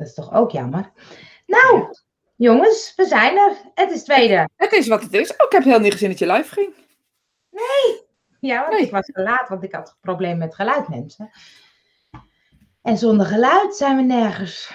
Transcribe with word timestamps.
Dat 0.00 0.08
is 0.08 0.14
toch 0.14 0.32
ook 0.34 0.50
jammer. 0.50 0.90
Nou, 1.46 1.94
jongens, 2.36 2.92
we 2.96 3.04
zijn 3.04 3.36
er. 3.38 3.56
Het 3.74 3.90
is 3.90 4.02
tweede. 4.04 4.48
Het 4.56 4.72
is 4.72 4.88
wat 4.88 5.02
het 5.02 5.12
is. 5.12 5.30
Oh, 5.32 5.36
ik 5.46 5.52
heb 5.52 5.62
heel 5.64 5.78
niet 5.80 5.92
gezien 5.92 6.08
dat 6.08 6.18
je 6.18 6.32
live 6.32 6.52
ging. 6.54 6.74
Ja, 8.40 8.60
want 8.60 8.72
Nee. 8.72 8.82
ik 8.86 8.90
was 8.90 9.06
te 9.06 9.22
laat, 9.22 9.48
want 9.48 9.62
ik 9.62 9.72
had 9.74 9.88
een 9.88 9.96
probleem 10.00 10.38
met 10.38 10.54
geluid, 10.54 10.88
mensen. 10.88 11.30
En 12.82 12.96
zonder 12.98 13.26
geluid 13.26 13.74
zijn 13.76 13.96
we 13.96 14.02
nergens. 14.02 14.72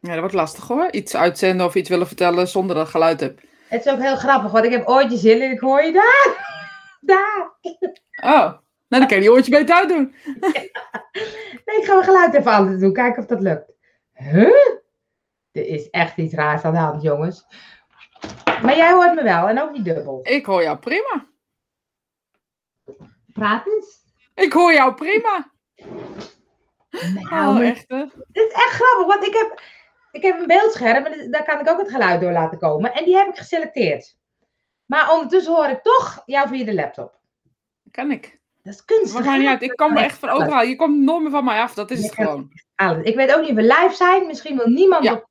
Ja, 0.00 0.10
dat 0.10 0.18
wordt 0.18 0.34
lastig 0.34 0.68
hoor. 0.68 0.90
Iets 0.90 1.16
uitzenden 1.16 1.66
of 1.66 1.74
iets 1.74 1.88
willen 1.88 2.06
vertellen 2.06 2.48
zonder 2.48 2.76
dat 2.76 2.84
ik 2.84 2.90
geluid 2.90 3.20
heb. 3.20 3.40
Het 3.68 3.86
is 3.86 3.92
ook 3.92 4.00
heel 4.00 4.16
grappig, 4.16 4.50
want 4.52 4.64
ik 4.64 4.70
heb 4.70 4.88
oortjes 4.88 5.24
in 5.24 5.40
en 5.42 5.50
ik 5.50 5.60
hoor 5.60 5.82
je 5.82 5.92
daar. 5.92 6.56
Daar. 7.00 7.56
Oh, 8.22 8.30
nou 8.30 8.58
dan 8.88 9.06
kan 9.06 9.16
je 9.16 9.20
die 9.22 9.32
oortje 9.32 9.50
beter 9.50 9.74
uitdoen. 9.76 10.14
Nee, 11.64 11.76
ik 11.76 11.84
ga 11.84 11.92
mijn 11.92 12.04
geluid 12.04 12.34
even 12.34 12.52
anders 12.52 12.80
doen. 12.80 12.92
Kijken 12.92 13.22
of 13.22 13.28
dat 13.28 13.40
lukt. 13.40 13.72
Huh? 14.18 14.76
Er 15.52 15.66
is 15.66 15.90
echt 15.90 16.16
iets 16.16 16.34
raars 16.34 16.62
aan 16.62 16.72
de 16.72 16.78
hand, 16.78 17.02
jongens. 17.02 17.46
Maar 18.62 18.76
jij 18.76 18.92
hoort 18.92 19.14
me 19.14 19.22
wel 19.22 19.48
en 19.48 19.60
ook 19.60 19.70
niet 19.72 19.84
dubbel. 19.84 20.20
Ik 20.22 20.46
hoor 20.46 20.62
jou 20.62 20.78
prima. 20.78 21.26
Praat 23.32 23.66
eens. 23.66 24.04
Ik 24.34 24.52
hoor 24.52 24.72
jou 24.72 24.94
prima. 24.94 25.50
Nou, 27.30 27.56
Oh, 27.58 27.66
echt 27.68 27.84
hè? 27.88 28.04
dit 28.28 28.46
is 28.46 28.52
echt 28.52 28.70
grappig, 28.70 29.06
want 29.06 29.26
ik 29.26 29.34
heb, 29.34 29.60
ik 30.10 30.22
heb 30.22 30.38
een 30.40 30.46
beeldscherm 30.46 31.04
en 31.04 31.30
daar 31.30 31.44
kan 31.44 31.60
ik 31.60 31.68
ook 31.68 31.78
het 31.78 31.90
geluid 31.90 32.20
door 32.20 32.32
laten 32.32 32.58
komen. 32.58 32.94
En 32.94 33.04
die 33.04 33.16
heb 33.16 33.28
ik 33.28 33.36
geselecteerd. 33.36 34.16
Maar 34.86 35.12
ondertussen 35.12 35.54
hoor 35.54 35.68
ik 35.68 35.82
toch 35.82 36.22
jou 36.24 36.48
via 36.48 36.64
de 36.64 36.74
laptop. 36.74 37.18
Kan 37.90 38.10
ik. 38.10 38.37
Dat 38.68 38.76
is 38.76 38.84
kunstig. 38.84 39.12
Maar 39.14 39.24
maakt 39.24 39.38
niet 39.38 39.48
uit. 39.48 39.62
Ik 39.62 39.76
kom 39.76 39.96
echt 39.96 40.18
van 40.18 40.28
overal. 40.28 40.62
Je 40.62 40.76
komt 40.76 41.04
meer 41.04 41.30
van 41.30 41.44
mij 41.44 41.60
af. 41.60 41.74
Dat 41.74 41.90
is 41.90 42.02
het 42.02 42.14
gewoon. 42.14 42.50
Alles. 42.74 43.02
Ik 43.04 43.14
weet 43.16 43.34
ook 43.34 43.40
niet 43.40 43.50
of 43.50 43.56
we 43.56 43.62
live 43.62 43.94
zijn. 43.94 44.26
Misschien 44.26 44.56
wil 44.56 44.66
niemand 44.68 45.04
Ja. 45.04 45.12
op 45.12 45.26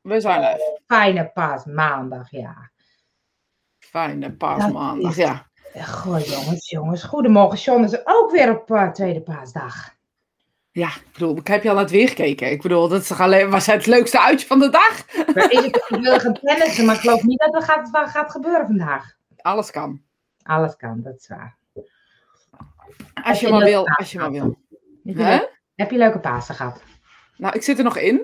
We 0.00 0.20
zijn 0.20 0.40
live. 0.40 0.80
fijne 0.86 1.30
paasmaandag, 1.34 2.30
ja. 2.30 2.70
Fijne 3.78 4.32
paasmaandag. 4.32 5.10
is- 5.10 5.16
Ja. 5.16 5.46
Goh, 5.86 6.18
jongens, 6.20 6.70
jongens. 6.70 7.02
Goedemorgen, 7.02 7.58
John 7.58 7.82
is 7.84 7.92
er 7.92 8.00
ook 8.04 8.30
weer 8.30 8.50
op 8.50 8.70
eh, 8.70 8.88
tweede 8.90 9.20
paasdag. 9.22 9.90
Ja, 10.70 10.86
ik 10.88 11.06
bedoel, 11.12 11.36
ik 11.36 11.46
heb 11.46 11.62
je 11.62 11.68
al 11.68 11.74
naar 11.74 11.82
het 11.84 11.92
weer 11.92 12.08
gekeken. 12.08 12.50
Ik 12.50 12.62
bedoel, 12.62 12.88
dat 12.88 13.00
is 13.00 13.12
alleen, 13.12 13.50
was 13.50 13.66
het 13.66 13.86
leukste 13.86 14.20
uitje 14.20 14.46
van 14.46 14.58
de 14.58 14.68
dag? 14.70 15.06
Is 15.48 15.64
het, 15.64 15.76
ik 15.88 15.96
wil 16.00 16.18
gaan 16.18 16.32
tennissen, 16.34 16.84
maar 16.84 16.94
ik 16.94 17.00
geloof 17.00 17.22
niet 17.22 17.38
dat 17.38 17.52
het 17.54 17.64
gaat, 17.64 17.90
wat 17.90 18.08
gaat 18.08 18.30
gebeuren 18.30 18.66
vandaag. 18.66 19.12
Alles 19.36 19.70
kan. 19.70 20.02
Alles 20.42 20.76
kan, 20.76 21.00
dat 21.02 21.14
is 21.16 21.28
waar. 21.28 21.56
Als 23.24 23.40
je 23.40 23.46
je 23.46 23.52
maar 23.52 23.64
wil, 23.64 23.88
als 23.88 24.12
je 24.12 24.18
maar 24.18 24.30
wil. 24.30 24.58
Heb 25.04 25.16
je, 25.16 25.22
leuke, 25.24 25.50
heb 25.76 25.90
je 25.90 25.96
leuke 25.98 26.18
Pasen 26.18 26.54
gehad? 26.54 26.82
Nou, 27.36 27.54
ik 27.54 27.62
zit 27.62 27.78
er 27.78 27.84
nog 27.84 27.96
in. 27.96 28.14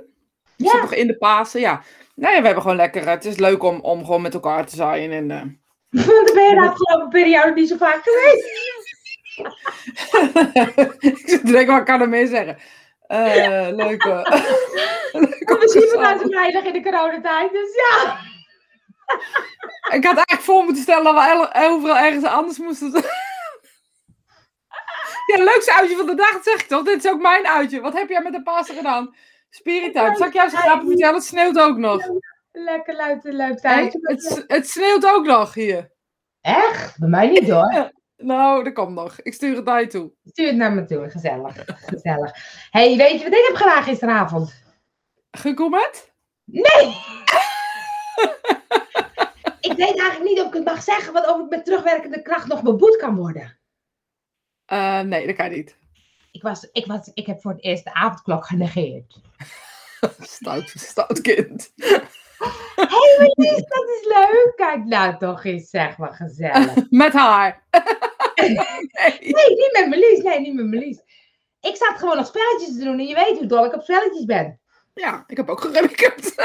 Ik 0.57 0.65
Ja. 0.65 0.71
zit 0.71 0.81
nog 0.81 0.95
in 0.95 1.07
de 1.07 1.17
Pasen, 1.17 1.61
ja. 1.61 1.83
Nee, 2.15 2.37
we 2.39 2.45
hebben 2.45 2.63
gewoon 2.63 2.77
lekker. 2.77 3.09
Het 3.09 3.25
is 3.25 3.37
leuk 3.37 3.63
om, 3.63 3.81
om 3.81 4.05
gewoon 4.05 4.23
met 4.23 4.35
elkaar 4.35 4.67
te 4.67 4.77
zijn. 4.77 5.13
En, 5.13 5.31
eh, 5.31 5.41
Want 5.91 6.07
dan 6.27 6.35
ben 6.35 6.49
je 6.49 6.55
de 6.55 6.69
afgelopen 6.69 7.09
periode 7.09 7.53
niet 7.53 7.69
zo 7.69 7.77
vaak 7.77 8.01
geweest. 8.03 8.57
ik 11.13 11.29
zit 11.29 11.47
te 11.47 11.53
denken, 11.53 11.75
wat 11.75 11.85
kan 11.85 12.01
er 12.01 12.09
meer 12.09 12.27
zeggen? 12.27 12.59
Eh 13.07 13.69
leuk. 13.71 14.03
eh, 14.05 14.23
leuk 15.13 15.49
We 15.49 15.57
te 15.59 15.69
zien 15.69 15.93
elkaar 15.93 16.19
zo 16.19 16.27
vrijdag 16.29 16.65
in 16.65 16.73
de 16.73 16.83
coronatijd, 16.83 17.53
dus 17.53 17.71
ja. 17.75 18.19
Ik 19.95 20.05
had 20.05 20.15
eigenlijk 20.17 20.41
voor 20.41 20.65
moeten 20.65 20.83
stellen 20.83 21.05
dat 21.05 21.15
we 21.15 21.51
overal 21.55 21.97
ergens 21.99 22.25
anders 22.25 22.59
moesten. 22.59 22.93
Ja, 25.37 25.45
leukste 25.45 25.77
uitje 25.77 25.97
van 25.97 26.07
de 26.07 26.15
dag, 26.15 26.33
dat 26.33 26.45
zeg 26.45 26.61
ik 26.61 26.67
toch? 26.67 26.85
Dit 26.85 27.05
is 27.05 27.11
ook 27.11 27.21
mijn 27.21 27.47
uitje. 27.47 27.81
Wat 27.81 27.93
heb 27.93 28.09
jij 28.09 28.23
met 28.23 28.33
de 28.33 28.43
Pasen 28.43 28.75
gedaan? 28.75 29.15
Spirit 29.51 29.95
time. 29.95 30.17
Zal 30.17 30.27
ik 30.27 30.33
jou 30.33 30.51
eens 30.51 30.61
vertellen? 30.61 31.15
Het 31.15 31.25
sneeuwt 31.25 31.59
ook 31.59 31.77
nog. 31.77 32.03
Lekker 32.53 32.95
luid, 32.97 33.25
luid 33.25 33.63
Hè? 33.63 33.69
tijd. 33.69 33.99
Het, 34.01 34.45
het 34.47 34.69
sneeuwt 34.69 35.07
ook 35.07 35.27
nog 35.27 35.55
hier. 35.55 35.91
Echt? 36.41 36.99
Bij 36.99 37.09
mij 37.09 37.29
niet 37.29 37.51
hoor. 37.51 37.91
Nou, 38.17 38.65
dat 38.65 38.73
komt 38.73 38.95
nog. 38.95 39.21
Ik 39.21 39.35
stuur 39.35 39.57
het 39.57 39.65
naar 39.65 39.81
je 39.81 39.87
toe. 39.87 40.13
Stuur 40.25 40.47
het 40.47 40.57
naar 40.57 40.73
me 40.73 40.85
toe, 40.85 41.11
gezellig. 41.11 41.65
Gezellig. 41.67 42.33
hey, 42.71 42.97
weet 42.97 43.21
je 43.21 43.29
wat 43.29 43.39
ik 43.39 43.45
heb 43.47 43.57
gedaan 43.57 43.83
gisteravond? 43.83 44.63
Gekoemend? 45.31 46.13
Nee! 46.45 46.87
ik 49.61 49.73
weet 49.77 49.99
eigenlijk 49.99 50.23
niet 50.23 50.41
of 50.41 50.47
ik 50.47 50.53
het 50.55 50.65
mag 50.65 50.83
zeggen, 50.83 51.13
want 51.13 51.27
of 51.27 51.41
ik 51.41 51.49
met 51.49 51.65
terugwerkende 51.65 52.23
kracht 52.23 52.47
nog 52.47 52.63
beboet 52.63 52.97
kan 52.97 53.17
worden. 53.17 53.58
Eh, 54.69 55.01
nee, 55.01 55.27
dat 55.27 55.37
kan 55.37 55.51
niet. 55.51 55.77
Ik, 56.33 56.43
was, 56.43 56.69
ik, 56.73 56.87
was, 56.87 57.11
ik 57.15 57.27
heb 57.27 57.41
voor 57.41 57.51
het 57.53 57.65
eerst 57.65 57.85
de 57.85 57.95
avondklok 57.95 58.47
genegeerd. 58.47 59.21
Stout, 60.21 60.69
stout 60.69 61.21
kind. 61.21 61.73
Hé, 61.77 61.87
hey, 62.77 63.17
Marlies, 63.19 63.65
dat 63.67 63.89
is 63.89 64.07
leuk. 64.07 64.53
Kijk 64.57 64.85
nou 64.85 65.19
toch 65.19 65.45
eens, 65.45 65.71
zeg 65.71 65.97
maar, 65.97 66.13
gezellig. 66.13 66.75
Met 66.91 67.13
haar. 67.13 67.63
nee. 68.35 68.55
Nee, 69.21 69.49
niet 69.49 69.71
met 69.73 69.87
Marlies. 69.89 70.23
Nee, 70.23 70.41
niet 70.41 70.55
met 70.55 70.67
Marlies. 70.67 71.01
Ik 71.61 71.77
zat 71.77 71.99
gewoon 71.99 72.17
nog 72.17 72.27
spelletjes 72.27 72.79
te 72.79 72.85
doen 72.85 72.99
en 72.99 73.07
je 73.07 73.15
weet 73.15 73.39
hoe 73.39 73.47
dol 73.47 73.65
ik 73.65 73.75
op 73.75 73.83
spelletjes 73.83 74.25
ben. 74.25 74.61
Ja, 74.95 75.25
ik 75.27 75.37
heb 75.37 75.49
ook 75.49 75.61
geremmikkerd. 75.61 76.37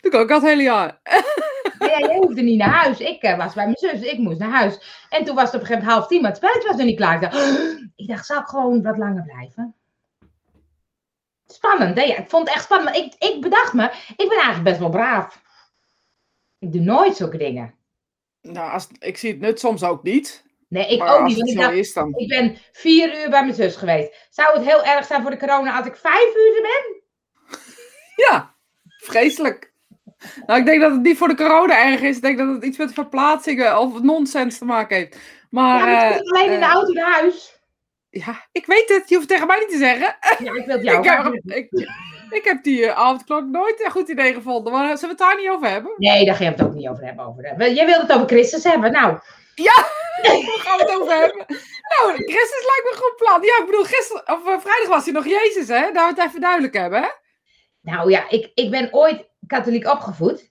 Doe 0.00 0.10
ik 0.10 0.14
ook 0.14 0.30
al 0.30 0.36
het 0.36 0.48
hele 0.48 0.62
jaar. 0.62 1.00
Ja, 1.78 1.98
jij 1.98 2.16
hoefde 2.16 2.42
niet 2.42 2.58
naar 2.58 2.68
huis. 2.68 3.00
Ik 3.00 3.22
eh, 3.22 3.36
was 3.36 3.54
bij 3.54 3.64
mijn 3.64 3.76
zus, 3.76 4.00
ik 4.00 4.18
moest 4.18 4.38
naar 4.38 4.50
huis. 4.50 5.06
En 5.08 5.24
toen 5.24 5.34
was 5.34 5.44
het 5.44 5.54
op 5.54 5.60
een 5.60 5.66
gegeven 5.66 5.82
moment 5.82 5.92
half 5.92 6.06
tien, 6.06 6.20
maar 6.20 6.30
het 6.30 6.38
spelletje 6.38 6.68
was 6.68 6.76
nog 6.76 6.86
niet 6.86 6.96
klaar. 6.96 7.14
Ik 7.14 7.20
dacht, 7.20 7.36
ik 7.96 8.08
dacht, 8.08 8.26
zal 8.26 8.40
ik 8.40 8.46
gewoon 8.46 8.82
wat 8.82 8.98
langer 8.98 9.22
blijven? 9.22 9.74
Spannend, 11.46 11.96
hè? 11.96 12.04
Ja, 12.04 12.16
ik 12.16 12.30
vond 12.30 12.46
het 12.46 12.56
echt 12.56 12.64
spannend. 12.64 12.90
Maar 12.90 12.98
ik, 13.04 13.14
ik 13.18 13.40
bedacht 13.40 13.72
me, 13.72 13.84
ik 14.16 14.28
ben 14.28 14.36
eigenlijk 14.36 14.64
best 14.64 14.78
wel 14.78 14.88
braaf. 14.88 15.42
Ik 16.58 16.72
doe 16.72 16.80
nooit 16.80 17.16
zulke 17.16 17.36
dingen. 17.36 17.74
Nou, 18.40 18.72
als, 18.72 18.88
ik 18.98 19.16
zie 19.16 19.30
het 19.30 19.40
nut 19.40 19.60
soms 19.60 19.82
ook 19.82 20.02
niet. 20.02 20.44
Nee, 20.68 20.86
ik 20.86 20.98
maar 20.98 21.18
ook 21.18 21.26
niet. 21.26 21.38
Ik 21.38 21.48
zo 21.48 21.60
dacht, 21.60 21.72
is, 21.72 21.92
dan... 21.92 22.14
ik 22.16 22.28
ben 22.28 22.58
vier 22.72 23.20
uur 23.22 23.30
bij 23.30 23.42
mijn 23.42 23.54
zus 23.54 23.76
geweest. 23.76 24.26
Zou 24.30 24.56
het 24.56 24.66
heel 24.66 24.84
erg 24.84 25.06
zijn 25.06 25.22
voor 25.22 25.30
de 25.30 25.36
corona 25.36 25.76
als 25.76 25.86
ik 25.86 25.96
vijf 25.96 26.34
uur 26.36 26.56
er 26.56 26.62
ben? 26.62 27.02
Ja, 28.16 28.54
vreselijk. 28.84 29.71
Nou, 30.46 30.60
ik 30.60 30.66
denk 30.66 30.80
dat 30.80 30.90
het 30.90 31.02
niet 31.02 31.18
voor 31.18 31.28
de 31.28 31.34
corona 31.36 31.84
erg 31.90 32.00
is. 32.00 32.16
Ik 32.16 32.22
denk 32.22 32.38
dat 32.38 32.48
het 32.48 32.64
iets 32.64 32.78
met 32.78 32.92
verplaatsingen 32.92 33.78
of 33.78 34.02
nonsens 34.02 34.58
te 34.58 34.64
maken 34.64 34.96
heeft. 34.96 35.18
Maar 35.50 35.78
ja, 35.78 35.84
maar 35.84 36.10
eh, 36.10 36.18
alleen 36.20 36.52
in 36.52 36.60
de 36.60 36.66
eh, 36.66 36.72
auto 36.72 36.92
naar 36.92 37.12
huis. 37.12 37.60
ja, 38.10 38.46
ik 38.52 38.66
weet 38.66 38.88
het. 38.88 39.08
Je 39.08 39.14
hoeft 39.16 39.28
het 39.28 39.28
tegen 39.28 39.46
mij 39.46 39.58
niet 39.58 39.70
te 39.70 39.76
zeggen. 39.78 40.16
Ja, 40.44 40.52
ik 40.54 40.66
wil 40.66 40.76
het 40.76 40.84
jou 40.86 40.98
ik, 40.98 41.04
heb, 41.44 41.56
ik, 41.56 41.88
ik 42.30 42.44
heb 42.44 42.62
die 42.62 42.86
eh, 42.86 42.98
avondklok 42.98 43.44
nooit 43.44 43.84
een 43.84 43.90
goed 43.90 44.08
idee 44.08 44.34
gevonden. 44.34 44.72
Maar 44.72 44.98
zullen 44.98 45.16
we 45.16 45.24
het 45.24 45.32
daar 45.32 45.36
niet 45.42 45.50
over 45.50 45.68
hebben? 45.68 45.92
Nee, 45.96 46.24
daar 46.24 46.34
gaan 46.34 46.46
we 46.46 46.52
het 46.52 46.62
ook 46.62 46.74
niet 46.74 46.88
over 46.88 47.04
hebben. 47.04 47.24
Over 47.26 47.42
de- 47.42 47.74
Jij 47.74 47.86
wilde 47.86 48.02
het 48.02 48.12
over 48.12 48.26
Christus 48.26 48.64
hebben. 48.64 48.92
Nou, 48.92 49.06
Waar 49.54 49.84
gaan 50.64 50.78
we 50.78 50.84
het 50.86 50.96
over 51.00 51.12
hebben? 51.14 51.44
Nou, 51.96 52.12
Christus 52.14 52.64
lijkt 52.70 52.84
me 52.84 52.90
een 52.92 53.02
goed 53.02 53.16
plan. 53.16 53.42
Ja, 53.42 53.58
ik 53.58 53.66
bedoel, 53.66 53.84
gisteren, 53.84 54.22
of 54.26 54.62
vrijdag 54.62 54.88
was 54.88 55.04
hij 55.04 55.12
nog 55.12 55.26
Jezus, 55.26 55.68
hè? 55.68 55.92
Daar 55.92 56.14
we 56.14 56.20
het 56.20 56.28
even 56.28 56.40
duidelijk 56.40 56.74
hebben, 56.74 57.02
hè? 57.02 57.08
nou 57.80 58.10
ja, 58.10 58.28
ik, 58.28 58.50
ik 58.54 58.70
ben 58.70 58.88
ooit 58.92 59.28
katholiek 59.46 59.86
opgevoed. 59.86 60.50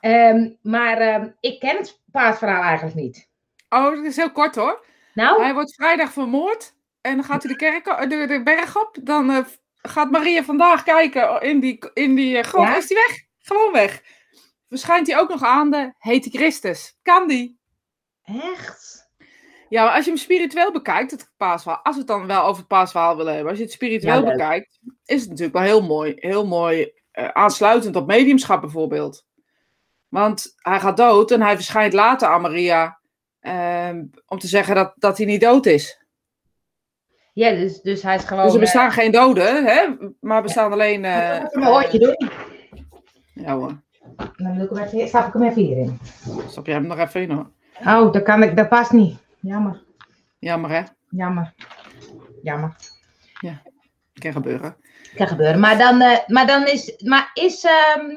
Ehm, 0.00 0.50
maar 0.62 0.98
ehm, 0.98 1.28
ik 1.40 1.60
ken 1.60 1.76
het 1.76 2.00
paasverhaal 2.12 2.62
eigenlijk 2.62 2.96
niet. 2.96 3.28
Oh, 3.68 3.94
dat 3.96 4.04
is 4.04 4.16
heel 4.16 4.32
kort 4.32 4.54
hoor. 4.54 4.84
Nou, 5.14 5.42
Hij 5.42 5.54
wordt 5.54 5.74
vrijdag 5.74 6.12
vermoord. 6.12 6.74
En 7.00 7.14
dan 7.16 7.24
gaat 7.24 7.42
hij 7.42 7.52
de, 7.52 7.58
kerk, 7.58 7.88
o- 7.88 8.06
de, 8.06 8.26
de 8.26 8.42
berg 8.42 8.76
op. 8.80 8.96
Dan 9.02 9.30
eh, 9.30 9.44
gaat 9.82 10.10
Maria 10.10 10.42
vandaag 10.44 10.82
kijken 10.82 11.40
in 11.40 11.60
die, 11.60 11.90
in 11.94 12.14
die 12.14 12.38
eh, 12.38 12.44
grot. 12.44 12.66
Ja? 12.66 12.76
Is 12.76 12.88
hij 12.88 12.98
weg? 13.08 13.22
Gewoon 13.38 13.72
weg. 13.72 14.02
Verschijnt 14.68 15.06
hij 15.06 15.18
ook 15.18 15.28
nog 15.28 15.42
aan 15.42 15.70
de 15.70 15.92
hete 15.98 16.30
Christus. 16.30 16.98
Kan 17.02 17.28
die? 17.28 17.58
echt? 18.24 19.02
Ja, 19.68 19.84
maar 19.84 19.94
als 19.94 20.04
je 20.04 20.10
hem 20.10 20.20
spiritueel 20.20 20.72
bekijkt, 20.72 21.10
het 21.10 21.32
paasverhaal, 21.36 21.80
als 21.82 21.94
we 21.94 22.00
het 22.00 22.10
dan 22.10 22.26
wel 22.26 22.42
over 22.42 22.58
het 22.58 22.68
paasverhaal 22.68 23.16
willen 23.16 23.32
hebben, 23.32 23.48
als 23.50 23.58
je 23.58 23.64
het 23.64 23.72
spiritueel 23.72 24.24
Ja, 24.24 24.30
bekijkt, 24.30 24.80
is 25.04 25.20
het 25.20 25.28
natuurlijk 25.28 25.56
wel 25.56 25.64
heel 25.66 25.82
mooi, 25.82 26.12
heel 26.16 26.46
mooi 26.46 26.92
eh, 27.14 27.28
aansluitend 27.28 27.96
op 27.96 28.06
mediumschap 28.06 28.60
bijvoorbeeld. 28.60 29.24
Want 30.08 30.52
hij 30.56 30.80
gaat 30.80 30.96
dood 30.96 31.30
en 31.30 31.42
hij 31.42 31.54
verschijnt 31.54 31.92
later 31.92 32.28
aan 32.28 32.40
Maria 32.40 33.00
ehm, 33.40 34.04
om 34.26 34.38
te 34.38 34.46
zeggen 34.46 34.74
dat, 34.74 34.92
dat 34.96 35.16
hij 35.16 35.26
niet 35.26 35.40
dood 35.40 35.66
is. 35.66 36.06
Ja, 37.32 37.50
dus, 37.50 37.80
dus 37.80 38.02
hij 38.02 38.14
is 38.16 38.24
gewoon... 38.24 38.42
dus 38.44 38.52
er 38.52 38.58
eh, 38.58 38.64
bestaan 38.64 38.92
geen 38.92 39.12
doden, 39.12 39.64
hè? 39.64 39.86
maar 40.20 40.42
bestaan 40.42 40.72
alleen... 40.72 41.04
eh, 41.04 41.34
even 41.34 41.60
mijn 41.60 41.72
oortje 41.72 41.98
doen. 41.98 42.30
ja 43.34 43.56
hoor, 43.56 43.82
Dan 44.36 44.60
ik 44.60 44.68
hem 44.70 44.78
even, 44.78 45.08
stap 45.08 45.26
ik 45.26 45.32
hem 45.32 45.42
even 45.42 45.62
hierin. 45.62 45.98
stop 46.48 46.66
jij 46.66 46.74
hem 46.74 46.86
nog 46.86 46.98
even 46.98 47.20
in 47.22 47.30
hoor. 47.30 47.50
Oh, 47.86 48.12
dat, 48.12 48.22
kan 48.22 48.42
ik, 48.42 48.56
dat 48.56 48.68
past 48.68 48.92
niet. 48.92 49.18
Jammer, 49.40 49.82
Jammer 50.38 50.70
hè, 50.70 50.82
jammer. 51.10 51.54
Jammer. 52.42 52.76
kan 54.12 54.32
gebeuren. 54.32 54.76
Kan 55.16 55.28
gebeuren. 55.28 55.60
Maar 55.60 55.78
dan, 55.78 56.00
eh, 56.00 56.18
maar 56.26 56.46
dan 56.46 56.66
is... 56.66 57.02
Maar 57.04 57.30
is... 57.34 57.64
ehm, 57.64 58.10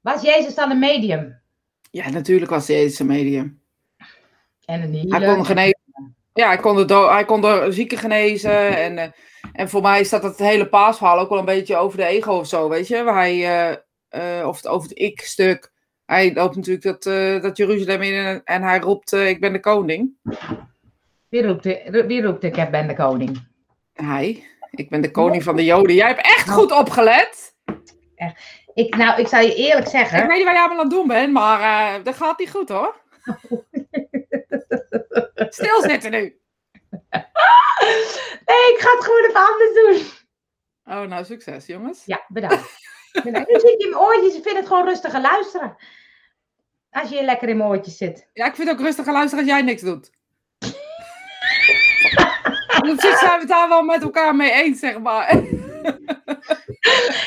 was 0.00 0.22
Jezus 0.22 0.54
dan 0.54 0.70
een 0.70 0.78
medium? 0.78 1.40
Ja, 1.90 2.10
natuurlijk 2.10 2.50
was 2.50 2.66
Jezus 2.66 2.98
een 2.98 3.06
medium. 3.06 3.60
En 4.64 4.82
een 4.82 5.12
Hij 5.12 5.34
kon 5.34 5.46
genezen. 5.46 5.78
ja, 6.32 6.46
hij 6.46 6.56
kon 6.56 6.76
de, 6.76 6.84
do- 6.84 7.10
hij 7.10 7.24
kon 7.24 7.40
de 7.40 7.66
zieken 7.70 7.98
genezen. 7.98 8.76
En, 8.76 8.98
eh, 8.98 9.08
en 9.52 9.68
voor 9.68 9.82
mij 9.82 10.04
staat 10.04 10.22
het 10.22 10.38
hele 10.38 10.68
paasverhaal 10.68 11.18
ook 11.18 11.28
wel 11.28 11.38
een 11.38 11.44
beetje 11.44 11.76
over 11.76 11.98
de 11.98 12.04
ego 12.04 12.32
of 12.32 12.46
zo, 12.46 12.68
weet 12.68 12.88
je. 12.88 13.02
Waar 13.02 13.14
hij, 13.14 13.44
eh, 14.08 14.46
of 14.46 14.56
het, 14.56 14.66
over 14.66 14.88
het 14.88 14.98
ik-stuk. 14.98 15.72
Hij 16.04 16.34
loopt 16.34 16.56
natuurlijk 16.56 16.84
dat, 16.84 17.02
dat 17.42 17.56
Jeruzalem 17.56 18.02
in 18.02 18.24
en, 18.24 18.40
en 18.44 18.62
hij 18.62 18.78
roept, 18.78 19.12
ik 19.12 19.40
ben 19.40 19.52
de 19.52 19.60
koning. 19.60 20.10
Wie 21.28 21.46
roept, 21.46 21.64
wie 22.06 22.22
roept 22.22 22.44
ik 22.44 22.68
ben 22.70 22.86
de 22.86 22.94
koning? 22.94 23.46
Hij, 23.92 24.44
ik 24.76 24.88
ben 24.90 25.00
de 25.00 25.10
koning 25.10 25.42
van 25.42 25.56
de 25.56 25.64
Joden. 25.64 25.94
Jij 25.94 26.06
hebt 26.06 26.26
echt 26.26 26.50
goed 26.50 26.72
opgelet. 26.72 27.54
Ik, 28.74 28.96
nou, 28.96 29.20
ik 29.20 29.28
zal 29.28 29.40
je 29.40 29.54
eerlijk 29.54 29.84
Ik 29.86 29.90
zeggen. 29.90 30.26
weet 30.26 30.36
niet 30.36 30.44
wat 30.44 30.52
jij 30.54 30.62
allemaal 30.62 30.78
aan 30.78 30.84
het 30.88 30.94
doen 30.94 31.06
bent, 31.06 31.32
maar 31.32 31.60
eh, 31.60 32.04
dat 32.04 32.14
gaat 32.16 32.38
niet 32.38 32.50
goed 32.50 32.68
hoor. 32.68 33.00
Stilzitten 35.48 36.10
nu. 36.10 36.40
Nee, 38.46 38.72
ik 38.72 38.76
ga 38.78 38.90
het 38.90 39.04
gewoon 39.04 39.24
even 39.24 39.46
anders 39.52 39.74
doen. 39.74 40.02
Oh, 40.94 41.02
nou 41.08 41.24
succes 41.24 41.66
jongens. 41.66 42.02
Ja, 42.04 42.24
bedankt. 42.28 42.78
bedankt. 43.22 43.48
Nu 43.50 43.60
zit 43.60 43.70
je 43.70 43.76
in 43.84 43.90
mijn 43.90 44.02
oortjes. 44.02 44.34
Ik 44.36 44.42
vind 44.42 44.56
het 44.56 44.66
gewoon 44.66 44.84
rustiger 44.86 45.20
luisteren. 45.20 45.76
Als 46.90 47.08
je 47.08 47.24
lekker 47.24 47.48
in 47.48 47.56
mijn 47.56 47.68
oortjes 47.68 47.96
zit. 47.96 48.28
Ja, 48.32 48.46
ik 48.46 48.54
vind 48.54 48.68
het 48.68 48.78
ook 48.78 48.84
rustiger 48.84 49.12
luisteren 49.12 49.44
als 49.44 49.52
jij 49.52 49.62
niks 49.62 49.82
doet. 49.82 50.10
Zijn 52.86 53.14
we 53.14 53.36
het 53.38 53.48
daar 53.48 53.68
wel 53.68 53.82
met 53.82 54.02
elkaar 54.02 54.36
mee 54.36 54.52
eens, 54.52 54.78
zeg 54.78 54.98
maar. 54.98 55.34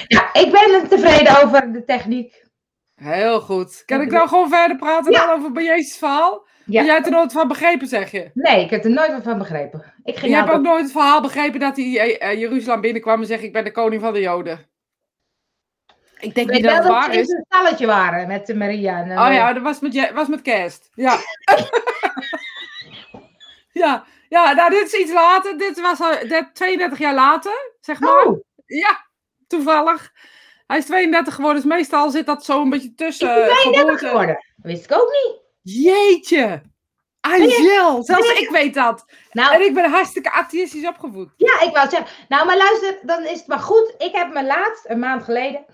Ja, 0.08 0.34
ik 0.34 0.52
ben 0.52 0.74
er 0.82 0.88
tevreden 0.88 1.44
over 1.44 1.72
de 1.72 1.84
techniek. 1.86 2.46
Heel 2.96 3.42
goed. 3.42 3.84
Kan 3.86 4.02
ik 4.02 4.12
nou 4.12 4.28
gewoon 4.28 4.50
verder 4.50 4.78
praten 4.78 5.12
Ja. 5.12 5.26
dan 5.26 5.36
over 5.38 5.52
bij 5.52 5.64
Jezus 5.64 5.98
verhaal? 5.98 6.48
Ja. 6.66 6.84
Jij 6.84 6.94
hebt 6.94 7.06
er 7.06 7.12
nooit 7.12 7.32
van 7.32 7.48
begrepen, 7.48 7.88
zeg 7.88 8.12
je. 8.12 8.32
Nee, 8.34 8.64
ik 8.64 8.70
heb 8.70 8.84
er 8.84 8.90
nooit 8.90 9.12
wat 9.12 9.24
van 9.24 9.38
begrepen. 9.38 9.94
Ik 10.04 10.18
ging 10.18 10.32
jij 10.32 10.40
hebt 10.42 10.52
ook 10.54 10.62
nooit 10.62 10.82
het 10.84 10.92
verhaal 10.92 11.22
begrepen 11.22 11.60
dat 11.60 11.76
hij 11.78 12.00
eh, 12.00 12.30
eh, 12.32 12.40
Jeruzalem 12.40 12.82
binnenkwam 12.82 13.22
en 13.22 13.28
zegt 13.28 13.44
ik 13.44 13.54
ben 13.54 13.64
de 13.64 13.72
koning 13.72 14.02
van 14.02 14.14
de 14.14 14.20
Joden. 14.20 14.68
Ik 16.20 16.36
denk 16.36 16.50
niet 16.52 16.64
dat 16.64 16.74
het 16.74 16.84
dat 16.84 16.92
waar 16.92 17.14
is. 17.14 17.30
een 17.30 17.46
stalletje 17.50 17.86
waren 17.86 18.28
met 18.28 18.50
eh, 18.50 18.56
Maria. 18.58 19.00
En, 19.04 19.12
eh, 19.12 19.26
Oh 19.26 19.34
ja, 19.34 19.54
dat 19.54 19.64
was 19.64 19.80
met, 19.80 19.94
Je- 19.94 20.14
was 20.14 20.28
met 20.28 20.42
kerst. 20.42 20.90
Ja. 20.94 21.18
ja, 23.84 24.06
ja, 24.30 24.54
nou 24.54 24.70
dit 24.70 24.86
is 24.86 24.94
iets 25.00 25.12
later. 25.14 25.58
Dit 25.58 25.82
was 25.82 26.00
al 26.02 26.12
dit- 26.28 26.50
32 26.56 27.00
jaar 27.00 27.14
later, 27.14 27.74
zeg 27.82 28.00
maar. 28.00 28.26
Oh, 28.26 28.40
Ja, 28.66 29.06
toevallig. 29.48 30.12
Hij 30.68 30.78
is 30.78 30.86
32 30.86 31.36
geworden, 31.36 31.62
dus 31.62 31.72
meestal 31.72 32.10
zit 32.10 32.26
dat 32.26 32.46
zo 32.46 32.62
een 32.62 32.70
beetje 32.70 32.94
tussen. 32.94 33.28
ben 33.28 33.46
32 33.46 33.80
geboorte- 33.82 34.06
geworden. 34.08 34.36
Dat 34.36 34.72
wist 34.72 34.84
ik 34.84 34.92
ook 34.94 35.10
niet. 35.12 35.42
Jeetje! 35.84 36.62
Angel, 37.22 38.04
zelfs 38.04 38.40
ik 38.40 38.50
weet 38.50 38.74
dat. 38.74 39.04
En 39.08 39.18
Nou, 39.32 39.64
ik 39.64 39.74
ben 39.74 39.90
hartstikke 39.92 40.32
atheïstisch 40.32 40.88
opgevoed. 40.88 41.30
ja, 41.38 41.62
ik 41.62 41.76
wou 41.76 41.90
zeggen. 41.90 42.08
Nou, 42.28 42.46
maar 42.46 42.58
luister, 42.58 43.00
dan 43.02 43.24
is 43.24 43.38
het 43.38 43.48
maar 43.48 43.60
goed. 43.60 43.94
Ik 43.98 44.12
heb 44.16 44.34
me 44.34 44.46
laatst, 44.46 44.90
een 44.90 45.00
maand 45.00 45.24
geleden... 45.24 45.66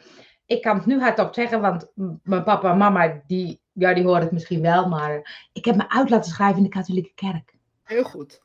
Ik 0.47 0.61
kan 0.61 0.75
het 0.77 0.85
nu 0.85 0.99
hardop 0.99 1.33
zeggen, 1.33 1.61
want 1.61 1.91
mijn 2.23 2.43
papa 2.43 2.71
en 2.71 2.77
mama, 2.77 3.21
die, 3.27 3.61
ja, 3.73 3.93
die 3.93 4.03
horen 4.03 4.21
het 4.21 4.31
misschien 4.31 4.61
wel. 4.61 4.87
Maar 4.87 5.47
ik 5.53 5.65
heb 5.65 5.75
me 5.75 5.89
uit 5.89 6.09
laten 6.09 6.31
schrijven 6.31 6.57
in 6.57 6.63
de 6.63 6.69
katholieke 6.69 7.11
kerk. 7.15 7.53
Heel 7.83 8.03
goed. 8.03 8.41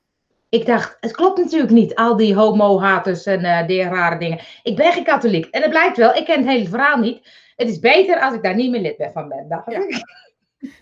Ik 0.50 0.66
dacht, 0.66 0.96
het 1.00 1.12
klopt 1.12 1.38
natuurlijk 1.38 1.72
niet. 1.72 1.94
Al 1.94 2.16
die 2.16 2.34
homo-haters 2.34 3.26
en 3.26 3.44
eh 3.44 3.66
die 3.66 3.82
rare 3.82 4.18
dingen. 4.18 4.40
Ik 4.62 4.76
ben 4.76 4.92
geen 4.92 5.04
katholiek. 5.04 5.46
En 5.46 5.60
het 5.62 5.70
blijkt 5.70 5.96
wel, 5.96 6.14
ik 6.14 6.24
ken 6.24 6.38
het 6.38 6.48
hele 6.48 6.68
verhaal 6.68 6.98
niet. 6.98 7.28
Het 7.56 7.68
is 7.68 7.78
beter 7.78 8.20
als 8.20 8.34
ik 8.34 8.42
daar 8.42 8.54
niet 8.54 8.70
meer 8.70 8.80
lid 8.80 8.96
ben 8.96 9.12
van 9.12 9.28
ben. 9.28 9.48
dacht 9.48 9.70
Ja. 9.72 9.78
ik. 9.78 10.02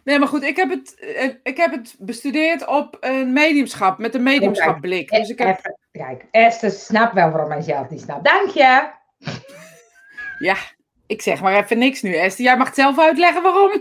Nee, 0.05 0.19
maar 0.19 0.29
goed, 0.29 0.43
ik 0.43 0.57
heb 0.57 0.71
het, 0.71 0.99
eh, 0.99 1.31
ik 1.43 1.57
heb 1.57 1.71
het 1.71 1.97
bestudeerd 1.99 2.67
op 2.67 2.97
een 3.01 3.33
mediumschap, 3.33 3.99
met 3.99 4.15
een 4.15 4.23
mediumschapblik. 4.23 5.11
Dus 5.11 5.29
ik 5.29 5.39
heb, 5.39 5.77
kijk, 5.93 6.25
Esther 6.31 6.71
snapt 6.71 7.15
wel 7.15 7.31
waarom 7.31 7.51
hij 7.51 7.61
zelf 7.61 7.89
niet 7.89 8.01
snapt. 8.01 8.25
Dank 8.25 8.49
je. 8.51 8.89
ja, 10.39 10.57
ik 11.07 11.23
zeg 11.23 11.41
maar 11.41 11.57
even 11.63 11.79
niks 11.79 12.03
nu, 12.03 12.15
Esther. 12.15 12.45
Jij 12.45 12.57
mag 12.57 12.67
het 12.67 12.77
zelf 12.77 12.99
uitleggen 12.99 13.43
waarom. 13.43 13.71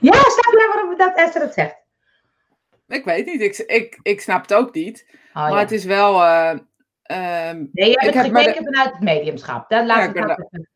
Ja, 0.00 0.12
snap 0.12 0.52
je 0.52 0.70
waarom 0.74 0.96
dat 0.96 1.16
Esther 1.16 1.42
het 1.42 1.54
zegt? 1.54 1.81
Ik 2.92 3.04
weet 3.04 3.26
niet, 3.26 3.40
ik, 3.40 3.56
ik, 3.58 3.98
ik 4.02 4.20
snap 4.20 4.42
het 4.42 4.54
ook 4.54 4.74
niet. 4.74 5.06
Oh, 5.28 5.34
maar 5.34 5.50
ja. 5.50 5.58
het 5.58 5.72
is 5.72 5.84
wel... 5.84 6.22
eh, 6.22 6.50
ehm, 7.02 7.56
Nee, 7.72 7.90
je 7.90 7.96
hebt 7.98 8.02
ik 8.06 8.14
het 8.14 8.14
heb 8.14 8.32
maar 8.32 8.42
gekeken 8.42 8.64
vanuit 8.64 8.90
het 8.92 9.00
mediumschap. 9.00 9.68
Dat 9.68 9.86
laat 9.86 9.98
Ja, 9.98 10.04
ik 10.04 10.12
ben 10.12 10.30
even- 10.30 10.68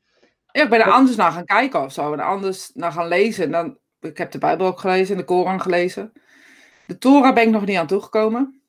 ja, 0.53 0.63
ik 0.63 0.69
ben 0.71 0.81
er 0.81 0.91
anders 0.91 1.17
naar 1.17 1.33
gaan 1.33 1.45
kijken 1.45 1.83
of 1.83 1.93
zo. 1.93 2.13
En 2.13 2.21
anders 2.21 2.71
naar 2.75 2.93
gaan 2.93 3.09
lezen. 3.09 3.45
En 3.45 3.51
dan, 3.51 3.79
ik 4.01 4.19
heb 4.19 4.31
de 4.31 4.39
Bijbel 4.39 4.67
ook 4.67 4.79
gelezen 4.81 5.15
en 5.15 5.21
de 5.21 5.27
Koran 5.27 5.61
gelezen. 5.61 6.13
De 6.87 6.99
Torah 6.99 7.35
ben 7.35 7.43
ik 7.45 7.51
nog 7.51 7.65
niet 7.67 7.77
aan 7.79 7.87
toegekomen. 7.87 8.61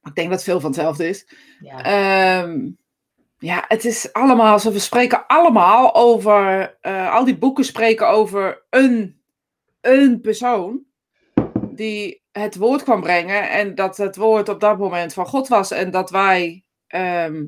Maar 0.00 0.10
ik 0.10 0.14
denk 0.14 0.28
dat 0.28 0.36
het 0.38 0.48
veel 0.48 0.60
van 0.60 0.70
hetzelfde 0.70 1.08
is. 1.08 1.28
ja. 1.60 1.82
Ehm, 1.82 2.68
ja, 3.38 3.64
het 3.68 3.84
is 3.84 4.12
allemaal 4.12 4.58
zo. 4.58 4.72
We 4.72 4.78
spreken 4.78 5.26
allemaal 5.26 5.94
over. 5.94 6.76
eh, 6.80 7.14
al 7.14 7.24
die 7.24 7.38
boeken 7.38 7.64
spreken 7.64 8.08
over 8.08 8.62
een, 8.70 9.20
een 9.80 10.20
persoon. 10.20 10.86
Die 11.78 12.22
het 12.32 12.56
woord 12.56 12.82
kwam 12.82 13.00
brengen. 13.00 13.50
En 13.50 13.74
dat 13.74 13.96
het 13.96 14.16
woord 14.16 14.48
op 14.48 14.60
dat 14.60 14.78
moment 14.78 15.12
van 15.12 15.26
God 15.26 15.48
was. 15.48 15.70
En 15.70 15.90
dat 15.90 16.10
wij 16.10 16.64
ehm, 16.86 17.46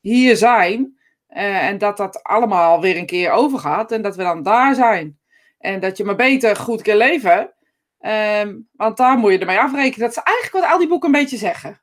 hier 0.00 0.36
zijn. 0.36 0.98
eh, 1.26 1.66
en 1.68 1.78
dat 1.78 1.96
dat 1.96 2.22
allemaal 2.22 2.80
weer 2.80 2.96
een 2.96 3.06
keer 3.06 3.30
overgaat. 3.30 3.92
En 3.92 4.02
dat 4.02 4.16
we 4.16 4.22
dan 4.22 4.42
daar 4.42 4.74
zijn. 4.74 5.18
En 5.58 5.80
dat 5.80 5.96
je 5.96 6.04
maar 6.04 6.16
beter 6.16 6.56
goed 6.56 6.82
kan 6.82 6.96
leven. 6.96 7.54
Ehm, 8.00 8.56
want 8.72 8.96
daar 8.96 9.16
moet 9.18 9.32
je 9.32 9.38
ermee 9.38 9.58
afrekenen. 9.58 10.00
Dat 10.08 10.16
is 10.16 10.22
eigenlijk 10.22 10.64
wat 10.64 10.72
al 10.72 10.78
die 10.78 10.88
boeken 10.88 11.14
een 11.14 11.20
beetje 11.20 11.36
zeggen. 11.36 11.80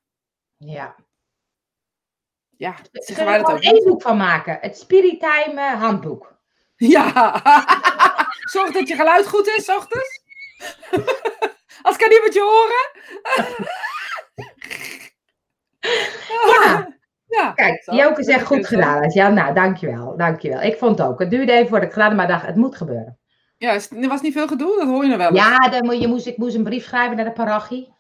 ja. 0.58 0.96
Ja, 2.58 2.76
zeggen 2.92 3.26
wij 3.26 3.38
er 3.38 3.44
dat 3.44 3.52
ook 3.52 3.62
één 3.62 3.84
boek 3.84 4.02
van 4.02 4.18
maken. 4.18 4.58
Het 4.62 4.78
Spirit 4.78 5.20
Time 5.20 5.62
eh, 5.62 5.82
handboek. 5.82 6.38
Ja. 6.76 7.42
Zorg 8.54 8.72
dat 8.72 8.88
je 8.88 8.96
geluid 8.96 9.28
goed 9.28 9.48
is, 9.48 9.70
ochtends. 9.70 10.22
Als 11.84 11.98
kan 11.98 12.10
niemand 12.10 12.34
je 12.34 12.42
horen. 12.42 12.92
Ja. 16.64 16.94
Ja. 17.28 17.52
Kijk, 17.52 17.84
Joke 17.86 18.24
zegt 18.24 18.46
goed 18.46 18.68
gedaan. 18.68 19.10
Ja, 19.10 19.30
nou, 19.30 19.54
dankjewel. 19.54 20.18
Dankjewel. 20.18 20.62
Ik 20.62 20.78
vond 20.78 20.98
het 20.98 21.08
ook. 21.08 21.20
Het 21.20 21.30
duurde 21.30 21.52
even 21.52 21.68
voordat 21.68 21.88
ik 21.88 21.94
gedaan 21.94 22.16
maar 22.16 22.28
dacht, 22.28 22.46
het 22.46 22.56
moet 22.56 22.76
gebeuren. 22.76 23.18
Ja, 23.58 23.74
er 23.74 24.08
was 24.08 24.22
niet 24.22 24.34
veel 24.34 24.48
gedoe, 24.48 24.78
dat 24.78 24.88
hoor 24.88 25.04
je 25.04 25.10
nog 25.10 25.18
wel. 25.18 25.34
Ja, 25.34 25.58
dan 25.58 25.86
moet, 25.86 26.02
je 26.02 26.08
moest, 26.08 26.26
ik 26.26 26.38
moest 26.38 26.56
een 26.56 26.64
brief 26.64 26.86
schrijven 26.86 27.16
naar 27.16 27.26
de 27.26 27.32
parochie. 27.32 27.94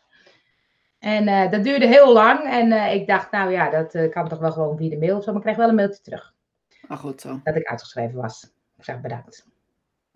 En 0.99 1.27
eh, 1.27 1.51
dat 1.51 1.63
duurde 1.63 1.87
heel 1.87 2.13
lang. 2.13 2.43
En 2.43 2.71
eh, 2.71 2.93
ik 2.93 3.07
dacht, 3.07 3.31
nou 3.31 3.51
ja, 3.51 3.69
dat 3.69 3.93
eh, 3.93 4.11
kan 4.11 4.27
toch 4.27 4.39
wel 4.39 4.51
gewoon 4.51 4.77
via 4.77 4.89
de 4.89 4.97
mail 4.97 5.17
of 5.17 5.23
zo. 5.23 5.31
Maar 5.31 5.39
ik 5.39 5.45
kreeg 5.45 5.57
wel 5.57 5.69
een 5.69 5.75
mailtje 5.75 6.01
terug. 6.01 6.33
Maar 6.87 6.97
goed 6.97 7.21
zo. 7.21 7.39
Dat 7.43 7.55
ik 7.55 7.67
uitgeschreven 7.67 8.21
was. 8.21 8.51
Ik 8.77 8.83
zeg 8.83 9.01
bedankt. 9.01 9.47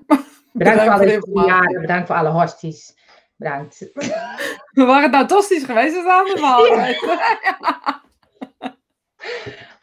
Bedankt, 0.06 0.30
Bedankt 0.54 0.84
voor 0.84 1.20
voor 1.20 1.40
alle 1.40 1.48
jaren. 1.48 1.82
Bedankt 1.82 2.08
voor 2.08 2.16
alle 2.16 2.30
hosties. 2.30 2.96
Bedankt. 3.38 3.80
We 4.72 4.86
waren 4.86 5.12
nou 5.12 5.28
tostisch 5.28 5.64
geweest, 5.64 5.96
dat 5.96 6.06
ander 6.06 6.38
verhaal. 6.38 6.66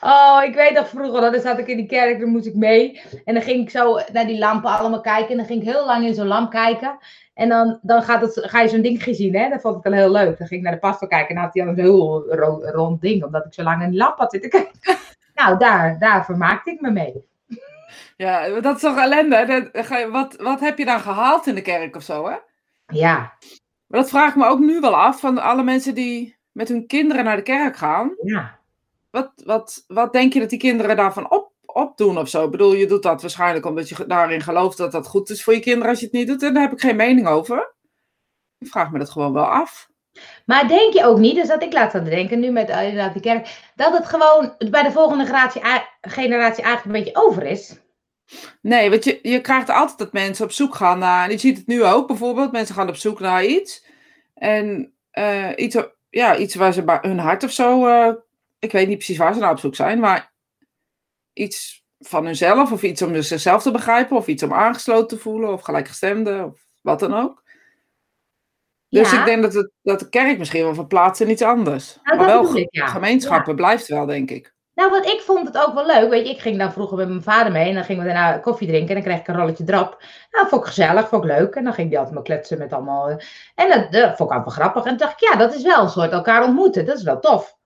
Oh, 0.01 0.41
ik 0.45 0.55
weet 0.55 0.73
nog 0.73 0.89
vroeger, 0.89 1.21
dan 1.33 1.41
zat 1.41 1.59
ik 1.59 1.67
in 1.67 1.77
die 1.77 1.87
kerk, 1.87 2.21
dan 2.21 2.29
moest 2.29 2.47
ik 2.47 2.55
mee. 2.55 3.01
En 3.25 3.35
dan 3.35 3.43
ging 3.43 3.63
ik 3.63 3.71
zo 3.71 3.99
naar 4.13 4.27
die 4.27 4.39
lampen 4.39 4.71
allemaal 4.71 5.01
kijken. 5.01 5.31
En 5.31 5.37
dan 5.37 5.47
ging 5.47 5.63
ik 5.63 5.69
heel 5.69 5.87
lang 5.87 6.07
in 6.07 6.15
zo'n 6.15 6.27
lamp 6.27 6.51
kijken. 6.51 6.99
En 7.35 7.49
dan, 7.49 7.79
dan 7.83 8.03
gaat 8.03 8.21
het, 8.21 8.41
ga 8.43 8.61
je 8.61 8.69
zo'n 8.69 8.83
dingetje 8.83 9.15
zien, 9.15 9.35
hè. 9.37 9.49
Dat 9.49 9.61
vond 9.61 9.77
ik 9.77 9.83
wel 9.83 9.93
heel 9.93 10.11
leuk. 10.11 10.39
Dan 10.39 10.47
ging 10.47 10.51
ik 10.61 10.63
naar 10.63 10.73
de 10.73 10.79
pastor 10.79 11.09
kijken 11.09 11.29
en 11.29 11.35
dan 11.35 11.45
had 11.45 11.55
hij 11.55 11.63
al 11.63 11.69
een 11.69 11.79
heel 11.79 12.25
ro- 12.35 12.61
rond 12.65 13.01
ding. 13.01 13.25
Omdat 13.25 13.45
ik 13.47 13.55
zo 13.55 13.63
lang 13.63 13.83
in 13.83 13.91
die 13.91 13.99
lamp 13.99 14.19
had 14.19 14.31
zitten 14.33 14.51
kijken. 14.51 14.73
Nou, 15.35 15.59
daar, 15.59 15.99
daar 15.99 16.25
vermaakte 16.25 16.71
ik 16.71 16.81
me 16.81 16.91
mee. 16.91 17.25
Ja, 18.17 18.61
dat 18.61 18.75
is 18.77 18.81
toch 18.83 18.99
ellende. 18.99 19.37
hè? 19.37 19.47
Dat- 19.47 20.09
Wat, 20.11 20.37
wat 20.39 20.61
heb 20.61 20.79
je 20.79 20.85
dan 20.85 21.01
gehaald 21.01 21.47
in 21.47 21.55
de 21.55 21.63
kerk 21.63 21.97
of 21.97 22.03
zo, 22.03 22.29
hè? 22.29 22.35
Ja, 22.87 23.39
Maar 23.87 24.01
dat 24.01 24.09
vraag 24.09 24.29
ik 24.29 24.37
me 24.37 24.47
ook 24.47 24.59
nu 24.59 24.81
wel 24.81 24.97
af, 24.97 25.21
van 25.21 25.39
alle 25.39 25.63
mensen 25.63 25.95
die 25.95 26.37
met 26.53 26.69
hun 26.69 26.87
kinderen 26.87 27.25
naar 27.25 27.37
de 27.37 27.43
kerk 27.43 27.77
gaan. 27.77 28.15
ja. 28.23 28.63
Wat, 29.11 29.33
wat, 29.45 29.85
wat 29.87 30.13
denk 30.13 30.33
je 30.33 30.41
dat 30.41 30.51
die 30.51 30.59
kinderen 30.59 30.97
daarvan 30.97 31.31
op, 31.31 31.53
opdoen 31.65 32.19
of 32.19 32.29
zo? 32.29 32.45
Ik 32.45 32.51
bedoel, 32.51 32.75
je 32.75 32.87
doet 32.87 33.03
dat 33.03 33.21
waarschijnlijk 33.23 33.67
omdat 33.67 33.89
je 33.89 34.07
daarin 34.07 34.41
gelooft 34.41 34.77
dat 34.77 34.93
dat 34.93 35.07
goed 35.07 35.31
is 35.31 35.45
voor 35.45 35.55
je 35.55 35.61
kinderen 35.61 35.89
als 35.89 35.99
je 35.99 36.05
het 36.05 36.15
niet 36.15 36.27
doet. 36.27 36.43
En 36.43 36.55
daar 36.55 36.63
heb 36.63 36.73
ik 36.73 36.81
geen 36.81 36.97
mening 36.97 37.27
over. 37.27 37.75
Ik 38.59 38.69
vraag 38.69 38.91
me 38.91 38.99
dat 38.99 39.11
gewoon 39.11 39.33
wel 39.33 39.45
af. 39.45 39.89
Maar 40.47 40.69
denk 40.69 40.93
je 40.93 41.05
ook 41.05 41.19
niet, 41.19 41.35
dus 41.35 41.49
dat 41.49 41.63
ik 41.63 41.73
laat 41.73 41.95
aan 41.95 42.05
denken, 42.05 42.41
nu 42.41 42.51
met 42.51 42.69
eh, 42.69 42.83
inderdaad 42.83 43.13
die 43.13 43.23
kerk, 43.23 43.73
dat 43.75 43.93
het 43.93 44.07
gewoon 44.07 44.55
bij 44.71 44.83
de 44.83 44.93
volgende 44.93 45.25
generatie, 45.25 45.63
generatie 46.01 46.65
eigenlijk 46.65 46.85
een 46.85 47.05
beetje 47.05 47.27
over 47.27 47.43
is? 47.43 47.84
Nee, 48.61 48.91
want 48.91 49.05
je, 49.05 49.19
je 49.23 49.41
krijgt 49.41 49.69
altijd 49.71 49.99
dat 49.99 50.13
mensen 50.13 50.45
op 50.45 50.51
zoek 50.53 50.75
gaan 50.75 50.99
naar. 50.99 51.25
En 51.25 51.31
je 51.31 51.39
ziet 51.39 51.57
het 51.59 51.67
nu 51.67 51.85
ook 51.85 52.07
bijvoorbeeld. 52.07 52.53
Mensen 52.53 52.75
gaan 52.75 52.89
op 52.89 52.97
zoek 52.97 53.21
naar 53.21 53.45
iets. 53.45 53.87
En 54.35 54.95
eh, 55.11 55.51
iets, 55.57 55.77
ja, 56.11 56.37
iets 56.37 56.55
waar 56.55 56.73
ze 56.73 56.83
bij 56.85 56.99
hun 57.03 57.19
hart 57.19 57.45
of 57.45 57.51
zo. 57.51 57.87
eh, 57.87 58.13
ik 58.59 58.73
weet 58.73 58.89
niet 58.89 58.97
precies 58.97 59.17
waar 59.19 59.35
ze 59.35 59.41
naar 59.41 59.51
op 59.51 59.59
zoek 59.59 59.75
zijn. 59.75 60.01
Maar 60.01 60.33
iets 61.33 61.85
van 61.99 62.25
hunzelf. 62.25 62.73
Of 62.73 62.83
iets 62.83 63.03
om 63.03 63.23
zichzelf 63.23 63.63
te 63.63 63.71
begrijpen. 63.71 64.17
Of 64.17 64.27
iets 64.27 64.43
om 64.43 64.53
aangesloten 64.53 65.17
te 65.17 65.23
voelen. 65.23 65.53
Of 65.53 65.63
gelijkgestemde. 65.63 66.45
Of 66.45 66.67
wat 66.83 67.01
dan 67.01 67.15
ook. 67.15 67.43
Dus 68.89 69.11
Ja. 69.11 69.19
ik 69.21 69.25
denk 69.25 69.43
dat, 69.43 69.55
het, 69.55 69.71
dat 69.83 69.99
de 70.01 70.09
kerk 70.09 70.39
misschien 70.39 70.63
wel 70.65 70.75
verplaatst 70.75 71.21
in 71.21 71.31
iets 71.31 71.43
anders. 71.43 71.99
Nou, 72.03 72.17
maar 72.19 72.27
wel 72.27 72.57
ik, 72.57 72.67
ja. 72.71 72.87
gemeenschappen 72.87 73.57
blijft 73.57 73.87
wel, 73.89 74.07
denk 74.07 74.31
ik. 74.31 74.54
Nou, 74.75 74.91
want 74.91 75.07
ik 75.07 75.21
vond 75.21 75.47
het 75.47 75.59
ook 75.67 75.75
wel 75.75 75.87
leuk. 75.87 76.11
Weet 76.11 76.27
je, 76.27 76.33
ik 76.33 76.41
ging 76.41 76.59
dan 76.59 76.73
vroeger 76.73 76.97
met 76.97 77.09
mijn 77.09 77.23
vader 77.23 77.53
mee 77.53 77.69
en 77.69 77.75
dan 77.75 77.85
gingen 77.85 78.03
we 78.07 78.13
daarna 78.13 78.39
koffie 78.39 78.69
drinken 78.69 78.89
en 78.89 78.95
dan 78.95 79.03
kreeg 79.03 79.19
ik 79.21 79.29
een 79.29 79.35
rolletje 79.37 79.65
drap. 79.65 80.03
Nou, 80.31 80.49
vond 80.49 80.63
ik 80.63 80.67
gezellig, 80.69 81.09
vond 81.09 81.25
ik 81.25 81.31
leuk. 81.31 81.55
En 81.55 81.65
dan 81.65 81.73
ging 81.75 81.89
die 81.89 81.97
altijd 81.99 82.15
maar 82.15 82.25
kletsen 82.25 82.59
met 82.59 82.73
allemaal. 82.73 83.09
eh, 83.09 83.17
En 83.55 83.69
dat, 83.69 83.93
dat 83.93 84.17
vond 84.17 84.31
ik 84.31 84.37
altijd 84.37 84.45
wel 84.57 84.65
grappig. 84.65 84.83
En 84.85 84.89
toen 84.89 84.99
dacht 85.07 85.23
ik, 85.23 85.29
ja, 85.29 85.37
dat 85.37 85.55
is 85.55 85.63
wel 85.63 85.83
een 85.83 85.89
soort 85.89 86.13
elkaar 86.13 86.45
ontmoeten. 86.45 86.87
Dat 86.87 86.97
is 86.97 87.03
wel 87.03 87.21
tof. 87.21 87.57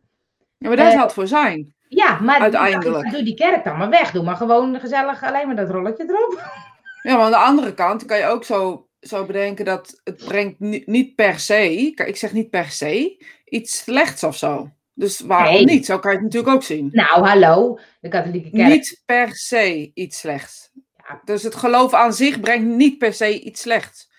Ja, 0.58 0.68
maar 0.68 0.76
daar 0.76 0.86
Eh, 0.86 0.92
zou 0.92 1.04
het 1.04 1.12
voor 1.12 1.26
zijn. 1.26 1.74
Ja, 1.88 2.18
maar 2.20 2.38
dacht 2.40 2.54
Uiteindelijk. 2.54 3.10
doe 3.10 3.22
die 3.22 3.34
kerk 3.34 3.64
dan 3.64 3.76
maar 3.76 3.90
weg. 3.90 4.10
Doe 4.10 4.22
maar 4.24 4.36
gewoon 4.36 4.80
gezellig 4.80 5.22
alleen 5.22 5.46
maar 5.46 5.56
dat 5.56 5.70
rolletje 5.70 6.04
erop. 6.08 6.42
Ja, 7.02 7.14
maar 7.16 7.24
aan 7.24 7.30
de 7.30 7.36
andere 7.36 7.74
kant 7.74 8.04
kan 8.04 8.18
je 8.18 8.26
ook 8.26 8.44
zo, 8.44 8.86
zo 9.00 9.24
bedenken 9.26 9.64
dat 9.64 10.00
het 10.04 10.24
brengt 10.24 10.60
ni- 10.60 10.82
niet 10.86 11.14
per 11.14 11.38
se, 11.38 11.72
ik 11.94 12.16
zeg 12.16 12.32
niet 12.32 12.50
per 12.50 12.64
se, 12.70 13.24
iets 13.44 13.78
slechts 13.78 14.24
of 14.24 14.36
zo. 14.36 14.70
Dus 14.98 15.20
waarom 15.20 15.54
Nee. 15.54 15.64
niet? 15.64 15.86
Zo 15.86 15.98
kan 15.98 16.10
je 16.10 16.16
het 16.16 16.26
natuurlijk 16.26 16.54
ook 16.54 16.62
zien. 16.62 16.88
Nou, 16.92 17.26
hallo, 17.26 17.78
de 18.00 18.08
katholieke 18.08 18.50
kerk. 18.50 18.68
Niet 18.68 19.02
per 19.06 19.34
se 19.36 19.90
iets 19.94 20.18
slechts. 20.18 20.70
Ja. 20.96 21.20
Dus 21.24 21.42
het 21.42 21.54
geloof 21.54 21.92
aan 21.94 22.12
zich 22.14 22.40
brengt 22.40 22.66
niet 22.66 22.98
per 22.98 23.12
se 23.14 23.40
iets 23.40 23.60
slechts. 23.60 24.10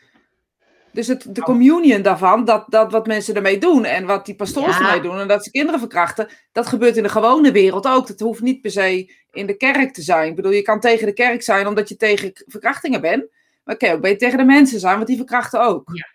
Dus 0.91 1.07
het, 1.07 1.35
de 1.35 1.39
Oh. 1.41 1.45
communion 1.45 2.01
daarvan, 2.01 2.45
dat, 2.45 2.65
dat 2.67 2.91
wat 2.91 3.07
mensen 3.07 3.35
ermee 3.35 3.57
doen 3.57 3.85
en 3.85 4.05
wat 4.05 4.25
die 4.25 4.35
pastoors 4.35 4.77
Ja. 4.77 4.85
ermee 4.85 5.01
doen 5.01 5.19
en 5.19 5.27
dat 5.27 5.43
ze 5.43 5.51
kinderen 5.51 5.79
verkrachten, 5.79 6.27
dat 6.51 6.67
gebeurt 6.67 6.97
in 6.97 7.03
de 7.03 7.09
gewone 7.09 7.51
wereld 7.51 7.87
ook. 7.87 8.07
Dat 8.07 8.19
hoeft 8.19 8.41
niet 8.41 8.61
per 8.61 8.71
se 8.71 9.13
in 9.31 9.45
de 9.45 9.57
kerk 9.57 9.93
te 9.93 10.01
zijn. 10.01 10.29
Ik 10.29 10.35
bedoel, 10.35 10.51
je 10.51 10.61
kan 10.61 10.79
tegen 10.79 11.05
de 11.05 11.13
kerk 11.13 11.41
zijn 11.43 11.67
omdat 11.67 11.89
je 11.89 11.95
tegen 11.95 12.31
verkrachtingen 12.47 13.01
bent, 13.01 13.25
maar 13.63 13.77
kan 13.77 13.89
je 13.89 13.95
ook 13.95 14.01
beter 14.01 14.17
tegen 14.17 14.37
de 14.37 14.43
mensen 14.43 14.79
zijn, 14.79 14.95
want 14.95 15.07
die 15.07 15.17
verkrachten 15.17 15.61
ook. 15.61 15.89
Ja, 15.93 16.07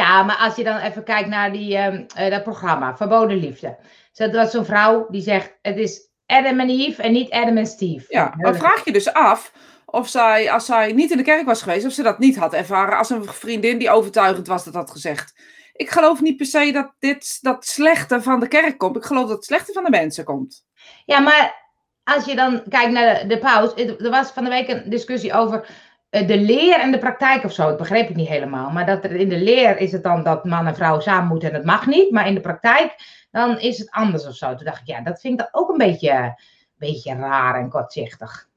maar 0.00 0.36
als 0.36 0.56
je 0.56 0.64
dan 0.64 0.76
even 0.76 1.04
kijkt 1.04 1.28
naar 1.28 1.52
die, 1.52 1.76
ehm, 1.76 2.04
eh, 2.14 2.30
dat 2.30 2.42
programma, 2.42 2.96
Verboden 2.96 3.36
Liefde. 3.36 3.78
Zo, 4.12 4.24
dat 4.24 4.34
was 4.34 4.50
zo'n 4.50 4.64
vrouw 4.64 5.06
die 5.10 5.22
zegt, 5.22 5.58
het 5.62 5.76
is 5.76 6.10
Adam 6.26 6.60
en 6.60 6.70
Eve 6.70 7.02
en 7.02 7.12
niet 7.12 7.30
Adam 7.30 7.56
en 7.56 7.66
Steve. 7.66 8.04
Ja, 8.08 8.34
maar 8.36 8.56
vraag 8.56 8.84
je 8.84 8.92
dus 8.92 9.12
af 9.12 9.52
of 9.84 10.08
zij, 10.08 10.50
als 10.52 10.66
zij 10.66 10.92
niet 10.92 11.10
in 11.10 11.16
de 11.16 11.22
kerk 11.22 11.46
was 11.46 11.62
geweest, 11.62 11.86
of 11.86 11.92
ze 11.92 12.02
dat 12.02 12.18
niet 12.18 12.36
had 12.36 12.52
ervaren 12.52 12.98
als 12.98 13.10
een 13.10 13.24
vriendin 13.24 13.78
die 13.78 13.90
overtuigend 13.90 14.46
was 14.46 14.64
dat 14.64 14.74
had 14.74 14.90
gezegd. 14.90 15.34
Ik 15.72 15.90
geloof 15.90 16.20
niet 16.20 16.36
per 16.36 16.46
se 16.46 16.72
dat 16.72 16.92
dit 16.98 17.38
dat 17.42 17.64
slechte 17.66 18.22
van 18.22 18.40
de 18.40 18.48
kerk 18.48 18.78
komt. 18.78 18.96
Ik 18.96 19.04
geloof 19.04 19.26
dat 19.26 19.36
het 19.36 19.44
slechte 19.44 19.72
van 19.72 19.84
de 19.84 19.90
mensen 19.90 20.24
komt. 20.24 20.64
Ja, 21.04 21.18
maar 21.18 21.70
als 22.04 22.24
je 22.24 22.34
dan 22.34 22.62
kijkt 22.68 22.92
naar 22.92 23.18
de, 23.18 23.26
de 23.26 23.38
paus. 23.38 23.74
Er 23.74 24.10
was 24.10 24.30
van 24.30 24.44
de 24.44 24.50
week 24.50 24.68
een 24.68 24.90
discussie 24.90 25.32
over 25.32 25.68
de 26.12 26.38
leer 26.40 26.80
en 26.80 26.92
de 26.92 26.98
praktijk 26.98 27.44
of 27.44 27.52
zo. 27.52 27.66
Dat 27.68 27.76
begreep 27.76 28.08
ik 28.08 28.16
niet 28.16 28.28
helemaal. 28.28 28.70
Maar 28.70 28.86
dat 28.86 29.04
er 29.04 29.14
in 29.14 29.28
de 29.28 29.38
leer 29.38 29.78
is 29.78 29.92
het 29.92 30.02
dan 30.02 30.22
dat 30.22 30.44
man 30.44 30.66
en 30.66 30.74
vrouw 30.74 31.00
samen 31.00 31.28
moeten 31.28 31.48
en 31.48 31.54
het 31.54 31.64
mag 31.64 31.86
niet. 31.86 32.10
Maar 32.10 32.26
in 32.26 32.34
de 32.34 32.40
praktijk 32.40 32.94
dan 33.30 33.58
is 33.58 33.78
het 33.78 33.90
anders 33.90 34.26
of 34.26 34.34
zo. 34.34 34.54
Toen 34.54 34.64
dacht 34.64 34.80
ik, 34.80 34.86
ja, 34.86 35.00
dat 35.00 35.20
vind 35.20 35.32
ik 35.32 35.38
dan 35.38 35.62
ook 35.62 35.70
een 35.70 35.78
beetje, 35.78 36.40
beetje 36.78 37.14
raar 37.14 37.54
en 37.54 37.68
kortzichtig. 37.68 38.48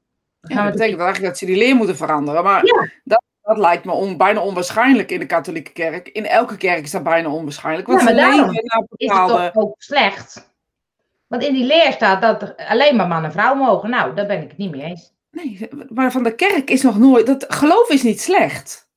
Dan 0.42 0.52
Ja, 0.52 0.56
gaan 0.56 0.66
dat 0.66 0.74
we 0.74 0.80
betekent 0.80 1.02
eigenlijk 1.02 1.30
dat 1.34 1.38
ze 1.40 1.46
die 1.46 1.58
leer 1.58 1.76
moeten 1.76 1.96
veranderen. 1.98 2.44
Maar 2.44 2.66
Ja. 2.66 2.90
dat, 3.04 3.24
dat 3.42 3.58
lijkt 3.58 3.86
me 3.86 3.92
on- 3.92 4.18
bijna 4.18 4.40
onwaarschijnlijk 4.40 5.12
in 5.12 5.20
de 5.20 5.26
katholieke 5.26 5.72
kerk. 5.72 6.08
In 6.08 6.26
elke 6.26 6.58
kerk 6.58 6.84
is 6.84 6.92
dat 6.92 7.04
bijna 7.04 7.30
onwaarschijnlijk. 7.30 7.88
Want 7.88 8.00
Ja, 8.00 8.06
maar 8.06 8.16
daarom 8.16 8.50
is 8.96 9.12
het 9.12 9.28
toch 9.28 9.56
ook 9.56 9.76
slecht? 9.82 10.54
Want 11.28 11.44
in 11.44 11.54
die 11.54 11.66
leer 11.66 11.92
staat 11.92 12.22
dat 12.22 12.56
alleen 12.58 12.96
maar 12.96 13.08
man 13.08 13.24
en 13.24 13.32
vrouw 13.32 13.56
mogen. 13.56 13.90
Nou, 13.90 14.16
daar 14.16 14.26
ben 14.26 14.42
ik 14.42 14.50
het 14.50 14.58
niet 14.58 14.72
mee 14.72 14.82
eens. 14.82 15.14
Nee, 15.36 15.70
maar 15.90 16.12
van 16.12 16.24
de 16.24 16.36
kerk 16.36 16.70
is 16.70 16.82
nog 16.82 16.98
nooit. 16.98 17.26
Dat 17.28 17.46
geloof 17.48 17.90
is 17.90 18.04
niet 18.04 18.22
slecht. 18.22 18.90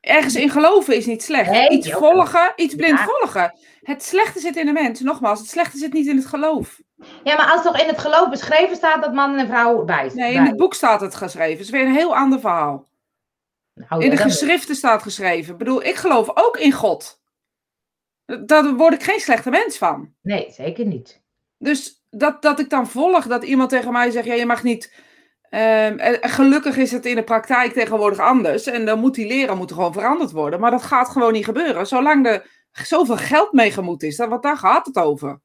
Ergens 0.00 0.34
in 0.34 0.50
geloven 0.50 0.96
is 0.96 1.06
niet 1.06 1.22
slecht. 1.22 1.50
Nee, 1.50 1.68
iets 1.70 1.90
volgen, 1.92 2.52
iets 2.56 2.74
blind 2.74 2.98
Ja. 2.98 3.04
volgen. 3.04 3.58
Het 3.80 4.02
slechte 4.02 4.40
zit 4.40 4.56
in 4.56 4.66
de 4.66 4.72
mens. 4.72 5.00
Nogmaals, 5.00 5.38
het 5.38 5.48
slechte 5.48 5.78
zit 5.78 5.92
niet 5.92 6.06
in 6.06 6.16
het 6.16 6.26
geloof. 6.26 6.80
Ja, 7.24 7.36
maar 7.36 7.50
als 7.52 7.62
toch 7.62 7.80
in 7.80 7.88
het 7.88 7.98
geloof 7.98 8.28
beschreven 8.30 8.76
staat 8.76 9.02
dat 9.02 9.14
man 9.14 9.36
en 9.38 9.46
vrouw 9.46 9.84
bij 9.84 10.08
zijn. 10.08 10.14
Nee, 10.20 10.34
in 10.34 10.42
het 10.46 10.56
boek 10.56 10.74
staat 10.74 11.00
het 11.00 11.14
geschreven. 11.14 11.50
Het 11.52 11.60
is 11.60 11.70
weer 11.70 11.86
een 11.86 11.94
heel 11.94 12.16
ander 12.16 12.40
verhaal. 12.40 12.88
Nou, 13.74 14.04
In 14.04 14.10
de 14.10 14.16
geschriften 14.16 14.74
staat 14.74 15.02
geschreven. 15.02 15.52
Ik 15.52 15.58
bedoel, 15.58 15.84
ik 15.84 15.94
geloof 15.94 16.30
ook 16.36 16.56
in 16.56 16.72
God. 16.72 17.20
Daar 18.46 18.74
word 18.74 18.94
ik 18.94 19.02
geen 19.02 19.20
slechte 19.20 19.50
mens 19.50 19.78
van. 19.78 20.14
Nee, 20.22 20.50
zeker 20.52 20.86
niet. 20.86 21.19
Dus 21.62 22.04
dat, 22.10 22.42
dat 22.42 22.58
ik 22.60 22.70
dan 22.70 22.86
volg 22.86 23.26
dat 23.26 23.44
iemand 23.44 23.70
tegen 23.70 23.92
mij 23.92 24.10
zegt: 24.10 24.26
ja, 24.26 24.34
je 24.34 24.46
mag 24.46 24.62
niet. 24.62 24.92
ehm, 25.50 25.98
en 25.98 26.30
gelukkig 26.30 26.76
is 26.76 26.92
het 26.92 27.06
in 27.06 27.14
de 27.14 27.24
praktijk 27.24 27.72
tegenwoordig 27.72 28.18
anders. 28.18 28.66
En 28.66 28.84
dan 28.86 28.98
moet 29.00 29.14
die 29.14 29.26
leren 29.26 29.56
moet 29.56 29.72
gewoon 29.72 29.92
veranderd 29.92 30.30
worden. 30.30 30.60
Maar 30.60 30.70
dat 30.70 30.82
gaat 30.82 31.08
gewoon 31.08 31.32
niet 31.32 31.44
gebeuren. 31.44 31.86
Zolang 31.86 32.26
er 32.26 32.46
zoveel 32.72 33.16
geld 33.16 33.52
mee 33.52 33.70
gemoeid 33.72 34.02
is. 34.02 34.16
Dan, 34.16 34.28
want 34.28 34.42
daar 34.42 34.56
gaat 34.56 34.86
het 34.86 34.96
over. 34.96 35.40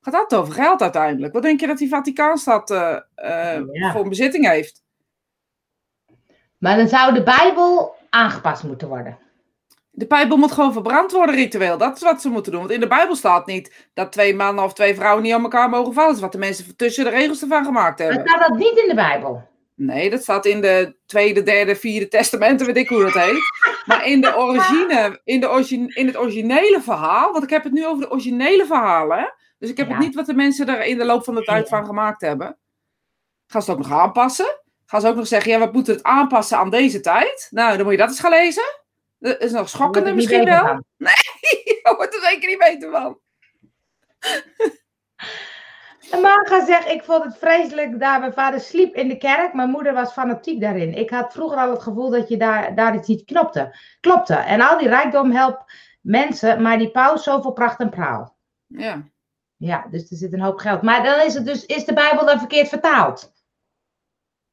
Gaat 0.00 0.14
dat 0.14 0.34
over 0.34 0.52
geld 0.54 0.82
uiteindelijk? 0.82 1.32
Wat 1.32 1.42
denk 1.42 1.60
je 1.60 1.66
dat 1.66 1.78
die 1.78 1.88
Vaticaanstad 1.88 2.68
Ja. 2.68 3.92
voor 3.92 4.02
een 4.02 4.08
bezitting 4.08 4.48
heeft? 4.48 4.82
Maar 6.58 6.76
dan 6.76 6.88
zou 6.88 7.14
de 7.14 7.22
Bijbel 7.22 7.94
aangepast 8.10 8.62
moeten 8.62 8.88
worden. 8.88 9.18
De 9.98 10.06
Bijbel 10.06 10.36
moet 10.36 10.52
gewoon 10.52 10.72
verbrand 10.72 11.12
worden 11.12 11.34
ritueel. 11.34 11.78
Dat 11.78 11.96
is 11.96 12.02
wat 12.02 12.20
ze 12.20 12.28
moeten 12.28 12.52
doen. 12.52 12.60
Want 12.60 12.72
in 12.72 12.80
de 12.80 12.86
Bijbel 12.86 13.16
staat 13.16 13.46
niet 13.46 13.88
dat 13.94 14.12
twee 14.12 14.34
mannen 14.34 14.64
of 14.64 14.72
twee 14.72 14.94
vrouwen 14.94 15.22
niet 15.22 15.32
aan 15.32 15.42
elkaar 15.42 15.68
mogen 15.68 15.92
vallen. 15.92 16.08
Dat 16.08 16.16
is 16.16 16.22
wat 16.22 16.32
de 16.32 16.38
mensen 16.38 16.76
tussen 16.76 17.04
de 17.04 17.10
regels 17.10 17.42
ervan 17.42 17.64
gemaakt 17.64 17.98
hebben. 17.98 18.16
Maar 18.16 18.28
staat 18.28 18.48
dat 18.48 18.58
niet 18.58 18.78
in 18.78 18.88
de 18.88 18.94
Bijbel? 18.94 19.48
Nee, 19.74 20.10
dat 20.10 20.22
staat 20.22 20.46
in 20.46 20.60
de 20.60 20.96
tweede, 21.06 21.42
derde, 21.42 21.76
vierde 21.76 22.08
testamenten, 22.08 22.66
weet 22.66 22.76
ik 22.76 22.88
hoe 22.88 23.02
dat 23.02 23.12
heet. 23.12 23.38
Maar 23.86 24.06
in, 24.06 24.20
de 24.20 24.36
origine, 24.36 25.20
in, 25.24 25.40
de 25.40 25.50
origine, 25.50 25.94
in 25.94 26.06
het 26.06 26.16
originele 26.18 26.80
verhaal, 26.80 27.32
want 27.32 27.44
ik 27.44 27.50
heb 27.50 27.64
het 27.64 27.72
nu 27.72 27.86
over 27.86 28.02
de 28.02 28.10
originele 28.10 28.66
verhalen. 28.66 29.34
Dus 29.58 29.70
ik 29.70 29.76
heb 29.76 29.88
Ja. 29.88 29.94
het 29.94 30.02
niet 30.04 30.14
wat 30.14 30.26
de 30.26 30.34
mensen 30.34 30.68
er 30.68 30.84
in 30.84 30.98
de 30.98 31.04
loop 31.04 31.24
van 31.24 31.34
de 31.34 31.42
tijd 31.44 31.68
van 31.68 31.86
gemaakt 31.86 32.20
hebben. 32.20 32.56
Gaan 33.46 33.62
ze 33.62 33.70
het 33.70 33.78
ook 33.80 33.88
nog 33.88 33.98
aanpassen? 34.00 34.60
Gaan 34.86 35.00
ze 35.00 35.08
ook 35.08 35.16
nog 35.16 35.26
zeggen, 35.26 35.52
ja, 35.52 35.58
we 35.58 35.68
moeten 35.72 35.94
het 35.94 36.02
aanpassen 36.02 36.58
aan 36.58 36.70
deze 36.70 37.00
tijd? 37.00 37.48
Nou, 37.50 37.76
dan 37.76 37.82
moet 37.82 37.92
je 37.92 37.98
dat 37.98 38.08
eens 38.08 38.20
gaan 38.20 38.30
lezen. 38.30 38.64
Dat 39.18 39.40
is 39.40 39.52
nog 39.52 39.68
schokkender 39.68 40.14
misschien 40.14 40.44
wel. 40.44 40.66
van. 40.66 40.84
Je 41.64 41.94
wordt 41.96 42.14
er 42.14 42.20
zeker 42.22 42.48
niet 42.48 42.58
beter 42.58 42.90
van. 42.90 43.20
En 46.10 46.20
Marga 46.20 46.64
zegt, 46.64 46.88
ik 46.88 47.04
vond 47.04 47.24
het 47.24 47.38
vreselijk 47.38 48.00
daar. 48.00 48.20
Mijn 48.20 48.32
vader 48.32 48.60
sliep 48.60 48.94
in 48.94 49.08
de 49.08 49.16
kerk. 49.16 49.52
Mijn 49.52 49.70
moeder 49.70 49.92
was 49.92 50.12
fanatiek 50.12 50.60
daarin. 50.60 50.94
Ik 50.94 51.10
had 51.10 51.32
vroeger 51.32 51.58
al 51.58 51.70
het 51.70 51.82
gevoel 51.82 52.10
dat 52.10 52.28
je 52.28 52.36
daar, 52.36 52.74
daar 52.74 52.94
iets 52.94 53.08
niet 53.08 53.24
knopte. 53.24 53.76
klopte. 54.00 54.34
En 54.34 54.60
al 54.60 54.78
die 54.78 54.88
rijkdom 54.88 55.30
helpt 55.30 55.72
mensen, 56.00 56.62
maar 56.62 56.78
die 56.78 56.90
paus 56.90 57.22
zoveel 57.22 57.52
pracht 57.52 57.80
en 57.80 57.90
praal. 57.90 58.36
Ja. 58.66 59.02
Ja, 59.56 59.86
dus 59.90 60.10
er 60.10 60.16
zit 60.16 60.32
een 60.32 60.40
hoop 60.40 60.58
geld. 60.58 60.82
Maar 60.82 61.02
dan 61.02 61.20
is 61.20 61.34
het 61.34 61.46
dus, 61.46 61.66
is 61.66 61.84
de 61.84 61.92
Bijbel 61.92 62.26
dan 62.26 62.38
verkeerd 62.38 62.68
vertaald? 62.68 63.32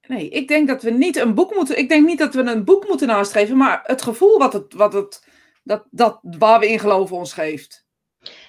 Nee, 0.07 0.29
ik 0.29 0.47
denk 0.47 0.67
dat 0.67 0.81
we 0.81 0.89
niet 0.89 1.15
een 1.15 1.33
boek 1.33 1.55
moeten. 1.55 1.77
Ik 1.77 1.89
denk 1.89 2.05
niet 2.05 2.19
dat 2.19 2.33
we 2.33 2.41
een 2.41 2.63
boek 2.63 2.87
moeten 2.87 3.07
nastreven, 3.07 3.57
maar 3.57 3.81
het 3.83 4.01
gevoel 4.01 4.37
wat 4.37 4.53
het, 4.53 4.73
wat 4.73 4.93
het, 4.93 5.27
dat, 5.63 5.83
dat 5.91 6.19
waar 6.21 6.59
we 6.59 6.67
in 6.67 6.79
geloven 6.79 7.17
ons 7.17 7.33
geeft. 7.33 7.85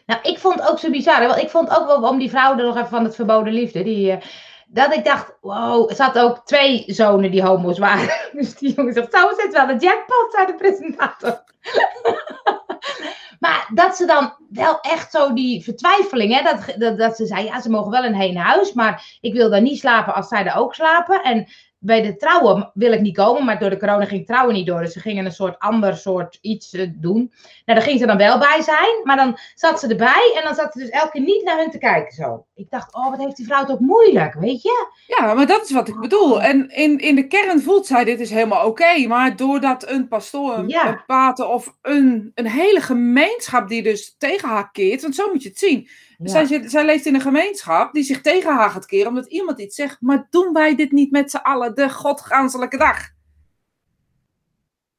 Nou, 0.06 0.20
ik 0.22 0.38
vond 0.38 0.54
het 0.60 0.70
ook 0.70 0.78
zo 0.78 0.90
bizar. 0.90 1.26
Want 1.26 1.40
ik 1.40 1.50
vond 1.50 1.70
ook 1.70 1.86
wel 1.86 2.08
om 2.08 2.18
die 2.18 2.30
vrouw 2.30 2.58
er 2.58 2.64
nog 2.64 2.76
even 2.76 2.88
van 2.88 3.04
het 3.04 3.14
verboden 3.14 3.52
liefde. 3.52 3.82
Die, 3.82 4.10
eh, 4.10 4.22
dat 4.66 4.94
ik 4.94 5.04
dacht, 5.04 5.36
wow, 5.40 5.90
er 5.90 5.96
zaten 5.96 6.22
ook 6.22 6.46
twee 6.46 6.84
zonen 6.86 7.30
die 7.30 7.42
homo's 7.42 7.78
waren. 7.78 8.14
Dus 8.38 8.54
die 8.54 8.74
jongen 8.74 8.92
zegt, 8.92 9.12
zo 9.12 9.28
het 9.28 9.52
wel 9.52 9.68
een 9.68 9.78
jackpot, 9.78 10.32
zei 10.32 10.46
de 10.46 10.54
presentator. 10.54 11.44
maar 13.40 13.70
dat 13.74 13.96
ze 13.96 14.06
dan 14.06 14.34
wel 14.50 14.80
echt 14.80 15.10
zo 15.10 15.32
die 15.32 15.64
vertwijfeling, 15.64 16.34
hè, 16.34 16.42
dat, 16.42 16.74
dat, 16.78 16.98
dat 16.98 17.16
ze 17.16 17.26
zei, 17.26 17.44
ja, 17.44 17.60
ze 17.60 17.70
mogen 17.70 17.90
wel 17.90 18.04
in 18.04 18.14
heen 18.14 18.36
huis, 18.36 18.72
maar 18.72 19.18
ik 19.20 19.34
wil 19.34 19.50
daar 19.50 19.62
niet 19.62 19.78
slapen 19.78 20.14
als 20.14 20.28
zij 20.28 20.44
er 20.44 20.56
ook 20.56 20.74
slapen. 20.74 21.22
En 21.22 21.46
bij 21.78 22.02
de 22.02 22.16
trouwen 22.16 22.70
wil 22.74 22.92
ik 22.92 23.00
niet 23.00 23.16
komen, 23.16 23.44
maar 23.44 23.58
door 23.58 23.70
de 23.70 23.78
corona 23.78 24.04
ging 24.04 24.26
trouwen 24.26 24.54
niet 24.54 24.66
door. 24.66 24.80
Dus 24.80 24.92
ze 24.92 25.00
gingen 25.00 25.24
een 25.24 25.32
soort 25.32 25.58
ander 25.58 25.96
soort 25.96 26.38
iets 26.40 26.72
eh, 26.72 26.88
doen. 26.94 27.32
Nou, 27.64 27.78
daar 27.78 27.82
ging 27.82 28.00
ze 28.00 28.06
dan 28.06 28.16
wel 28.16 28.38
bij 28.38 28.62
zijn, 28.62 29.00
maar 29.02 29.16
dan 29.16 29.38
zat 29.54 29.80
ze 29.80 29.88
erbij 29.88 30.32
en 30.36 30.42
dan 30.44 30.54
zat 30.54 30.72
ze 30.72 30.78
dus 30.78 30.88
elke 30.88 31.10
keer 31.10 31.20
niet 31.20 31.44
naar 31.44 31.58
hun 31.58 31.70
te 31.70 31.78
kijken 31.78 32.12
zo. 32.12 32.46
Ik 32.56 32.70
dacht, 32.70 32.94
oh, 32.94 33.10
wat 33.10 33.18
heeft 33.18 33.36
die 33.36 33.46
vrouw 33.46 33.64
toch 33.64 33.80
moeilijk, 33.80 34.34
weet 34.34 34.62
je? 34.62 34.92
Ja, 35.06 35.34
maar 35.34 35.46
dat 35.46 35.64
is 35.64 35.70
wat 35.70 35.88
ik 35.88 36.00
bedoel. 36.00 36.42
En 36.42 36.68
in, 36.70 36.98
in 36.98 37.14
de 37.14 37.26
kern 37.26 37.60
voelt 37.62 37.86
zij 37.86 38.04
dit 38.04 38.20
is 38.20 38.30
helemaal 38.30 38.66
oké. 38.66 39.06
maar 39.06 39.36
doordat 39.36 39.88
een 39.88 40.08
pastoor, 40.08 40.54
een, 40.58 40.68
Ja. 40.68 40.88
een 40.88 41.04
pater 41.06 41.46
of 41.46 41.76
een, 41.82 42.30
een 42.34 42.46
hele 42.46 42.80
gemeenschap 42.80 43.68
die 43.68 43.82
dus 43.82 44.14
tegen 44.18 44.48
haar 44.48 44.70
keert, 44.70 45.02
want 45.02 45.14
zo 45.14 45.32
moet 45.32 45.42
je 45.42 45.48
het 45.48 45.58
zien. 45.58 45.88
Ja. 46.18 46.28
Zij, 46.30 46.44
zit, 46.44 46.70
zij 46.70 46.84
leeft 46.84 47.06
in 47.06 47.14
een 47.14 47.20
gemeenschap 47.20 47.92
die 47.92 48.02
zich 48.02 48.20
tegen 48.20 48.54
haar 48.54 48.70
gaat 48.70 48.86
keren 48.86 49.08
omdat 49.08 49.26
iemand 49.26 49.60
iets 49.60 49.76
zegt. 49.76 50.00
Maar 50.00 50.26
doen 50.30 50.52
wij 50.52 50.74
dit 50.76 50.92
niet 50.92 51.10
met 51.10 51.30
z'n 51.30 51.36
allen 51.36 51.74
de 51.74 51.90
godganselijke 51.90 52.76
dag? 52.76 52.98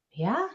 ja? 0.07 0.49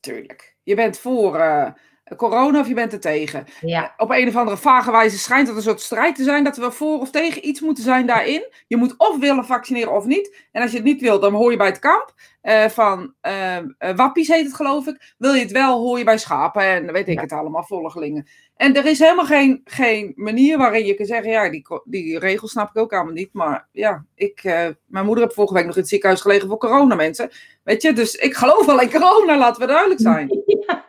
Tuurlijk. 0.00 0.56
Je 0.62 0.74
bent 0.74 0.98
voor 0.98 1.36
eh, 1.38 1.70
corona 2.16 2.60
of 2.60 2.68
je 2.68 2.74
bent 2.74 2.92
er 2.92 3.00
tegen. 3.00 3.44
Ja, 3.60 3.94
Op 3.96 4.10
een 4.10 4.28
of 4.28 4.36
andere 4.36 4.56
vage 4.56 4.90
wijze 4.90 5.18
schijnt 5.18 5.46
het 5.48 5.56
een 5.56 5.62
soort 5.62 5.80
strijd 5.80 6.16
te 6.16 6.22
zijn 6.24 6.44
dat 6.44 6.56
we 6.56 6.70
voor 6.70 7.00
of 7.00 7.10
tegen 7.10 7.48
iets 7.48 7.60
moeten 7.60 7.84
zijn 7.84 8.06
daarin. 8.06 8.52
Je 8.66 8.76
moet 8.76 8.94
of 8.96 9.18
willen 9.18 9.44
vaccineren 9.44 9.92
of 9.92 10.04
niet. 10.04 10.36
En 10.52 10.62
als 10.62 10.70
je 10.70 10.76
het 10.76 10.86
niet 10.86 11.00
wil, 11.00 11.20
dan 11.20 11.32
hoor 11.34 11.50
je 11.50 11.56
bij 11.56 11.66
het 11.66 11.78
kamp. 11.78 12.12
eh, 12.40 12.64
van 12.68 13.14
eh, 13.20 13.56
eh, 13.56 13.62
wappies 13.96 14.28
heet 14.28 14.44
het 14.44 14.54
geloof 14.54 14.86
ik. 14.86 15.14
Wil 15.18 15.32
je 15.34 15.40
het 15.42 15.50
wel, 15.50 15.78
hoor 15.80 15.98
je 15.98 16.04
bij 16.04 16.18
schapen 16.18 16.62
en 16.62 16.92
weet 16.92 17.08
ik 17.08 17.14
Ja. 17.14 17.20
het 17.20 17.32
allemaal, 17.32 17.64
volgelingen. 17.64 18.26
En 18.56 18.74
er 18.76 18.86
is 18.86 18.98
helemaal 18.98 19.24
geen, 19.24 19.60
geen 19.64 20.12
manier 20.16 20.58
waarin 20.58 20.86
je 20.86 20.94
kan 20.94 21.06
zeggen, 21.06 21.30
ja, 21.30 21.50
die, 21.50 21.66
die 21.84 22.18
regels 22.18 22.50
snap 22.50 22.68
ik 22.70 22.78
ook 22.82 22.92
allemaal 22.92 23.12
niet. 23.12 23.28
Maar 23.32 23.68
ja, 23.72 24.04
ik, 24.14 24.40
eh, 24.44 24.66
mijn 24.86 25.04
moeder 25.04 25.24
heeft 25.24 25.34
vorige 25.36 25.54
week 25.54 25.64
nog 25.66 25.74
in 25.74 25.80
het 25.80 25.90
ziekenhuis 25.90 26.20
gelegen 26.20 26.48
voor 26.48 26.58
corona 26.58 26.94
mensen. 26.94 27.30
Weet 27.64 27.82
je, 27.82 27.92
dus 27.92 28.14
ik 28.14 28.34
geloof 28.34 28.66
wel 28.66 28.80
in 28.80 28.90
corona, 28.90 29.38
laten 29.38 29.60
we 29.60 29.66
duidelijk 29.66 30.00
zijn. 30.00 30.28
ja. 30.66 30.84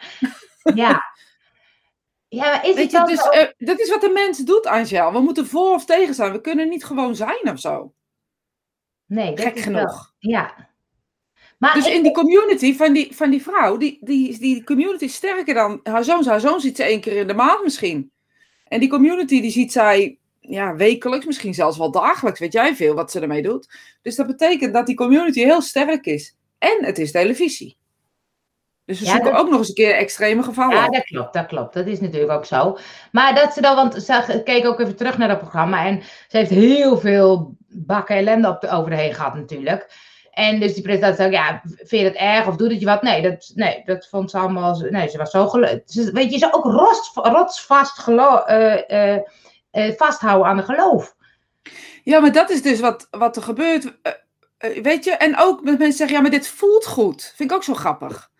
Ja, 2.33 2.47
maar 2.47 2.65
is 2.67 2.75
het 2.75 2.91
je, 2.91 3.03
dus 3.05 3.29
eh, 3.29 3.47
dat 3.57 3.79
is 3.79 3.89
wat 3.89 4.01
de 4.01 4.09
mens 4.09 4.37
doet, 4.37 4.65
Angel. 4.65 5.11
We 5.13 5.19
moeten 5.19 5.47
voor 5.47 5.73
of 5.73 5.85
tegen 5.85 6.13
zijn. 6.13 6.31
We 6.31 6.41
kunnen 6.41 6.69
niet 6.69 6.83
gewoon 6.85 7.15
zijn 7.15 7.49
of 7.49 7.59
zo. 7.59 7.93
Nee, 9.05 9.37
Gek 9.37 9.59
genoeg. 9.59 9.81
wel- 9.81 10.07
Ja. 10.19 10.69
Maar 11.57 11.73
Dus 11.73 11.87
ik- 11.87 11.93
in 11.93 12.03
die 12.03 12.11
community 12.11 12.75
van 12.75 12.93
die, 12.93 13.15
van 13.15 13.29
die 13.29 13.41
vrouw, 13.41 13.77
die, 13.77 13.97
die, 14.01 14.39
die 14.39 14.63
community 14.63 15.03
is 15.03 15.13
sterker 15.15 15.53
dan 15.53 15.79
haar 15.83 16.03
zoon. 16.03 16.25
Haar 16.25 16.39
zoon 16.39 16.61
ziet 16.61 16.75
ze 16.75 16.83
één 16.83 17.01
keer 17.01 17.15
in 17.15 17.27
de 17.27 17.33
maand 17.33 17.63
misschien. 17.63 18.11
En 18.67 18.79
die 18.79 18.89
community 18.89 19.41
die 19.41 19.51
ziet 19.51 19.71
zij 19.71 20.17
ja, 20.39 20.75
wekelijks, 20.75 21.25
misschien 21.25 21.53
zelfs 21.53 21.77
wel 21.77 21.91
dagelijks. 21.91 22.39
Weet 22.39 22.53
jij 22.53 22.75
veel 22.75 22.93
wat 22.93 23.11
ze 23.11 23.19
ermee 23.19 23.41
doet. 23.41 23.69
Dus 24.01 24.15
dat 24.15 24.27
betekent 24.27 24.73
dat 24.73 24.85
die 24.85 24.95
community 24.95 25.39
heel 25.39 25.61
sterk 25.61 26.05
is. 26.05 26.35
En 26.57 26.85
het 26.85 26.97
is 26.97 27.11
televisie. 27.11 27.77
Dus 28.91 28.99
we 28.99 29.05
Ja, 29.05 29.11
zoeken 29.11 29.31
dat- 29.31 29.41
ook 29.41 29.49
nog 29.49 29.59
eens 29.59 29.67
een 29.67 29.73
keer 29.73 29.95
extreme 29.95 30.43
gevallen. 30.43 30.75
Ja, 30.75 30.87
dat 30.87 31.03
klopt, 31.03 31.33
dat 31.33 31.45
klopt. 31.45 31.73
Dat 31.73 31.87
is 31.87 31.99
natuurlijk 31.99 32.31
ook 32.31 32.45
zo. 32.45 32.77
Maar 33.11 33.35
dat 33.35 33.53
ze 33.53 33.61
dan, 33.61 33.75
want 33.75 34.03
ze 34.03 34.41
keek 34.43 34.65
ook 34.65 34.79
even 34.79 34.95
terug 34.95 35.17
naar 35.17 35.27
dat 35.27 35.39
programma 35.39 35.85
en 35.85 36.01
ze 36.27 36.37
heeft 36.37 36.49
heel 36.49 36.97
veel 36.97 37.55
bakken 37.67 38.15
ellende 38.15 38.47
op 38.47 38.61
de, 38.61 38.69
over 38.69 38.89
de 38.89 38.95
heen 38.95 39.13
gehad 39.13 39.33
natuurlijk. 39.33 39.91
En 40.31 40.59
dus 40.59 40.73
die 40.73 40.83
presentator 40.83 41.15
zei, 41.15 41.31
ja, 41.31 41.61
vind 41.63 41.89
je 41.89 42.03
het 42.03 42.15
erg 42.15 42.47
of 42.47 42.55
doet 42.55 42.71
het 42.71 42.79
je 42.79 42.85
wat? 42.85 43.01
Nee, 43.01 43.21
dat, 43.21 43.51
nee, 43.55 43.81
dat 43.85 44.07
vond 44.09 44.31
ze 44.31 44.37
allemaal, 44.37 44.79
nee, 44.89 45.09
ze 45.09 45.17
was 45.17 45.31
zo 45.31 45.47
gelukkig. 45.47 46.11
Weet 46.11 46.31
je, 46.31 46.37
ze 46.37 46.53
ook 46.53 46.63
rots, 46.63 47.11
rotsvast 47.13 47.99
gelo 47.99 48.37
eh, 48.37 48.89
eh, 48.89 49.21
eh, 49.71 49.93
vasthouden 49.97 50.47
aan 50.47 50.57
de 50.57 50.63
geloof. 50.63 51.15
Ja, 52.03 52.19
maar 52.19 52.31
dat 52.31 52.49
is 52.49 52.61
dus 52.61 52.79
wat, 52.79 53.07
wat 53.11 53.35
er 53.35 53.41
gebeurt. 53.43 53.93
Weet 54.81 55.03
je, 55.03 55.11
en 55.11 55.37
ook 55.37 55.65
dat 55.65 55.77
mensen 55.77 55.97
zeggen, 55.97 56.15
ja, 56.15 56.21
maar 56.21 56.31
dit 56.31 56.47
voelt 56.47 56.85
goed. 56.85 57.33
Vind 57.35 57.51
ik 57.51 57.55
ook 57.55 57.63
zo 57.63 57.73
grappig. 57.73 58.30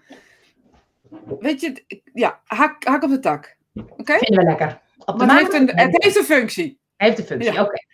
Weet 1.40 1.62
je, 1.62 1.86
ja, 2.14 2.42
hak, 2.46 2.84
hak 2.84 3.04
op 3.04 3.10
de 3.10 3.20
tak. 3.20 3.56
Oké? 3.74 4.18
Vinden 4.18 4.40
we 4.40 4.50
lekker. 4.50 4.82
Op 5.06 5.20
de 5.20 5.26
Maar 5.26 5.40
het 5.40 5.52
heeft, 5.54 5.70
een, 5.70 5.78
het 5.80 6.04
heeft 6.04 6.18
een 6.18 6.24
functie. 6.24 6.80
Heeft 6.96 7.20
een 7.20 7.26
functie, 7.26 7.52
Ja. 7.54 7.62
oké. 7.64 7.86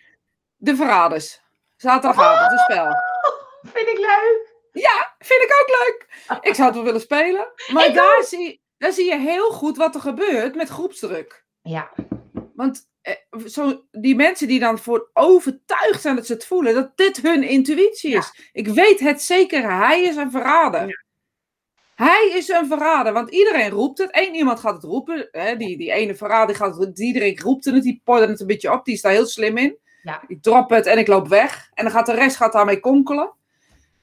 De 0.56 0.76
Verraders. 0.76 1.40
Zaterdagavond, 1.76 2.52
een 2.52 2.58
spel. 2.58 2.92
Vind 3.72 3.88
ik 3.88 3.98
leuk. 3.98 4.56
Vind 5.18 5.42
ik 5.42 5.56
ook 5.60 5.68
leuk. 5.68 6.06
Ik 6.50 6.54
zou 6.54 6.66
het 6.66 6.74
wel 6.76 6.84
willen 6.84 7.00
spelen. 7.00 7.46
Maar 7.72 7.86
Ik 7.86 7.94
daar 7.94 8.22
zie, 8.22 8.62
daar 8.78 8.92
zie 8.92 9.04
je 9.04 9.18
heel 9.18 9.50
goed 9.50 9.76
wat 9.76 9.94
er 9.94 10.00
gebeurt 10.00 10.54
met 10.54 10.68
groepsdruk. 10.68 11.44
Ja, 11.62 11.90
Want 12.54 12.88
eh, 13.00 13.14
zo, 13.46 13.84
die 13.90 14.14
mensen 14.16 14.48
die 14.48 14.60
dan 14.60 14.78
voor 14.78 15.10
overtuigd 15.12 16.00
zijn 16.00 16.16
dat 16.16 16.26
ze 16.26 16.32
het 16.32 16.46
voelen, 16.46 16.74
dat 16.74 16.96
dit 16.96 17.16
hun 17.22 17.42
intuïtie 17.42 18.14
is. 18.16 18.50
Ik 18.52 18.68
weet 18.68 19.00
het 19.00 19.22
zeker, 19.22 19.76
hij 19.76 20.02
is 20.02 20.16
een 20.16 20.30
verrader. 20.30 21.06
Hij 21.98 22.32
is 22.34 22.48
een 22.48 22.66
verrader, 22.66 23.12
want 23.12 23.30
iedereen 23.30 23.70
roept 23.70 23.98
het. 23.98 24.08
Eén 24.10 24.34
iemand 24.34 24.60
gaat 24.60 24.74
het 24.74 24.84
roepen. 24.84 25.28
Hè, 25.30 25.56
die, 25.56 25.76
die 25.78 25.92
ene 25.92 26.14
verrader 26.14 26.56
gaat 26.56 26.76
het, 26.76 26.98
iedereen 26.98 27.38
roept 27.40 27.64
het, 27.64 27.82
die 27.82 28.00
pordert 28.04 28.30
het 28.30 28.40
een 28.40 28.46
beetje 28.46 28.72
op, 28.72 28.84
die 28.84 28.94
is 28.94 29.00
daar 29.00 29.12
heel 29.12 29.26
slim 29.26 29.56
in. 29.56 29.76
Ja. 30.02 30.22
Ik 30.26 30.42
drop 30.42 30.70
het 30.70 30.86
en 30.86 30.98
ik 30.98 31.06
loop 31.06 31.28
weg. 31.28 31.70
En 31.74 31.84
dan 31.84 31.92
gaat 31.92 32.06
de 32.06 32.14
rest 32.14 32.36
gaat 32.36 32.52
daarmee 32.52 32.80
konkelen. 32.80 33.32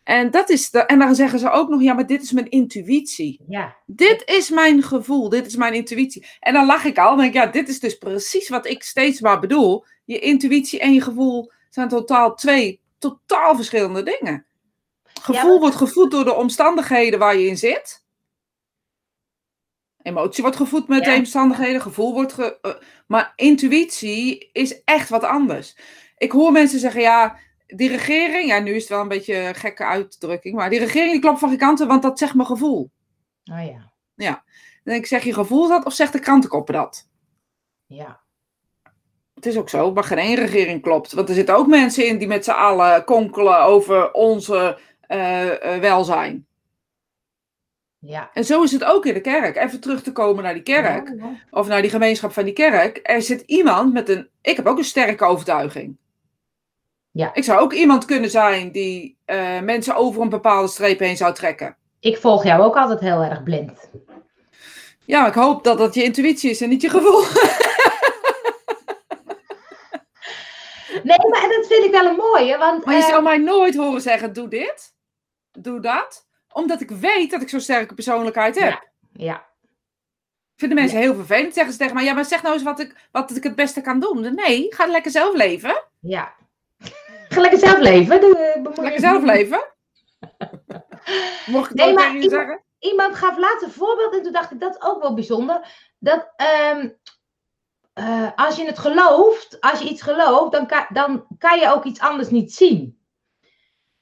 En, 0.04 0.32
dat 0.32 0.50
is 0.50 0.70
de, 0.70 0.80
en 0.80 1.00
dan 1.00 1.16
zeggen 1.16 1.40
ze 1.40 1.50
ook 1.50 1.70
nog, 1.70 1.82
ja, 1.82 1.94
maar 1.94 2.08
dit 2.08 2.22
is 2.22 2.32
mijn 2.32 2.50
intuïtie. 2.50 3.42
ja, 3.48 3.76
Dit 3.86 4.24
is 4.26 4.50
mijn 4.50 4.84
gevoel, 4.84 5.30
dit 5.30 5.46
is 5.46 5.56
mijn 5.56 5.74
intuïtie. 5.74 6.26
En 6.40 6.54
dan 6.54 6.66
lach 6.66 6.84
ik 6.86 6.98
al 6.98 7.12
en 7.12 7.18
denk 7.18 7.30
ik, 7.30 7.36
ja, 7.36 7.48
dit 7.48 7.70
is 7.70 7.80
dus 7.80 7.98
precies 7.98 8.50
wat 8.50 8.66
ik 8.68 8.84
steeds 8.84 9.22
maar 9.22 9.40
bedoel. 9.40 9.86
Je 10.06 10.20
intuïtie 10.20 10.80
en 10.80 10.94
je 10.94 11.02
gevoel 11.02 11.52
zijn 11.70 11.88
totaal 11.88 12.36
twee 12.36 12.82
totaal 12.98 13.56
verschillende 13.56 14.04
dingen. 14.04 14.46
Gevoel 15.26 15.50
maar- 15.52 15.60
wordt 15.60 15.76
gevoed 15.76 16.12
door 16.12 16.24
de 16.26 16.34
omstandigheden 16.34 17.20
waar 17.20 17.36
je 17.36 17.48
in 17.48 17.58
zit. 17.58 18.04
Emotie 20.02 20.44
wordt 20.44 20.58
gevoed 20.58 20.88
met 20.88 21.06
Ja. 21.06 21.12
de 21.12 21.18
omstandigheden, 21.18 21.82
gevoel 21.82 22.14
wordt 22.14 22.34
ge... 22.34 22.58
eh, 22.62 22.74
maar 23.08 23.34
intuïtie 23.36 24.50
is 24.52 24.84
echt 24.84 25.10
wat 25.10 25.24
anders. 25.24 25.78
Ik 26.18 26.32
hoor 26.32 26.52
mensen 26.52 26.80
zeggen, 26.80 27.02
ja, 27.02 27.38
die 27.68 27.90
regering, 27.90 28.48
ja, 28.48 28.60
nu 28.60 28.74
is 28.76 28.82
het 28.82 28.90
wel 28.90 29.02
een 29.02 29.08
beetje 29.08 29.36
een 29.36 29.56
gekke 29.56 29.86
uitdrukking, 29.86 30.56
maar 30.56 30.70
die 30.70 30.80
regering 30.80 31.12
die 31.12 31.22
klopt 31.22 31.40
van 31.40 31.50
geen 31.50 31.58
kanten, 31.58 31.88
want 31.88 32.02
dat 32.02 32.18
zegt 32.20 32.34
mijn 32.36 32.48
gevoel. 32.48 32.92
oh 33.52 33.66
ja, 33.66 33.94
Dan 34.26 34.44
denk 34.84 35.00
ik, 35.02 35.06
zeg 35.08 35.24
je 35.24 35.34
gevoel 35.34 35.68
dat 35.68 35.86
of 35.86 35.94
zegt 35.94 36.14
de 36.14 36.20
krantenkoppen 36.20 36.74
dat? 36.74 37.10
ja. 37.86 38.24
Het 39.36 39.46
is 39.46 39.58
ook 39.58 39.70
zo, 39.70 39.92
maar 39.94 40.04
geen 40.04 40.18
één 40.18 40.36
regering 40.36 40.82
klopt. 40.82 41.12
Want 41.12 41.30
er 41.30 41.36
zitten 41.36 41.56
ook 41.56 41.68
mensen 41.68 42.08
in 42.08 42.18
die 42.18 42.28
met 42.28 42.44
z'n 42.44 42.52
allen 42.52 43.04
konkelen 43.04 43.60
over 43.64 44.12
onze 44.12 44.80
welzijn. 45.80 46.46
Ja. 48.00 48.30
En 48.34 48.46
zo 48.46 48.64
is 48.64 48.72
het 48.72 48.84
ook 48.84 49.06
in 49.06 49.14
de 49.14 49.22
kerk. 49.22 49.56
Even 49.56 49.80
terug 49.80 50.02
te 50.02 50.12
komen 50.12 50.44
naar 50.44 50.54
die 50.54 50.64
kerk, 50.64 51.08
Ja, 51.08 51.14
ja. 51.16 51.36
of 51.50 51.68
naar 51.68 51.82
die 51.82 51.92
gemeenschap 51.92 52.32
van 52.32 52.44
die 52.44 52.54
kerk. 52.54 53.00
Er 53.04 53.22
zit 53.22 53.42
iemand 53.46 53.94
met 53.94 54.10
een. 54.10 54.30
Ik 54.42 54.56
heb 54.56 54.66
ook 54.66 54.78
een 54.78 54.84
sterke 54.84 55.26
overtuiging. 55.26 55.98
Ja. 57.12 57.34
Ik 57.34 57.44
zou 57.44 57.60
ook 57.60 57.74
iemand 57.74 58.06
kunnen 58.06 58.30
zijn 58.30 58.72
die 58.72 59.18
eh, 59.26 59.60
mensen 59.60 59.96
over 59.96 60.22
een 60.22 60.30
bepaalde 60.30 60.68
streep 60.68 61.00
heen 61.00 61.18
zou 61.18 61.34
trekken. 61.34 61.78
Ik 62.00 62.18
volg 62.18 62.44
jou 62.44 62.64
ook 62.64 62.76
altijd 62.76 63.00
heel 63.00 63.24
erg 63.24 63.44
blind. 63.44 63.90
Ja, 65.06 65.28
ik 65.28 65.34
hoop 65.34 65.64
dat 65.64 65.78
dat 65.78 65.94
je 65.94 66.04
intuïtie 66.04 66.50
is 66.50 66.62
en 66.62 66.70
niet 66.70 66.82
je 66.82 66.90
gevoel. 66.90 67.24
Nee, 71.04 71.30
maar 71.30 71.50
dat 71.50 71.68
vind 71.68 71.86
ik 71.86 71.92
wel 71.92 72.06
een 72.06 72.16
mooie, 72.16 72.58
want... 72.58 72.86
Maar 72.86 72.96
je 72.96 73.02
eh, 73.02 73.08
zou 73.08 73.24
mij 73.24 73.38
nooit 73.38 73.76
horen 73.76 74.02
zeggen: 74.02 74.34
doe 74.34 74.48
dit, 74.48 74.95
doe 75.58 75.80
dat. 75.80 76.28
Omdat 76.52 76.82
ik 76.82 76.90
weet 76.90 77.32
dat 77.32 77.42
ik 77.42 77.50
zo'n 77.50 77.60
sterke 77.60 77.94
persoonlijkheid 77.94 78.60
heb. 78.60 78.90
Ja, 79.14 79.46
Vinden 80.56 80.78
mensen 80.78 81.00
heel 81.00 81.16
vervelend. 81.16 81.54
Zeggen 81.54 81.74
ze 81.74 81.80
tegen 81.80 81.96
mij: 81.96 82.04
ja, 82.04 82.14
maar 82.14 82.26
zeg 82.26 82.42
nou 82.42 82.54
eens 82.54 82.64
wat 82.64 82.80
ik, 82.80 83.08
wat 83.12 83.36
ik 83.36 83.44
het 83.44 83.56
beste 83.56 83.82
kan 83.82 84.00
doen. 84.00 84.36
Nee, 84.36 84.74
ga 84.74 84.86
lekker 84.86 85.12
zelf 85.12 85.36
leven. 85.36 85.84
ja. 86.00 86.34
Ga 87.30 87.42
lekker 87.42 87.60
zelf 87.60 87.78
leven. 87.80 88.22
Doe, 88.22 88.38
eh, 88.38 88.84
Lekker 88.84 89.00
zelf 89.00 89.24
leven. 89.24 89.64
Mocht 91.46 91.70
ik 91.70 91.76
Nee, 91.76 91.94
dat 91.94 92.04
tegen 92.04 92.22
je 92.22 92.30
zeggen? 92.30 92.64
Iemand 92.80 93.16
gaf 93.16 93.38
laatst 93.38 93.64
een 93.64 93.72
voorbeeld 93.72 94.14
en 94.14 94.24
toen 94.24 94.32
dacht 94.32 94.52
ik, 94.52 94.60
dat 94.60 94.76
is 94.76 94.82
ook 94.82 95.02
wel 95.02 95.14
bijzonder. 95.14 95.68
Dat 96.00 96.34
ehm, 96.36 96.90
eh, 97.94 98.28
als 98.36 98.56
je 98.56 98.66
het 98.66 98.80
gelooft, 98.80 99.62
als 99.62 99.80
je 99.80 99.90
iets 99.90 100.02
gelooft, 100.02 100.52
dan 100.52 100.68
kan, 100.68 100.86
dan 100.90 101.26
kan 101.38 101.60
je 101.60 101.74
ook 101.74 101.84
iets 101.84 102.00
anders 102.00 102.30
niet 102.30 102.54
zien. 102.54 103.05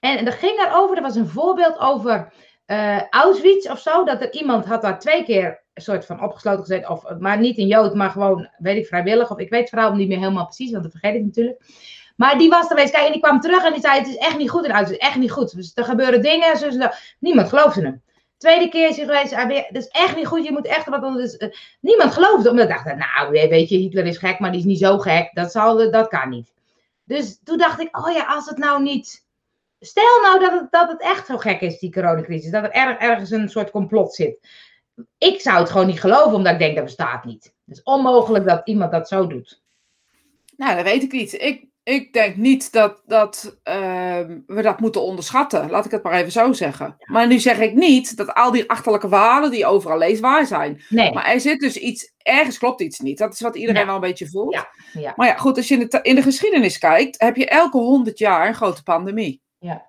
En, 0.03 0.17
en 0.17 0.25
dat 0.25 0.33
ging 0.33 0.59
erover, 0.59 0.95
er 0.95 1.01
was 1.01 1.15
een 1.15 1.27
voorbeeld 1.27 1.79
over 1.79 2.33
eh, 2.65 3.09
Auschwitz 3.09 3.69
of 3.69 3.79
zo, 3.79 4.03
dat 4.05 4.21
er 4.21 4.33
iemand 4.33 4.65
had 4.65 4.81
daar 4.81 4.99
twee 4.99 5.23
keer 5.23 5.63
een 5.73 5.81
soort 5.81 6.05
van 6.05 6.23
opgesloten 6.23 6.59
gezet, 6.59 6.89
of, 6.89 7.03
maar 7.19 7.39
niet 7.39 7.57
een 7.57 7.67
Jood, 7.67 7.95
maar 7.95 8.09
gewoon, 8.09 8.49
weet 8.57 8.77
ik, 8.77 8.87
vrijwillig, 8.87 9.31
of 9.31 9.37
ik 9.37 9.49
weet 9.49 9.59
het 9.59 9.69
verhaal 9.69 9.93
niet 9.95 10.07
meer 10.07 10.17
helemaal 10.17 10.45
precies, 10.45 10.71
want 10.71 10.83
dat 10.83 10.91
vergeet 10.91 11.15
ik 11.15 11.23
natuurlijk. 11.23 11.61
Maar 12.15 12.37
die 12.37 12.49
was 12.49 12.63
er 12.63 12.69
geweest, 12.69 12.91
kijk, 12.91 13.05
en 13.05 13.11
die 13.11 13.21
kwam 13.21 13.39
terug 13.39 13.63
en 13.63 13.71
die 13.71 13.81
zei, 13.81 13.99
het 13.99 14.07
is 14.07 14.17
echt 14.17 14.37
niet 14.37 14.49
goed 14.49 14.65
in 14.65 14.71
Auschwitz, 14.71 15.03
echt 15.03 15.15
niet 15.15 15.31
goed. 15.31 15.55
Dus 15.55 15.71
er 15.75 15.83
gebeuren 15.83 16.21
dingen, 16.21 16.57
zo, 16.57 16.69
zo. 16.69 16.87
Niemand 17.19 17.49
geloofde 17.49 17.81
hem. 17.81 18.01
Tweede 18.37 18.69
keer 18.69 18.89
is 18.89 18.97
hij 18.97 19.05
geweest, 19.05 19.31
dat 19.73 19.83
is 19.83 19.87
echt 19.87 20.15
niet 20.15 20.27
goed, 20.27 20.45
je 20.45 20.51
moet 20.51 20.67
echt 20.67 20.89
wat 20.89 21.03
anders. 21.03 21.37
eh, 21.37 21.49
niemand 21.79 22.13
geloofde, 22.13 22.49
omdat 22.49 22.69
ik 22.69 22.75
dacht, 22.75 22.95
nou, 22.95 23.29
weet 23.29 23.69
je, 23.69 23.77
Hitler 23.77 24.05
is 24.05 24.17
gek, 24.17 24.39
maar 24.39 24.51
die 24.51 24.59
is 24.59 24.65
niet 24.65 24.79
zo 24.79 24.97
gek, 24.97 25.29
dat, 25.33 25.51
zal, 25.51 25.91
dat 25.91 26.07
kan 26.07 26.29
niet. 26.29 26.53
Dus 27.03 27.39
toen 27.43 27.57
dacht 27.57 27.79
ik, 27.79 27.97
oh 27.97 28.13
ja, 28.13 28.25
als 28.25 28.45
het 28.45 28.57
nou 28.57 28.81
niet, 28.81 29.22
stel 29.85 30.21
nou 30.21 30.39
dat 30.39 30.51
het, 30.51 30.71
dat 30.71 30.89
het 30.89 31.01
echt 31.01 31.25
zo 31.25 31.37
gek 31.37 31.61
is, 31.61 31.79
die 31.79 31.91
coronacrisis, 31.91 32.51
dat 32.51 32.63
er 32.63 32.71
erg, 32.71 32.97
ergens 32.97 33.31
een 33.31 33.49
soort 33.49 33.71
complot 33.71 34.15
zit. 34.15 34.37
Ik 35.17 35.41
zou 35.41 35.59
het 35.59 35.69
gewoon 35.69 35.87
niet 35.87 35.99
geloven, 35.99 36.33
omdat 36.33 36.53
ik 36.53 36.59
denk, 36.59 36.75
dat 36.75 36.83
bestaat 36.83 37.25
niet. 37.25 37.43
Het 37.65 37.77
is 37.77 37.83
onmogelijk 37.83 38.45
dat 38.45 38.61
iemand 38.67 38.91
dat 38.91 39.07
zo 39.07 39.27
doet. 39.27 39.61
Nou, 40.57 40.75
dat 40.75 40.83
weet 40.83 41.03
ik 41.03 41.11
niet. 41.11 41.33
Ik, 41.41 41.65
ik 41.83 42.13
denk 42.13 42.35
niet 42.35 42.71
dat, 42.71 43.01
dat 43.05 43.59
ehm, 43.63 44.39
we 44.47 44.61
dat 44.61 44.79
moeten 44.79 45.01
onderschatten. 45.01 45.69
Laat 45.69 45.85
ik 45.85 45.91
het 45.91 46.03
maar 46.03 46.13
even 46.13 46.31
zo 46.31 46.53
zeggen. 46.53 46.95
Maar 47.05 47.27
nu 47.27 47.39
zeg 47.39 47.59
ik 47.59 47.73
niet 47.73 48.17
dat 48.17 48.33
al 48.33 48.51
die 48.51 48.69
achterlijke 48.69 49.07
verhalen 49.07 49.51
die 49.51 49.65
overal 49.65 49.97
leest 49.97 50.21
waar 50.21 50.45
zijn. 50.45 50.83
Nee, 50.89 51.13
Maar 51.13 51.25
er 51.25 51.39
zit 51.39 51.59
dus 51.59 51.77
iets, 51.77 52.13
ergens 52.17 52.57
klopt 52.57 52.81
iets 52.81 52.99
niet. 52.99 53.17
Dat 53.17 53.33
is 53.33 53.41
wat 53.41 53.55
iedereen 53.55 53.81
Ja. 53.81 53.85
wel 53.85 53.95
een 53.95 54.01
beetje 54.01 54.29
voelt. 54.29 54.53
Ja, 54.53 54.67
ja. 54.93 55.13
Maar 55.15 55.27
ja, 55.27 55.35
goed, 55.35 55.57
als 55.57 55.67
je 55.67 55.77
in 55.77 55.87
de, 55.89 55.99
in 56.01 56.15
de 56.15 56.21
geschiedenis 56.21 56.77
kijkt, 56.77 57.21
heb 57.21 57.35
je 57.35 57.47
elke 57.47 57.77
honderd 57.77 58.17
jaar 58.17 58.47
een 58.47 58.55
grote 58.55 58.83
pandemie. 58.83 59.41
Ja. 59.63 59.85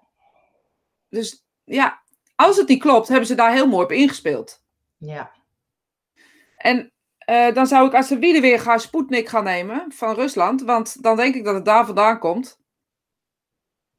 Dus 1.08 1.44
ja, 1.64 2.02
als 2.34 2.56
het 2.56 2.68
niet 2.68 2.80
klopt, 2.80 3.08
hebben 3.08 3.26
ze 3.26 3.34
daar 3.34 3.52
heel 3.52 3.66
mooi 3.66 3.84
op 3.84 3.92
ingespeeld. 3.92 4.62
ja. 4.98 5.32
En 6.56 6.92
eh, 7.18 7.54
dan 7.54 7.66
zou 7.66 7.86
ik 7.86 7.94
als 7.94 8.08
wielen 8.08 8.42
weer 8.42 8.60
gaan 8.60 8.80
Sputnik 8.80 9.28
gaan 9.28 9.44
nemen 9.44 9.92
van 9.92 10.14
Rusland. 10.14 10.62
Want 10.62 11.02
dan 11.02 11.16
denk 11.16 11.34
ik 11.34 11.44
dat 11.44 11.54
het 11.54 11.64
daar 11.64 11.86
vandaan 11.86 12.18
komt. 12.18 12.58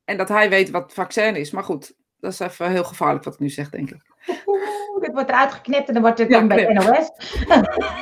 En 0.06 0.18
dat 0.18 0.30
hij 0.30 0.50
weet 0.50 0.70
wat 0.70 0.84
het 0.84 0.94
vaccin 0.94 1.36
is. 1.36 1.52
Maar 1.52 1.64
goed, 1.64 1.96
dat 2.20 2.32
is 2.32 2.40
even 2.40 2.72
heel 2.72 2.84
gevaarlijk 2.84 3.24
wat 3.24 3.34
ik 3.34 3.40
nu 3.40 3.50
zeg, 3.50 3.70
denk 3.70 3.92
ik. 3.92 4.02
Oeh, 4.46 5.02
dit 5.02 5.12
wordt 5.14 5.30
eruit 5.30 5.52
geknipt 5.52 5.88
en 5.88 5.94
dan 5.94 6.04
wordt 6.04 6.20
het 6.20 6.30
Ja, 6.30 6.40
dan 6.40 6.48
bij. 6.48 6.74
NOS. 6.74 7.12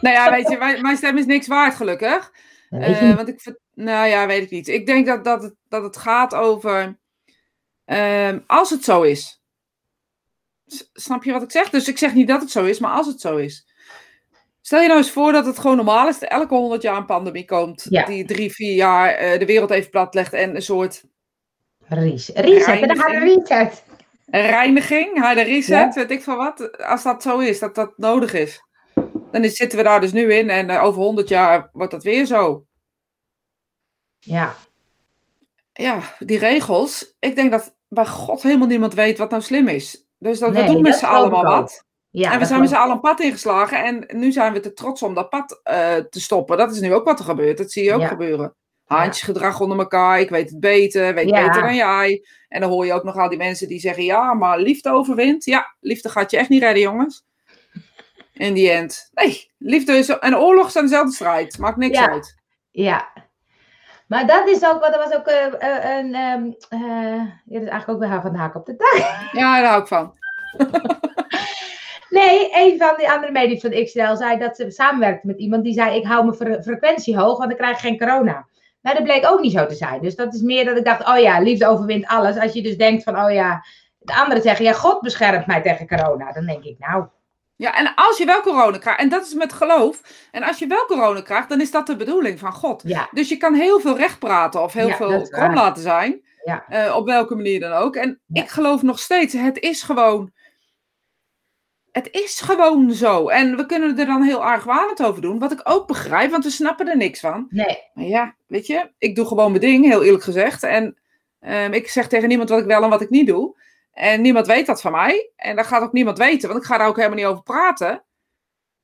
Nou 0.00 0.14
ja, 0.14 0.30
weet 0.30 0.48
je, 0.48 0.56
mijn, 0.56 0.82
mijn 0.82 0.96
stem 0.96 1.18
is 1.18 1.26
niks 1.26 1.46
waard, 1.46 1.74
gelukkig. 1.74 2.32
Eh, 2.68 3.16
want 3.16 3.28
ik, 3.28 3.56
nou 3.74 4.08
ja, 4.08 4.26
weet 4.26 4.42
ik 4.42 4.50
niet. 4.50 4.68
Ik 4.68 4.86
denk 4.86 5.06
dat, 5.06 5.24
dat, 5.24 5.42
het, 5.42 5.54
dat 5.68 5.82
het 5.82 5.96
gaat 5.96 6.34
over. 6.34 6.98
Ehm, 7.88 8.38
als 8.46 8.70
het 8.70 8.84
zo 8.84 9.02
is. 9.02 9.42
S- 10.66 10.90
Snap 10.92 11.24
je 11.24 11.32
wat 11.32 11.42
ik 11.42 11.50
zeg? 11.50 11.70
Dus 11.70 11.88
ik 11.88 11.98
zeg 11.98 12.14
niet 12.14 12.28
dat 12.28 12.40
het 12.40 12.50
zo 12.50 12.64
is, 12.64 12.78
maar 12.78 12.90
als 12.92 13.06
het 13.06 13.20
zo 13.20 13.36
is. 13.36 13.66
Stel 14.60 14.80
je 14.80 14.86
nou 14.86 14.98
eens 14.98 15.10
voor 15.10 15.32
dat 15.32 15.46
het 15.46 15.58
gewoon 15.58 15.76
normaal 15.76 16.08
is 16.08 16.18
dat 16.18 16.28
elke 16.30 16.54
honderd 16.54 16.82
jaar 16.82 16.96
een 16.96 17.06
pandemie 17.06 17.44
komt. 17.44 17.86
Ja. 17.90 18.04
Die 18.04 18.24
drie, 18.24 18.52
vier 18.52 18.74
jaar 18.74 19.08
eh, 19.14 19.38
de 19.38 19.46
wereld 19.46 19.70
even 19.70 19.90
platlegt 19.90 20.32
en 20.32 20.54
een 20.54 20.62
soort 20.62 21.04
Reset. 21.88 22.38
Reset. 22.38 22.80
En 22.80 22.88
dan 22.88 22.96
gaat 22.96 23.12
er 23.12 23.18
reset. 23.22 23.84
reiniging, 24.26 25.18
harde 25.18 25.42
reset, 25.42 25.68
Ja. 25.94 26.00
weet 26.00 26.10
ik 26.10 26.22
van 26.22 26.36
wat. 26.36 26.78
Als 26.78 27.02
dat 27.02 27.22
zo 27.22 27.38
is, 27.38 27.58
dat 27.58 27.74
dat 27.74 27.98
nodig 27.98 28.32
is. 28.32 28.60
Dan 29.32 29.44
zitten 29.44 29.78
we 29.78 29.84
daar 29.84 30.00
dus 30.00 30.12
nu 30.12 30.32
in 30.34 30.50
en 30.50 30.70
eh, 30.70 30.84
over 30.84 31.00
honderd 31.02 31.28
jaar 31.28 31.68
wordt 31.72 31.92
dat 31.92 32.02
weer 32.02 32.24
zo. 32.26 32.66
Ja. 34.18 34.54
ja, 35.72 36.00
die 36.18 36.38
regels. 36.38 37.14
Ik 37.18 37.34
denk 37.34 37.50
dat 37.50 37.76
bij 37.88 38.06
God 38.06 38.42
helemaal 38.42 38.66
niemand 38.66 38.94
weet 38.94 39.18
wat 39.18 39.30
nou 39.30 39.42
slim 39.42 39.68
is. 39.68 40.06
Dus 40.18 40.38
dat 40.38 40.52
Nee, 40.52 40.66
we 40.66 40.72
doen 40.72 40.82
met 40.82 40.94
z'n 40.94 41.04
allemaal 41.04 41.44
wat. 41.44 41.84
ja 42.10 42.32
en 42.32 42.38
we 42.38 42.44
zijn 42.44 42.60
met 42.60 42.68
z'n 42.68 42.74
allen 42.74 42.94
een 42.94 43.00
pad 43.00 43.20
ingeslagen. 43.20 43.84
En 43.84 44.18
nu 44.18 44.32
zijn 44.32 44.52
we 44.52 44.60
te 44.60 44.72
trots 44.72 45.02
om 45.02 45.14
dat 45.14 45.28
pad 45.30 45.60
eh, 45.62 45.94
te 45.96 46.20
stoppen. 46.20 46.56
Dat 46.56 46.72
is 46.74 46.80
nu 46.80 46.94
ook 46.94 47.04
wat 47.04 47.18
er 47.18 47.24
gebeurt. 47.24 47.58
Dat 47.58 47.72
zie 47.72 47.84
je 47.84 47.92
ook 47.94 48.00
Ja. 48.00 48.06
gebeuren. 48.08 48.54
Handjesgedrag 48.84 49.60
onder 49.60 49.78
elkaar. 49.78 50.20
Ik 50.20 50.30
weet 50.30 50.50
het 50.50 50.60
beter. 50.60 51.14
Weet 51.14 51.28
Ja. 51.28 51.46
beter 51.46 51.62
dan 51.62 51.74
jij. 51.74 52.24
En 52.48 52.60
dan 52.60 52.70
hoor 52.70 52.86
je 52.86 52.92
ook 52.92 53.04
nog 53.04 53.16
al 53.16 53.28
die 53.28 53.38
mensen 53.38 53.68
die 53.68 53.80
zeggen... 53.80 54.04
Ja, 54.04 54.34
maar 54.34 54.58
liefde 54.58 54.90
overwint. 54.90 55.44
Ja, 55.44 55.74
liefde 55.80 56.08
gaat 56.08 56.30
je 56.30 56.36
echt 56.36 56.48
niet 56.48 56.62
redden, 56.62 56.82
jongens. 56.82 57.24
In 58.32 58.54
die 58.54 58.70
end. 58.70 59.08
Nee, 59.12 59.50
liefde 59.58 59.92
is... 59.92 60.08
En 60.08 60.36
oorlog 60.36 60.70
zijn 60.70 60.84
dezelfde 60.84 61.12
strijd. 61.14 61.58
Maakt 61.58 61.76
niks 61.76 61.98
uit. 61.98 62.34
Ja. 62.70 63.08
Maar 64.08 64.26
dat 64.26 64.48
is 64.48 64.64
ook, 64.66 64.80
wat 64.80 64.92
er 64.92 64.98
was 64.98 65.14
ook 65.14 65.26
eh, 65.26 65.44
eh, 65.46 65.96
een, 65.98 66.10
ja, 66.68 67.18
dat 67.44 67.62
is 67.62 67.68
eigenlijk 67.68 67.88
ook 67.88 67.98
weer 67.98 68.08
haar 68.08 68.22
van 68.22 68.32
de 68.32 68.38
haak 68.38 68.54
op 68.54 68.66
de 68.66 68.76
tak. 68.76 69.18
Ja, 69.32 69.60
daar 69.60 69.70
hou 69.70 69.80
ik 69.80 69.88
van. 69.88 70.14
Nee, 72.10 72.50
een 72.54 72.78
van 72.78 72.94
die 72.96 73.10
andere 73.10 73.32
mediums 73.32 73.60
van 73.60 73.84
XL 73.84 74.14
zei 74.14 74.38
dat 74.38 74.56
ze 74.56 74.70
samenwerkte 74.70 75.26
met 75.26 75.38
iemand 75.38 75.64
die 75.64 75.72
zei: 75.72 75.96
Ik 75.96 76.06
hou 76.06 76.24
mijn 76.24 76.36
fre- 76.36 76.62
frequentie 76.62 77.16
hoog, 77.18 77.38
want 77.38 77.48
dan 77.48 77.58
krijg 77.58 77.72
ik 77.72 77.78
geen 77.78 77.98
corona. 77.98 78.46
Nou, 78.82 78.96
dat 78.96 79.04
bleek 79.04 79.26
ook 79.30 79.40
niet 79.40 79.52
zo 79.52 79.66
te 79.66 79.74
zijn. 79.74 80.02
Dus 80.02 80.16
dat 80.16 80.34
is 80.34 80.40
meer 80.40 80.64
dat 80.64 80.76
ik 80.76 80.84
dacht: 80.84 81.08
Oh 81.08 81.18
ja, 81.18 81.40
liefde 81.40 81.66
overwint 81.66 82.06
alles. 82.06 82.38
Als 82.38 82.52
je 82.52 82.62
dus 82.62 82.76
denkt 82.76 83.02
van: 83.02 83.24
Oh 83.24 83.32
ja, 83.32 83.64
de 83.98 84.14
anderen 84.14 84.42
zeggen: 84.42 84.64
Ja, 84.64 84.72
God 84.72 85.00
beschermt 85.00 85.46
mij 85.46 85.62
tegen 85.62 85.88
corona. 85.88 86.32
Dan 86.32 86.46
denk 86.46 86.64
ik: 86.64 86.78
Nou, 86.78 87.06
Ja, 87.58 87.74
en 87.74 87.92
als 87.94 88.18
je 88.18 88.24
wel 88.24 88.40
corona 88.40 88.78
krijgt, 88.78 89.00
en 89.00 89.08
dat 89.08 89.26
is 89.26 89.34
met 89.34 89.52
geloof, 89.52 90.00
en 90.30 90.42
als 90.42 90.58
je 90.58 90.66
wel 90.66 90.84
corona 90.84 91.20
krijgt, 91.20 91.48
dan 91.48 91.60
is 91.60 91.70
dat 91.70 91.86
de 91.86 91.96
bedoeling 91.96 92.38
van 92.38 92.52
God. 92.52 92.82
ja, 92.86 93.08
Dus 93.12 93.28
je 93.28 93.36
kan 93.36 93.54
heel 93.54 93.80
veel 93.80 93.96
recht 93.96 94.18
praten 94.18 94.62
of 94.62 94.72
heel 94.72 94.88
Ja, 94.88 94.96
veel 94.96 95.28
krom 95.28 95.54
laten 95.54 95.82
zijn, 95.82 96.22
Ja. 96.44 96.64
eh, 96.68 96.96
op 96.96 97.06
welke 97.06 97.34
manier 97.34 97.60
dan 97.60 97.72
ook. 97.72 97.96
En 97.96 98.20
ik 98.32 98.48
geloof 98.48 98.82
nog 98.82 98.98
steeds, 98.98 99.32
het 99.32 99.58
is 99.58 99.82
gewoon, 99.82 100.32
het 101.92 102.08
is 102.10 102.40
gewoon 102.40 102.90
zo. 102.92 103.28
En 103.28 103.56
we 103.56 103.66
kunnen 103.66 103.98
er 103.98 104.06
dan 104.06 104.22
heel 104.22 104.44
argwanend 104.44 105.02
over 105.02 105.22
doen, 105.22 105.38
wat 105.38 105.52
ik 105.52 105.60
ook 105.64 105.86
begrijp, 105.86 106.30
want 106.30 106.44
we 106.44 106.50
snappen 106.50 106.88
er 106.88 106.96
niks 106.96 107.20
van. 107.20 107.46
nee, 107.50 107.78
Maar 107.94 108.04
ja, 108.04 108.34
weet 108.46 108.66
je, 108.66 108.90
ik 108.98 109.16
doe 109.16 109.26
gewoon 109.26 109.50
mijn 109.50 109.62
ding, 109.62 109.84
heel 109.84 110.02
eerlijk 110.04 110.24
gezegd. 110.24 110.62
En 110.62 110.96
ehm, 111.40 111.72
ik 111.72 111.88
zeg 111.88 112.08
tegen 112.08 112.28
niemand 112.28 112.48
wat 112.48 112.58
ik 112.60 112.64
wel 112.66 112.82
en 112.82 112.90
wat 112.90 113.00
ik 113.00 113.10
niet 113.10 113.26
doe. 113.26 113.56
En 113.98 114.20
niemand 114.20 114.46
weet 114.46 114.66
dat 114.66 114.80
van 114.80 114.92
mij. 114.92 115.30
En 115.36 115.56
dat 115.56 115.66
gaat 115.66 115.82
ook 115.82 115.92
niemand 115.92 116.18
weten, 116.18 116.48
want 116.48 116.60
ik 116.60 116.66
ga 116.66 116.78
daar 116.78 116.86
ook 116.88 116.96
helemaal 116.96 117.16
niet 117.16 117.26
over 117.26 117.42
praten. 117.42 118.04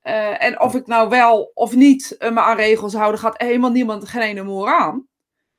Eh, 0.01 0.43
en 0.43 0.61
of 0.61 0.75
ik 0.75 0.87
nou 0.87 1.09
wel 1.09 1.51
of 1.55 1.75
niet 1.75 2.17
eh, 2.17 2.31
me 2.31 2.41
aan 2.41 2.57
regels 2.57 2.95
hou, 2.95 3.09
daar 3.11 3.19
gaat 3.19 3.41
helemaal 3.41 3.71
niemand 3.71 4.09
geen 4.09 4.23
ene 4.23 4.43
moer 4.43 4.69
aan. 4.69 5.07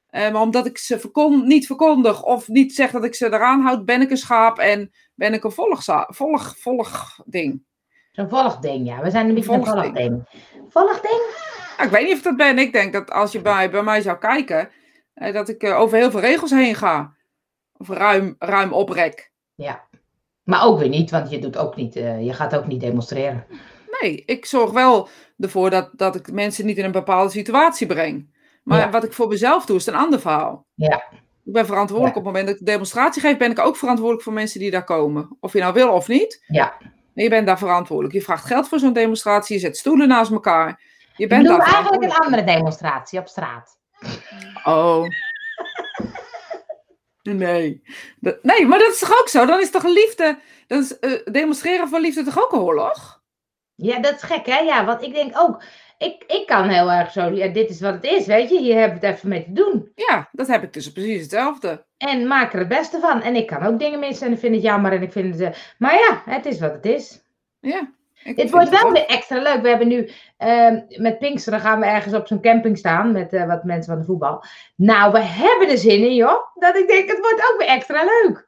Eh, 0.07 0.31
maar 0.31 0.41
omdat 0.41 0.65
ik 0.65 0.77
ze 0.77 1.09
niet 1.43 1.65
verkondig 1.65 2.23
of 2.23 2.47
niet 2.47 2.75
zeg 2.75 2.91
dat 2.91 3.03
ik 3.03 3.15
ze 3.15 3.25
eraan 3.25 3.61
houd, 3.61 3.85
ben 3.85 4.01
ik 4.01 4.11
een 4.11 4.17
schaap 4.17 4.59
en 4.59 4.91
ben 5.13 5.33
ik 5.33 5.43
een 5.43 5.51
volgza- 5.51 6.07
volg, 6.09 6.57
volg 6.57 7.19
ding. 7.25 7.63
zo'n 8.11 8.29
volgding, 8.29 8.87
ja. 8.87 9.01
We 9.01 9.09
zijn 9.09 9.27
een 9.29 9.35
beetje 9.35 9.53
een 9.53 9.65
Volgding. 9.65 9.85
volgding. 9.95 10.25
Volgding? 10.69 11.21
Nou, 11.77 11.89
ik 11.89 11.95
weet 11.95 12.05
niet 12.07 12.15
of 12.15 12.21
dat 12.21 12.37
ben. 12.37 12.59
Ik 12.59 12.73
denk 12.73 12.93
dat 12.93 13.11
als 13.11 13.31
je 13.31 13.41
bij, 13.41 13.69
bij 13.69 13.83
mij 13.83 14.01
zou 14.01 14.17
kijken, 14.17 14.69
dat 15.13 15.49
ik 15.49 15.63
over 15.63 15.97
heel 15.97 16.11
veel 16.11 16.19
regels 16.19 16.51
heen 16.51 16.75
ga. 16.75 17.15
Of 17.77 17.89
ruim, 17.89 18.35
ruim 18.39 18.73
oprek. 18.73 19.33
Ja. 19.55 19.83
Maar 20.43 20.63
ook 20.65 20.79
weer 20.79 20.89
niet, 20.89 21.11
want 21.11 21.29
je 21.29 21.39
doet 21.39 21.57
ook 21.57 21.75
niet, 21.75 21.95
eh, 21.95 22.25
je 22.25 22.33
gaat 22.33 22.55
ook 22.55 22.65
niet 22.67 22.79
demonstreren. 22.81 23.45
Nee, 24.01 24.23
ik 24.25 24.45
zorg 24.45 24.71
wel 24.71 25.07
ervoor 25.39 25.69
dat, 25.69 25.89
dat 25.93 26.15
ik 26.15 26.31
mensen 26.31 26.65
niet 26.65 26.77
in 26.77 26.83
een 26.85 26.91
bepaalde 26.91 27.31
situatie 27.31 27.87
breng. 27.87 28.33
Maar 28.63 28.79
Ja. 28.79 28.89
wat 28.89 29.03
ik 29.03 29.13
voor 29.13 29.27
mezelf 29.27 29.65
doe, 29.65 29.77
is 29.77 29.85
een 29.85 29.95
ander 29.95 30.19
verhaal. 30.19 30.65
Ja. 30.73 31.03
Ik 31.45 31.53
ben 31.53 31.65
verantwoordelijk 31.65 32.15
Ja. 32.15 32.21
op 32.21 32.25
het 32.25 32.33
moment 32.33 32.45
dat 32.45 32.59
ik 32.59 32.65
de 32.65 32.71
demonstratie 32.71 33.21
geef, 33.21 33.37
ben 33.37 33.51
ik 33.51 33.59
ook 33.59 33.75
verantwoordelijk 33.77 34.23
voor 34.23 34.33
mensen 34.33 34.59
die 34.59 34.71
daar 34.71 34.83
komen. 34.83 35.37
Of 35.39 35.53
je 35.53 35.59
nou 35.59 35.73
wil 35.73 35.89
of 35.91 36.07
niet. 36.07 36.43
Ja. 36.47 36.73
Je 37.13 37.29
bent 37.29 37.47
daar 37.47 37.57
verantwoordelijk. 37.57 38.13
Je 38.15 38.21
vraagt 38.21 38.45
geld 38.45 38.67
voor 38.67 38.79
zo'n 38.79 38.93
demonstratie, 38.93 39.55
je 39.55 39.61
zet 39.61 39.77
stoelen 39.77 40.07
naast 40.07 40.31
elkaar. 40.31 40.81
Je 41.15 41.23
Ik 41.23 41.29
bent 41.29 41.47
daar 41.47 41.59
eigenlijk 41.59 42.03
een 42.03 42.11
andere 42.13 42.43
demonstratie 42.43 43.19
op 43.19 43.27
straat. 43.27 43.77
Oh. 44.63 45.05
Nee. 47.33 47.81
Dat- 48.19 48.43
nee, 48.43 48.65
maar 48.65 48.79
dat 48.79 48.87
is 48.91 48.99
toch 48.99 49.19
ook 49.19 49.29
zo? 49.29 49.45
Dan 49.45 49.59
is 49.59 49.71
toch 49.71 49.83
liefde. 49.83 50.37
Dan 50.67 50.79
is, 50.79 50.99
eh, 50.99 51.11
demonstreren 51.31 51.87
voor 51.87 51.99
liefde 51.99 52.23
toch 52.23 52.43
ook 52.43 52.51
een 52.51 52.59
oorlog? 52.59 53.23
Ja, 53.75 53.99
dat 53.99 54.13
is 54.15 54.21
gek, 54.23 54.45
hè? 54.45 54.57
Ja, 54.59 54.85
want 54.85 55.01
ik 55.01 55.13
denk 55.13 55.31
ook, 55.39 55.63
ik, 55.97 56.23
ik 56.27 56.45
kan 56.45 56.69
heel 56.69 56.91
erg 56.91 57.11
zo, 57.11 57.21
ja, 57.29 57.47
dit 57.47 57.69
is 57.69 57.81
wat 57.81 57.93
het 57.93 58.03
is, 58.03 58.25
weet 58.25 58.49
je, 58.49 58.59
hier 58.59 58.79
hebben 58.79 58.99
we 58.99 59.05
het 59.05 59.15
even 59.15 59.29
mee 59.29 59.43
te 59.43 59.51
doen. 59.51 59.91
Ja, 59.95 60.29
dat 60.31 60.47
heb 60.47 60.63
ik 60.63 60.73
dus 60.73 60.91
precies 60.91 61.21
hetzelfde. 61.21 61.85
En 61.97 62.27
maak 62.27 62.53
er 62.53 62.59
het 62.59 62.67
beste 62.67 62.99
van. 62.99 63.21
En 63.21 63.35
ik 63.35 63.47
kan 63.47 63.63
ook 63.65 63.79
dingen 63.79 63.99
missen 63.99 64.27
en 64.27 64.33
ik 64.33 64.39
vind 64.39 64.53
het 64.55 64.63
jammer 64.63 64.91
en 64.91 65.01
ik 65.01 65.11
vind 65.11 65.39
het... 65.39 65.53
eh, 65.53 65.59
maar 65.77 65.93
ja, 65.93 66.21
het 66.25 66.45
is 66.45 66.59
wat 66.59 66.73
het 66.73 66.85
is. 66.85 67.23
Ja. 67.59 67.93
Ik 68.25 68.35
Dit 68.35 68.49
vind 68.49 68.51
wordt 68.51 68.69
het 68.69 68.81
wel 68.81 68.91
weer 68.91 69.05
extra 69.05 69.41
leuk. 69.41 69.61
We 69.61 69.69
hebben 69.69 69.87
nu 69.87 70.09
ehm, 70.37 70.81
met 70.87 71.19
Pinksteren 71.19 71.59
gaan 71.59 71.79
we 71.79 71.85
ergens 71.85 72.13
op 72.13 72.27
zo'n 72.27 72.41
camping 72.41 72.77
staan 72.77 73.11
met 73.11 73.33
eh, 73.33 73.47
wat 73.47 73.63
mensen 73.63 73.91
van 73.91 73.99
de 74.01 74.05
voetbal. 74.07 74.43
Nou, 74.75 75.11
we 75.11 75.19
hebben 75.19 75.69
er 75.69 75.77
zin 75.77 76.03
in, 76.03 76.15
joh. 76.15 76.39
Dat 76.55 76.75
ik 76.75 76.87
denk, 76.87 77.09
het 77.09 77.19
wordt 77.19 77.49
ook 77.51 77.55
weer 77.57 77.67
extra 77.67 78.03
leuk. 78.03 78.47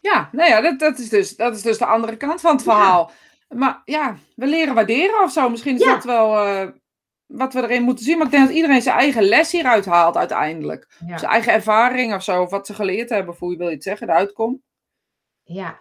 Ja, 0.00 0.28
nou 0.32 0.48
ja, 0.48 0.60
dat, 0.60 0.78
dat, 0.78 0.98
is 0.98 1.08
dus, 1.08 1.36
dat 1.36 1.54
is 1.56 1.62
dus 1.62 1.78
de 1.78 1.86
andere 1.86 2.16
kant 2.16 2.40
van 2.40 2.52
het 2.52 2.62
verhaal. 2.62 3.10
Maar 3.48 3.82
ja, 3.84 4.16
we 4.36 4.46
leren 4.46 4.74
waarderen 4.74 5.22
of 5.22 5.32
zo. 5.32 5.48
Misschien 5.48 5.74
is 5.74 5.84
Ja. 5.84 5.94
dat 5.94 6.04
wel 6.04 6.44
eh, 6.44 6.68
wat 7.26 7.54
we 7.54 7.62
erin 7.62 7.82
moeten 7.82 8.04
zien. 8.04 8.16
Maar 8.16 8.26
ik 8.26 8.32
denk 8.32 8.46
dat 8.46 8.56
iedereen 8.56 8.82
zijn 8.82 8.96
eigen 8.98 9.22
les 9.22 9.52
hieruit 9.52 9.84
haalt 9.86 10.16
uiteindelijk. 10.16 10.86
Ja. 11.06 11.18
Zijn 11.18 11.30
eigen 11.30 11.52
ervaring 11.52 12.14
of 12.14 12.22
zo. 12.22 12.42
Of 12.42 12.50
wat 12.50 12.66
ze 12.66 12.74
geleerd 12.74 13.08
hebben, 13.10 13.32
of 13.32 13.38
hoe 13.38 13.50
je 13.50 13.56
wil 13.56 13.68
je 13.68 13.74
het 13.74 13.82
zeggen, 13.82 14.06
de 14.06 14.12
uitkom. 14.12 14.62
Ja. 15.42 15.78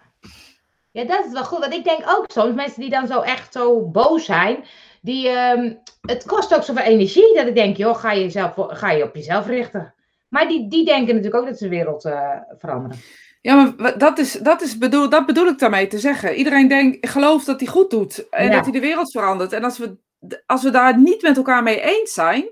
Ja, 0.93 1.03
dat 1.03 1.25
is 1.25 1.32
wel 1.32 1.43
goed. 1.43 1.60
Want 1.60 1.73
ik 1.73 1.84
denk 1.84 1.99
ook 2.08 2.25
soms, 2.32 2.53
mensen 2.56 2.82
die 2.82 2.89
dan 2.89 3.08
zo 3.08 3.19
echt 3.21 3.53
zo 3.53 3.82
boos 3.82 4.25
zijn, 4.25 4.63
die, 5.01 5.27
ehm, 5.29 5.73
het 6.01 6.25
kost 6.25 6.56
ook 6.56 6.63
zoveel 6.63 6.84
energie 6.84 7.34
dat 7.36 7.47
ik 7.47 7.56
denk, 7.56 7.77
joh, 7.77 7.95
ga 7.95 8.12
je, 8.12 8.21
jezelf, 8.21 8.53
ga 8.58 8.91
je 8.91 9.03
op 9.03 9.15
jezelf 9.15 9.47
richten. 9.47 9.93
Maar 10.29 10.47
die, 10.47 10.67
die 10.69 10.86
denken 10.86 11.15
natuurlijk 11.15 11.41
ook 11.43 11.49
dat 11.49 11.58
ze 11.58 11.63
de 11.63 11.69
wereld 11.69 12.06
eh, 12.06 12.29
veranderen. 12.58 12.97
Ja, 13.41 13.73
maar 13.77 13.97
dat, 13.97 14.17
is, 14.19 14.32
dat, 14.32 14.62
is 14.62 14.77
bedoel, 14.77 15.10
dat 15.10 15.25
bedoel 15.25 15.47
ik 15.47 15.60
daarmee 15.60 15.88
te 15.88 15.99
zeggen. 15.99 16.36
Iedereen 16.36 16.67
denkt, 16.67 17.10
gelooft 17.10 17.45
dat 17.45 17.60
hij 17.60 17.69
goed 17.69 17.89
doet 17.89 18.29
en 18.29 18.45
Ja. 18.45 18.51
dat 18.51 18.63
hij 18.63 18.71
de 18.71 18.79
wereld 18.79 19.12
verandert. 19.12 19.53
En 19.53 19.63
als 19.63 19.77
we, 19.77 19.97
als 20.45 20.63
we 20.63 20.69
daar 20.69 20.97
niet 20.99 21.21
met 21.21 21.38
elkaar 21.38 21.63
mee 21.63 21.82
eens 21.82 22.13
zijn, 22.13 22.45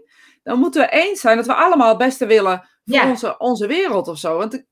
dan 0.44 0.60
moeten 0.60 0.82
we 0.82 0.90
eens 0.90 1.22
zijn 1.22 1.38
dat 1.38 1.46
we 1.46 1.54
allemaal 1.54 1.90
het 1.90 1.98
beste 1.98 2.26
willen 2.26 2.58
voor 2.86 2.96
Ja. 2.96 3.10
onze, 3.10 3.38
onze 3.38 3.68
wereld 3.68 4.08
of 4.08 4.18
zo. 4.18 4.38
Want 4.38 4.64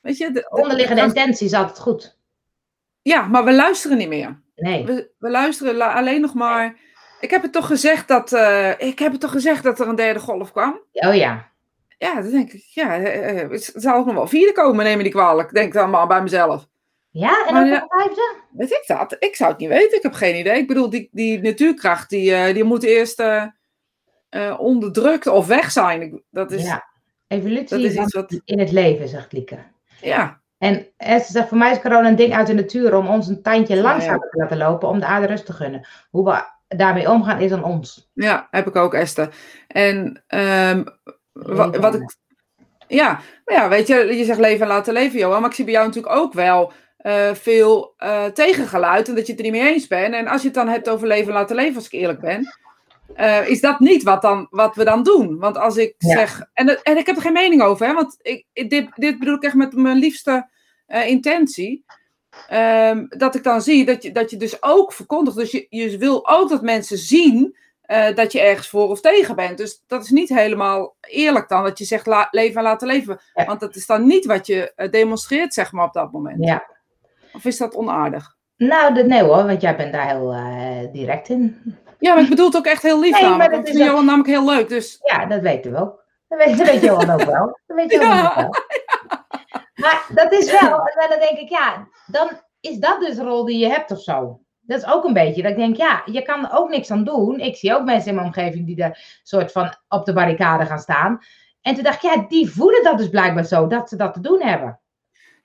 weet 0.00 0.16
je, 0.18 0.26
de- 0.26 0.32
de- 0.32 0.48
Onderliggende 0.50 1.00
de- 1.02 1.06
intentie 1.06 1.46
is 1.46 1.52
altijd 1.52 1.78
goed. 1.78 2.16
Ja, 3.08 3.22
maar 3.26 3.44
we 3.44 3.52
luisteren 3.52 3.96
niet 3.98 4.08
meer. 4.08 4.40
Nee. 4.56 4.84
We, 4.84 5.10
we 5.18 5.30
luisteren 5.30 5.80
alleen 5.94 6.20
nog 6.20 6.34
maar. 6.34 6.76
Ik 7.20 7.30
heb 7.30 7.42
het 7.42 7.52
toch 7.52 7.66
gezegd 7.66 8.08
dat, 8.08 8.32
eh, 8.32 8.70
ik 8.78 8.98
heb 8.98 9.12
het 9.12 9.20
toch 9.20 9.30
gezegd 9.30 9.62
dat 9.62 9.80
er 9.80 9.88
een 9.88 9.94
derde 9.96 10.20
golf 10.20 10.52
kwam. 10.52 10.80
Oh 10.92 11.14
ja. 11.14 11.50
Ja, 11.98 12.20
dan 12.20 12.30
denk 12.30 12.52
ik, 12.52 12.62
ja, 12.62 12.96
eh, 12.96 13.40
eh, 13.42 13.50
het 13.50 13.72
zal 13.74 13.96
ook 13.96 14.06
nog 14.06 14.14
wel 14.14 14.26
vierde 14.26 14.52
komen, 14.52 14.84
neem 14.84 14.96
me 14.96 15.02
niet 15.02 15.12
kwalijk. 15.12 15.52
Denk 15.54 15.72
dan 15.72 15.90
maar 15.90 16.06
bij 16.06 16.22
mezelf. 16.22 16.68
Ja, 17.10 17.46
en 17.46 17.66
ja- 17.66 17.80
de 17.80 17.86
vijfde? 17.88 18.36
Weet 18.52 18.70
ik 18.70 18.84
dat? 18.86 19.16
Ik 19.18 19.36
zou 19.36 19.50
het 19.50 19.58
niet 19.60 19.68
weten. 19.68 19.96
Ik 19.96 20.02
heb 20.02 20.12
geen 20.12 20.38
idee. 20.38 20.58
Ik 20.58 20.66
bedoel, 20.66 20.90
die, 20.90 21.08
die 21.12 21.40
natuurkracht, 21.40 22.10
die, 22.10 22.52
die 22.52 22.64
moet 22.64 22.82
eerst 22.82 23.22
onderdrukt 24.58 25.26
of 25.26 25.46
weg 25.46 25.70
zijn. 25.70 26.02
Ik- 26.02 26.22
Dat 26.30 26.50
is, 26.52 26.62
ja. 26.64 26.86
Evolutie 27.28 27.68
dat 27.68 27.80
is 27.80 27.94
iets 27.96 28.14
wat... 28.14 28.40
in 28.44 28.58
het 28.58 28.72
leven, 28.72 29.08
zegt 29.08 29.32
Lieke. 29.32 29.58
Ja, 30.00 30.40
En 30.58 30.86
Esther 30.96 31.32
zegt, 31.32 31.48
voor 31.48 31.58
mij 31.58 31.70
is 31.70 31.80
corona 31.80 32.08
een 32.08 32.16
ding 32.16 32.34
uit 32.34 32.46
de 32.46 32.54
natuur 32.54 32.96
om 32.96 33.08
ons 33.08 33.28
een 33.28 33.42
tandje 33.42 33.80
langzamer 33.80 34.28
te 34.30 34.38
laten 34.38 34.56
lopen 34.56 34.88
om 34.88 34.98
de 34.98 35.06
aarde 35.06 35.26
rust 35.26 35.46
te 35.46 35.52
gunnen. 35.52 35.86
Hoe 36.10 36.24
we 36.24 36.76
daarmee 36.76 37.10
omgaan 37.10 37.40
is 37.40 37.52
aan 37.52 37.64
ons. 37.64 38.10
Ja, 38.14 38.48
heb 38.50 38.66
ik 38.66 38.76
ook, 38.76 38.94
Esther. 38.94 39.34
En 39.66 40.22
ehm, 40.26 40.84
wat, 41.32 41.76
wat 41.76 41.94
ik. 41.94 42.16
Ja, 42.86 43.20
maar 43.44 43.54
ja, 43.54 43.68
weet 43.68 43.86
je, 43.86 44.16
je 44.16 44.24
zegt 44.24 44.38
leven 44.38 44.62
en 44.62 44.68
laten 44.68 44.92
leven, 44.92 45.18
Johan. 45.18 45.40
Maar 45.40 45.50
ik 45.50 45.56
zie 45.56 45.64
bij 45.64 45.74
jou 45.74 45.86
natuurlijk 45.86 46.14
ook 46.14 46.32
wel 46.32 46.72
eh, 46.96 47.34
veel 47.34 47.94
uh, 47.98 48.24
tegengeluid 48.24 49.08
en 49.08 49.14
dat 49.14 49.26
je 49.26 49.32
het 49.32 49.40
er 49.40 49.50
niet 49.50 49.60
mee 49.60 49.72
eens 49.72 49.86
bent. 49.86 50.14
En 50.14 50.26
als 50.26 50.40
je 50.40 50.46
het 50.46 50.56
dan 50.56 50.68
hebt 50.68 50.88
over 50.88 51.06
leven 51.06 51.28
en 51.28 51.38
laten 51.38 51.56
leven, 51.56 51.74
als 51.74 51.86
ik 51.86 51.92
eerlijk 51.92 52.20
ben, 52.20 52.46
uh, 53.16 53.48
is 53.48 53.60
dat 53.60 53.80
niet 53.80 54.02
wat, 54.02 54.22
dan, 54.22 54.46
wat 54.50 54.76
we 54.76 54.84
dan 54.84 55.02
doen. 55.02 55.38
Want 55.38 55.56
als 55.56 55.76
ik 55.76 55.94
ja. 55.98 56.16
zeg. 56.16 56.48
En, 56.52 56.82
en 56.82 56.96
ik 56.96 57.06
heb 57.06 57.16
er 57.16 57.22
geen 57.22 57.32
mening 57.32 57.62
over, 57.62 57.86
hè, 57.86 57.94
want 57.94 58.16
ik, 58.22 58.46
dit, 58.52 58.88
dit 58.94 59.18
bedoel 59.18 59.34
ik 59.34 59.42
echt 59.42 59.54
met 59.54 59.72
mijn 59.72 59.96
liefste 59.96 60.48
intentie. 61.06 61.84
Um, 62.52 63.06
dat 63.08 63.34
ik 63.34 63.42
dan 63.42 63.62
zie 63.62 63.84
dat 63.84 64.02
je, 64.02 64.12
dat 64.12 64.30
je 64.30 64.36
dus 64.36 64.62
ook 64.62 64.92
verkondigt. 64.92 65.36
Dus 65.36 65.50
je, 65.50 65.66
je 65.68 65.98
wil 65.98 66.28
ook 66.28 66.48
dat 66.48 66.62
mensen 66.62 66.98
zien 66.98 67.56
uh, 67.86 68.14
dat 68.14 68.32
je 68.32 68.40
ergens 68.40 68.68
voor 68.68 68.88
of 68.88 69.00
tegen 69.00 69.36
bent. 69.36 69.58
Dus 69.58 69.82
dat 69.86 70.04
is 70.04 70.10
niet 70.10 70.28
helemaal 70.28 70.96
eerlijk 71.00 71.48
dan, 71.48 71.62
dat 71.62 71.78
je 71.78 71.84
zegt 71.84 72.06
la, 72.06 72.28
leven 72.30 72.56
en 72.56 72.62
laten 72.62 72.88
leven. 72.88 73.20
Ja. 73.34 73.44
Want 73.44 73.60
dat 73.60 73.76
is 73.76 73.86
dan 73.86 74.06
niet 74.06 74.26
wat 74.26 74.46
je 74.46 74.88
demonstreert, 74.90 75.54
zeg 75.54 75.72
maar, 75.72 75.84
op 75.84 75.92
dat 75.92 76.12
moment. 76.12 76.44
Ja. 76.44 76.66
Of 77.32 77.44
is 77.44 77.56
dat 77.56 77.74
onaardig? 77.74 78.36
Nou, 78.56 79.06
nee 79.06 79.22
hoor, 79.22 79.46
want 79.46 79.60
jij 79.60 79.76
bent 79.76 79.92
daar 79.92 80.08
heel 80.08 80.90
direct 80.92 81.28
in. 81.28 81.76
Ja, 81.98 82.14
maar 82.14 82.22
ik 82.22 82.28
bedoel 82.28 82.46
het 82.46 82.56
ook 82.56 82.66
echt 82.66 82.82
heel 82.82 83.00
lief 83.00 83.12
nee, 83.12 83.22
namelijk. 83.22 83.52
Ik 83.52 83.66
vind 83.66 83.78
Johan 83.78 84.04
namelijk 84.04 84.28
heel 84.28 84.44
leuk, 84.44 84.68
dus... 84.68 84.98
Ja, 85.02 85.26
dat 85.26 85.40
weten 85.40 85.72
we 85.72 85.78
ook. 85.78 86.04
Dat 86.28 86.44
weet, 86.44 86.58
dat 86.58 86.66
weet 86.66 86.82
Johan 86.82 87.10
ook 87.10 87.22
wel. 87.22 87.58
Dat 87.66 87.76
weet 87.76 87.92
Johan 87.92 88.08
ja. 88.08 88.28
ook 88.28 88.34
wel. 88.34 88.54
Maar 89.74 90.06
dat 90.14 90.32
is 90.32 90.50
wel, 90.60 90.78
en 90.78 91.08
dan 91.08 91.18
denk 91.18 91.38
ik, 91.38 91.48
ja, 91.48 91.88
dan 92.06 92.28
is 92.60 92.78
dat 92.78 93.00
dus 93.00 93.16
de 93.16 93.22
rol 93.22 93.44
die 93.44 93.58
je 93.58 93.68
hebt 93.68 93.90
of 93.90 94.00
zo. 94.00 94.40
Dat 94.60 94.78
is 94.78 94.86
ook 94.86 95.04
een 95.04 95.12
beetje 95.12 95.42
dat 95.42 95.50
ik 95.50 95.56
denk, 95.56 95.76
ja, 95.76 96.02
je 96.04 96.22
kan 96.22 96.44
er 96.44 96.56
ook 96.56 96.68
niks 96.68 96.90
aan 96.90 97.04
doen. 97.04 97.40
Ik 97.40 97.56
zie 97.56 97.74
ook 97.74 97.84
mensen 97.84 98.08
in 98.08 98.14
mijn 98.14 98.26
omgeving 98.26 98.66
die 98.66 98.82
er 98.82 99.20
soort 99.22 99.52
van 99.52 99.74
op 99.88 100.04
de 100.04 100.12
barricade 100.12 100.66
gaan 100.66 100.78
staan. 100.78 101.18
En 101.60 101.74
toen 101.74 101.82
dacht 101.82 102.04
ik, 102.04 102.14
ja, 102.14 102.24
die 102.28 102.50
voelen 102.50 102.84
dat 102.84 102.98
dus 102.98 103.08
blijkbaar 103.08 103.44
zo, 103.44 103.66
dat 103.66 103.88
ze 103.88 103.96
dat 103.96 104.14
te 104.14 104.20
doen 104.20 104.42
hebben. 104.42 104.80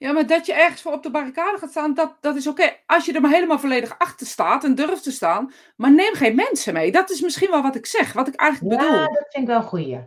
Ja, 0.04 0.12
maar 0.12 0.28
dat 0.28 0.46
je 0.46 0.54
ergens 0.54 0.82
voor 0.82 0.92
op 0.92 1.04
de 1.04 1.12
barricade 1.12 1.58
gaat 1.58 1.70
staan, 1.70 1.94
dat, 1.94 2.18
dat 2.20 2.36
is 2.36 2.48
oké. 2.48 2.74
Als 2.86 3.06
je 3.06 3.14
er 3.14 3.22
maar 3.22 3.32
helemaal 3.32 3.60
volledig 3.60 3.96
achter 3.98 4.28
staat 4.28 4.64
en 4.64 4.76
durft 4.76 5.04
te 5.04 5.12
staan. 5.12 5.54
Maar 5.76 5.92
neem 5.92 6.14
geen 6.14 6.36
mensen 6.36 6.74
mee. 6.74 6.92
Dat 6.92 7.10
is 7.10 7.22
misschien 7.22 7.50
wel 7.50 7.62
wat 7.62 7.76
ik 7.76 7.86
zeg, 7.86 8.14
wat 8.14 8.28
ik 8.28 8.36
eigenlijk 8.36 8.74
ja, 8.74 8.80
bedoel. 8.80 9.00
Ja, 9.00 9.08
dat 9.08 9.26
vind 9.30 9.44
ik 9.44 9.48
wel 9.48 9.58
een 9.58 9.64
goeie. 9.64 10.00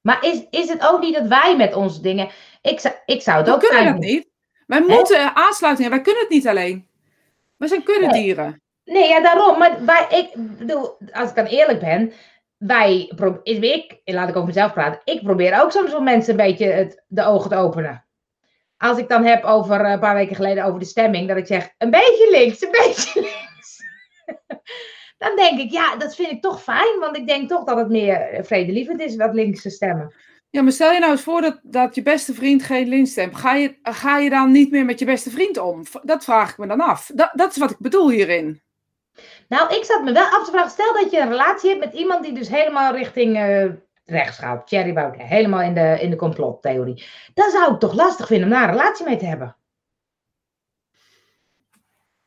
Maar 0.00 0.24
is, 0.24 0.46
is 0.50 0.68
het 0.68 0.86
ook 0.86 1.00
niet 1.00 1.14
dat 1.14 1.26
wij 1.26 1.56
met 1.56 1.74
onze 1.74 2.00
dingen... 2.00 2.28
Ik, 2.62 2.80
zou, 2.80 2.94
ik 3.06 3.22
zou 3.22 3.36
het 3.36 3.46
We 3.46 3.52
ook 3.52 3.60
kunnen 3.60 3.84
dat 3.84 4.02
niet. 4.02 4.28
Wij 4.66 4.80
moeten 4.80 5.34
aansluiten. 5.34 5.90
Wij 5.90 6.00
kunnen 6.00 6.22
het 6.22 6.30
niet 6.30 6.48
alleen. 6.48 6.88
We 7.56 7.68
zijn 7.68 7.82
kuddedieren. 7.82 8.62
Nee, 8.84 9.00
nee 9.00 9.08
ja, 9.08 9.20
daarom. 9.20 9.58
Maar 9.58 9.84
wij, 9.84 10.06
ik 10.10 10.30
bedoel, 10.58 10.96
als 11.12 11.28
ik 11.28 11.36
dan 11.36 11.46
eerlijk 11.46 11.80
ben, 11.80 12.12
wij, 12.56 13.12
is 13.42 13.58
ik, 13.58 14.00
laat 14.04 14.28
ik 14.28 14.36
over 14.36 14.48
mezelf 14.48 14.72
praten, 14.72 15.00
ik 15.04 15.22
probeer 15.22 15.62
ook 15.62 15.70
soms 15.70 15.94
om 15.94 16.04
mensen 16.04 16.30
een 16.30 16.46
beetje 16.46 16.66
het, 16.66 17.04
de 17.06 17.24
ogen 17.24 17.50
te 17.50 17.56
openen. 17.56 18.05
Als 18.78 18.98
ik 18.98 19.08
dan 19.08 19.24
heb 19.24 19.44
over 19.44 19.84
een 19.84 19.98
paar 19.98 20.14
weken 20.14 20.36
geleden 20.36 20.64
over 20.64 20.78
de 20.78 20.86
stemming, 20.86 21.28
dat 21.28 21.36
ik 21.36 21.46
zeg, 21.46 21.70
een 21.78 21.90
beetje 21.90 22.28
links, 22.30 22.62
een 22.62 22.70
beetje 22.70 23.20
links. 23.30 23.82
dan 25.18 25.36
denk 25.36 25.58
ik, 25.58 25.70
ja, 25.70 25.96
dat 25.96 26.14
vind 26.14 26.30
ik 26.30 26.42
toch 26.42 26.62
fijn, 26.62 26.98
want 27.00 27.16
ik 27.16 27.26
denk 27.26 27.48
toch 27.48 27.64
dat 27.64 27.76
het 27.76 27.88
meer 27.88 28.38
vredelievend 28.42 29.00
is, 29.00 29.16
wat 29.16 29.34
linkse 29.34 29.70
stemmen. 29.70 30.14
Ja, 30.50 30.62
maar 30.62 30.72
stel 30.72 30.92
je 30.92 30.98
nou 30.98 31.12
eens 31.12 31.22
voor 31.22 31.40
dat, 31.40 31.60
dat 31.62 31.94
je 31.94 32.02
beste 32.02 32.34
vriend 32.34 32.62
geen 32.62 32.88
links 32.88 33.10
stemt. 33.10 33.36
Ga 33.36 33.54
je, 33.54 33.78
ga 33.82 34.18
je 34.18 34.30
dan 34.30 34.50
niet 34.50 34.70
meer 34.70 34.84
met 34.84 34.98
je 34.98 35.04
beste 35.04 35.30
vriend 35.30 35.58
om? 35.58 35.82
Dat 36.02 36.24
vraag 36.24 36.50
ik 36.50 36.58
me 36.58 36.66
dan 36.66 36.80
af. 36.80 37.10
Dat, 37.14 37.30
dat 37.32 37.50
is 37.50 37.56
wat 37.56 37.70
ik 37.70 37.78
bedoel 37.78 38.10
hierin. 38.10 38.62
Nou, 39.48 39.74
ik 39.74 39.84
zat 39.84 40.02
me 40.02 40.12
wel 40.12 40.24
af 40.24 40.44
te 40.44 40.50
vragen. 40.50 40.70
Stel 40.70 40.92
dat 40.92 41.10
je 41.10 41.20
een 41.20 41.28
relatie 41.28 41.70
hebt 41.70 41.84
met 41.84 41.94
iemand 41.94 42.24
die 42.24 42.32
dus 42.32 42.48
helemaal 42.48 42.94
richting 42.94 43.36
uh, 43.36 43.70
rechts 44.06 44.38
gaat. 44.38 44.66
Thierry. 44.66 45.14
Helemaal 45.16 45.62
in 45.62 45.74
de, 45.74 45.98
in 46.00 46.10
de 46.10 46.16
complottheorie. 46.16 47.04
Dan 47.34 47.50
zou 47.50 47.74
ik 47.74 47.80
toch 47.80 47.94
lastig 47.94 48.26
vinden 48.26 48.46
om 48.46 48.52
daar 48.52 48.62
een 48.62 48.76
relatie 48.76 49.06
mee 49.06 49.16
te 49.16 49.26
hebben. 49.26 49.56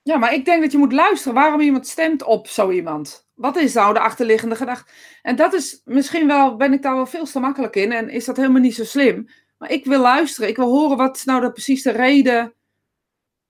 Ja, 0.01 0.17
maar 0.17 0.33
ik 0.33 0.45
denk 0.45 0.61
dat 0.61 0.71
je 0.71 0.77
moet 0.77 0.93
luisteren 0.93 1.33
waarom 1.33 1.59
iemand 1.59 1.87
stemt 1.87 2.23
op 2.23 2.47
zo 2.47 2.71
iemand. 2.71 3.27
Wat 3.33 3.55
is 3.55 3.73
nou 3.73 3.93
de 3.93 3.99
achterliggende 3.99 4.55
gedachte? 4.55 4.91
En 5.21 5.35
dat 5.35 5.53
is 5.53 5.81
misschien 5.85 6.27
wel, 6.27 6.55
ben 6.55 6.73
ik 6.73 6.81
daar 6.81 6.95
wel 6.95 7.05
veel 7.05 7.25
te 7.25 7.39
makkelijk 7.39 7.75
in 7.75 7.91
en 7.91 8.09
is 8.09 8.25
dat 8.25 8.37
helemaal 8.37 8.61
niet 8.61 8.75
zo 8.75 8.83
slim. 8.83 9.29
Maar 9.57 9.71
ik 9.71 9.85
wil 9.85 10.01
luisteren, 10.01 10.49
ik 10.49 10.55
wil 10.55 10.69
horen 10.69 10.97
wat 10.97 11.21
nou 11.25 11.41
de, 11.41 11.51
precies 11.51 11.83
de 11.83 11.91
reden. 11.91 12.53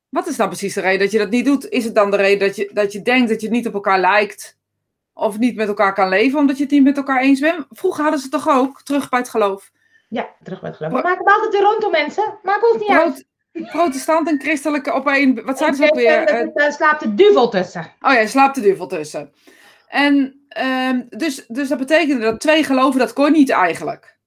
Wat 0.09 0.27
is 0.27 0.37
nou 0.37 0.49
precies 0.49 0.73
de 0.73 0.81
reden 0.81 0.99
dat 0.99 1.11
je 1.11 1.17
dat 1.17 1.29
niet 1.29 1.45
doet? 1.45 1.69
Is 1.69 1.85
het 1.85 1.95
dan 1.95 2.11
de 2.11 2.17
reden 2.17 2.47
dat 2.47 2.55
je, 2.55 2.69
dat 2.73 2.91
je 2.91 3.01
denkt 3.01 3.29
dat 3.29 3.41
je 3.41 3.49
niet 3.49 3.67
op 3.67 3.73
elkaar 3.73 3.99
lijkt? 3.99 4.58
Of 5.19 5.37
niet 5.37 5.55
met 5.55 5.67
elkaar 5.67 5.93
kan 5.93 6.09
leven 6.09 6.39
omdat 6.39 6.57
je 6.57 6.63
het 6.63 6.71
niet 6.71 6.83
met 6.83 6.97
elkaar 6.97 7.21
eens 7.21 7.39
bent? 7.39 7.65
Vroeger 7.69 8.01
hadden 8.01 8.21
ze 8.21 8.27
het 8.31 8.43
toch 8.43 8.55
ook, 8.55 8.81
terug 8.81 9.09
bij 9.09 9.19
het 9.19 9.29
geloof? 9.29 9.71
Ja, 10.09 10.29
terug 10.43 10.59
bij 10.59 10.69
het 10.69 10.77
geloof. 10.77 10.93
We 10.93 11.01
maken 11.01 11.25
het 11.25 11.33
altijd 11.33 11.53
weer 11.53 11.61
rondom 11.61 11.91
mensen. 11.91 12.39
Maak 12.43 12.73
ons 12.73 12.77
niet 12.77 12.87
Pro 12.87 12.97
uit. 12.97 13.27
Protestant 13.51 14.27
en 14.27 14.39
christelijke 14.39 14.93
op 14.93 15.07
één. 15.07 15.45
Wat 15.45 15.57
zijn 15.57 15.75
ze 15.75 15.83
ook 15.83 15.95
weer? 15.95 16.51
Daar 16.53 16.73
slaapt 16.73 17.01
de 17.01 17.13
duvel 17.13 17.49
tussen. 17.49 17.93
Oh 17.99 18.13
ja, 18.13 18.27
slaapt 18.27 18.55
de 18.55 18.61
duvel 18.61 18.87
tussen. 18.87 19.33
En 19.87 20.39
um, 20.61 21.05
dus, 21.09 21.45
dus 21.47 21.67
dat 21.67 21.77
betekende 21.77 22.21
dat 22.21 22.39
twee 22.39 22.63
geloven, 22.63 22.99
dat 22.99 23.13
kon 23.13 23.31
niet 23.31 23.49
eigenlijk. 23.49 24.17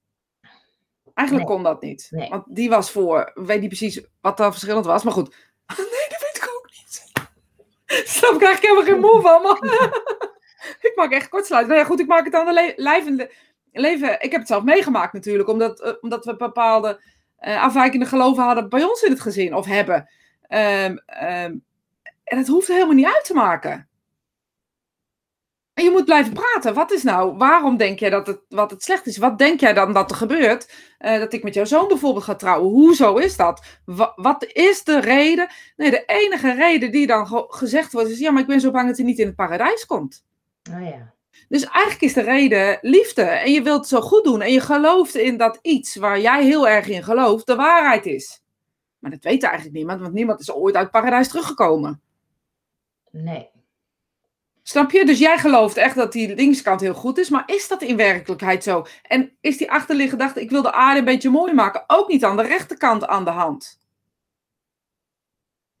Eigenlijk 1.13 1.47
Nee. 1.47 1.57
kon 1.57 1.65
dat 1.65 1.81
niet. 1.81 2.07
Nee. 2.09 2.29
Want 2.29 2.43
die 2.47 2.69
was 2.69 2.91
voor, 2.91 3.31
weet 3.33 3.59
niet 3.59 3.67
precies 3.67 4.01
wat 4.21 4.37
daar 4.37 4.51
verschillend 4.51 4.85
was, 4.85 5.03
maar 5.03 5.13
goed. 5.13 5.35
Nee, 5.77 6.07
dat 6.09 6.21
weet 6.21 6.43
ik 6.43 6.49
ook 6.55 6.69
niet. 6.69 7.11
Snap 8.17 8.33
ik 8.33 8.43
eigenlijk 8.43 8.61
helemaal 8.61 8.83
geen 8.83 8.99
moe 8.99 9.21
van, 9.21 9.41
maar 9.41 9.59
ik 10.87 10.91
maak 10.95 11.11
echt 11.11 11.29
kortsluiting. 11.29 11.73
Nou 11.73 11.83
ja, 11.83 11.91
goed, 11.91 11.99
ik 11.99 12.07
maak 12.07 12.25
het 12.25 12.33
aan 12.33 12.45
de 12.45 12.53
le 12.53 12.73
lijvende 12.75 13.31
leven. 13.71 14.21
Ik 14.21 14.31
heb 14.31 14.39
het 14.39 14.47
zelf 14.47 14.63
meegemaakt 14.63 15.13
natuurlijk, 15.13 15.49
omdat, 15.49 15.81
eh, 15.81 15.93
omdat 16.01 16.25
we 16.25 16.35
bepaalde 16.35 17.01
eh, 17.37 17.63
afwijkende 17.63 18.05
geloven 18.05 18.43
hadden 18.43 18.69
bij 18.69 18.83
ons 18.83 19.01
in 19.01 19.11
het 19.11 19.21
gezin, 19.21 19.55
of 19.55 19.65
hebben. 19.65 20.09
Ehm, 20.47 20.97
ehm, 21.05 21.55
en 22.23 22.37
het 22.37 22.47
hoeft 22.47 22.67
helemaal 22.67 22.95
niet 22.95 23.05
uit 23.05 23.25
te 23.25 23.33
maken. 23.33 23.87
En 25.73 25.83
je 25.83 25.89
moet 25.91 26.05
blijven 26.05 26.33
praten. 26.33 26.73
Wat 26.73 26.91
is 26.91 27.03
nou, 27.03 27.37
waarom 27.37 27.77
denk 27.77 27.99
jij 27.99 28.09
dat 28.09 28.27
het, 28.27 28.39
wat 28.49 28.71
het 28.71 28.83
slecht 28.83 29.05
is? 29.07 29.17
Wat 29.17 29.37
denk 29.37 29.59
jij 29.59 29.73
dan 29.73 29.93
dat 29.93 30.11
er 30.11 30.17
gebeurt? 30.17 30.73
Eh, 30.97 31.19
dat 31.19 31.33
ik 31.33 31.43
met 31.43 31.53
jouw 31.53 31.65
zoon 31.65 31.87
bijvoorbeeld 31.87 32.23
ga 32.23 32.35
trouwen. 32.35 32.69
Hoezo 32.71 33.15
is 33.15 33.35
dat? 33.37 33.65
Wa- 33.85 34.13
wat 34.15 34.45
is 34.45 34.83
de 34.83 34.99
reden? 34.99 35.47
Nee, 35.75 35.89
de 35.89 36.03
enige 36.05 36.53
reden 36.53 36.91
die 36.91 37.07
dan 37.07 37.27
ge- 37.27 37.45
gezegd 37.47 37.91
wordt 37.93 38.09
is: 38.09 38.19
ja, 38.19 38.31
maar 38.31 38.41
ik 38.41 38.47
ben 38.47 38.59
zo 38.61 38.71
bang 38.71 38.87
dat 38.87 38.97
hij 38.97 39.05
niet 39.05 39.19
in 39.19 39.25
het 39.27 39.35
paradijs 39.35 39.85
komt. 39.85 40.23
Oh 40.71 40.81
ja. 40.81 41.13
Dus 41.49 41.63
eigenlijk 41.63 42.01
is 42.01 42.13
de 42.13 42.21
reden 42.21 42.77
liefde. 42.81 43.21
En 43.21 43.51
je 43.51 43.61
wilt 43.61 43.79
het 43.79 43.87
zo 43.87 44.01
goed 44.01 44.23
doen. 44.23 44.41
En 44.41 44.51
je 44.51 44.59
gelooft 44.59 45.15
in 45.15 45.37
dat 45.37 45.59
iets 45.61 45.95
waar 45.95 46.19
jij 46.19 46.43
heel 46.43 46.67
erg 46.67 46.87
in 46.87 47.03
gelooft, 47.03 47.45
de 47.45 47.55
waarheid 47.55 48.05
is. 48.05 48.41
Maar 48.99 49.11
dat 49.11 49.23
weet 49.23 49.43
eigenlijk 49.43 49.75
niemand, 49.75 50.01
want 50.01 50.13
niemand 50.13 50.39
is 50.39 50.51
ooit 50.51 50.75
uit 50.75 50.91
paradijs 50.91 51.27
teruggekomen. 51.27 52.01
Nee. 53.11 53.49
Snap 54.63 54.91
je? 54.91 55.05
Dus 55.05 55.19
jij 55.19 55.37
gelooft 55.37 55.77
echt 55.77 55.95
dat 55.95 56.11
die 56.11 56.35
linkskant 56.35 56.81
heel 56.81 56.93
goed 56.93 57.17
is, 57.17 57.29
maar 57.29 57.43
is 57.45 57.67
dat 57.67 57.81
in 57.81 57.97
werkelijkheid 57.97 58.63
zo? 58.63 58.85
En 59.01 59.37
is 59.41 59.57
die 59.57 59.71
achterliggende 59.71 60.23
gedachte, 60.23 60.41
ik 60.41 60.49
wil 60.49 60.61
de 60.61 60.71
aarde 60.71 60.99
een 60.99 61.05
beetje 61.05 61.29
mooi 61.29 61.53
maken, 61.53 61.83
ook 61.87 62.07
niet 62.07 62.23
aan 62.23 62.37
de 62.37 62.43
rechterkant 62.43 63.05
aan 63.07 63.25
de 63.25 63.31
hand? 63.31 63.79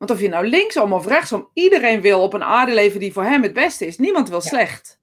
Want 0.03 0.15
of 0.15 0.21
je 0.21 0.29
nou 0.29 0.47
linksom 0.47 0.93
of 0.93 1.07
rechtsom, 1.07 1.49
iedereen 1.53 2.01
wil 2.01 2.21
op 2.21 2.33
een 2.33 2.43
aarde 2.43 2.73
leven 2.73 2.99
die 2.99 3.13
voor 3.13 3.23
hem 3.23 3.43
het 3.43 3.53
beste 3.53 3.85
is. 3.85 3.97
Niemand 3.97 4.29
wil 4.29 4.41
Ja. 4.43 4.47
slecht. 4.49 4.99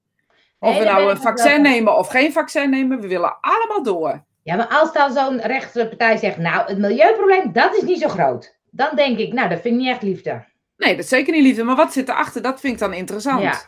Of 0.59 0.69
Nee, 0.69 0.79
we 0.79 0.85
nou 0.85 0.99
een 0.99 1.05
wel 1.05 1.15
vaccin 1.15 1.61
nemen 1.61 1.97
of 1.97 2.07
geen 2.07 2.31
vaccin 2.31 2.69
nemen, 2.69 2.99
we 3.01 3.07
willen 3.07 3.37
allemaal 3.41 3.83
door. 3.83 4.23
Ja, 4.43 4.55
maar 4.55 4.67
als 4.67 4.93
dan 4.93 5.11
zo'n 5.13 5.41
rechtse 5.41 5.87
partij 5.87 6.17
zegt, 6.17 6.37
nou, 6.37 6.67
het 6.67 6.77
milieuprobleem, 6.77 7.53
dat 7.53 7.75
is 7.75 7.81
niet 7.81 7.99
zo 8.01 8.07
groot. 8.07 8.55
Dan 8.71 8.95
denk 8.95 9.17
ik, 9.17 9.33
nou, 9.33 9.49
dat 9.49 9.61
vind 9.61 9.73
ik 9.75 9.79
niet 9.81 9.89
echt 9.89 10.01
liefde. 10.01 10.45
Nee, 10.77 10.95
dat 10.95 11.03
is 11.03 11.09
zeker 11.09 11.33
niet 11.33 11.43
liefde. 11.43 11.63
Maar 11.63 11.75
wat 11.75 11.93
zit 11.93 12.09
erachter? 12.09 12.41
Dat 12.41 12.59
vind 12.59 12.73
ik 12.73 12.79
dan 12.79 12.93
interessant. 12.93 13.41
Ja. 13.41 13.61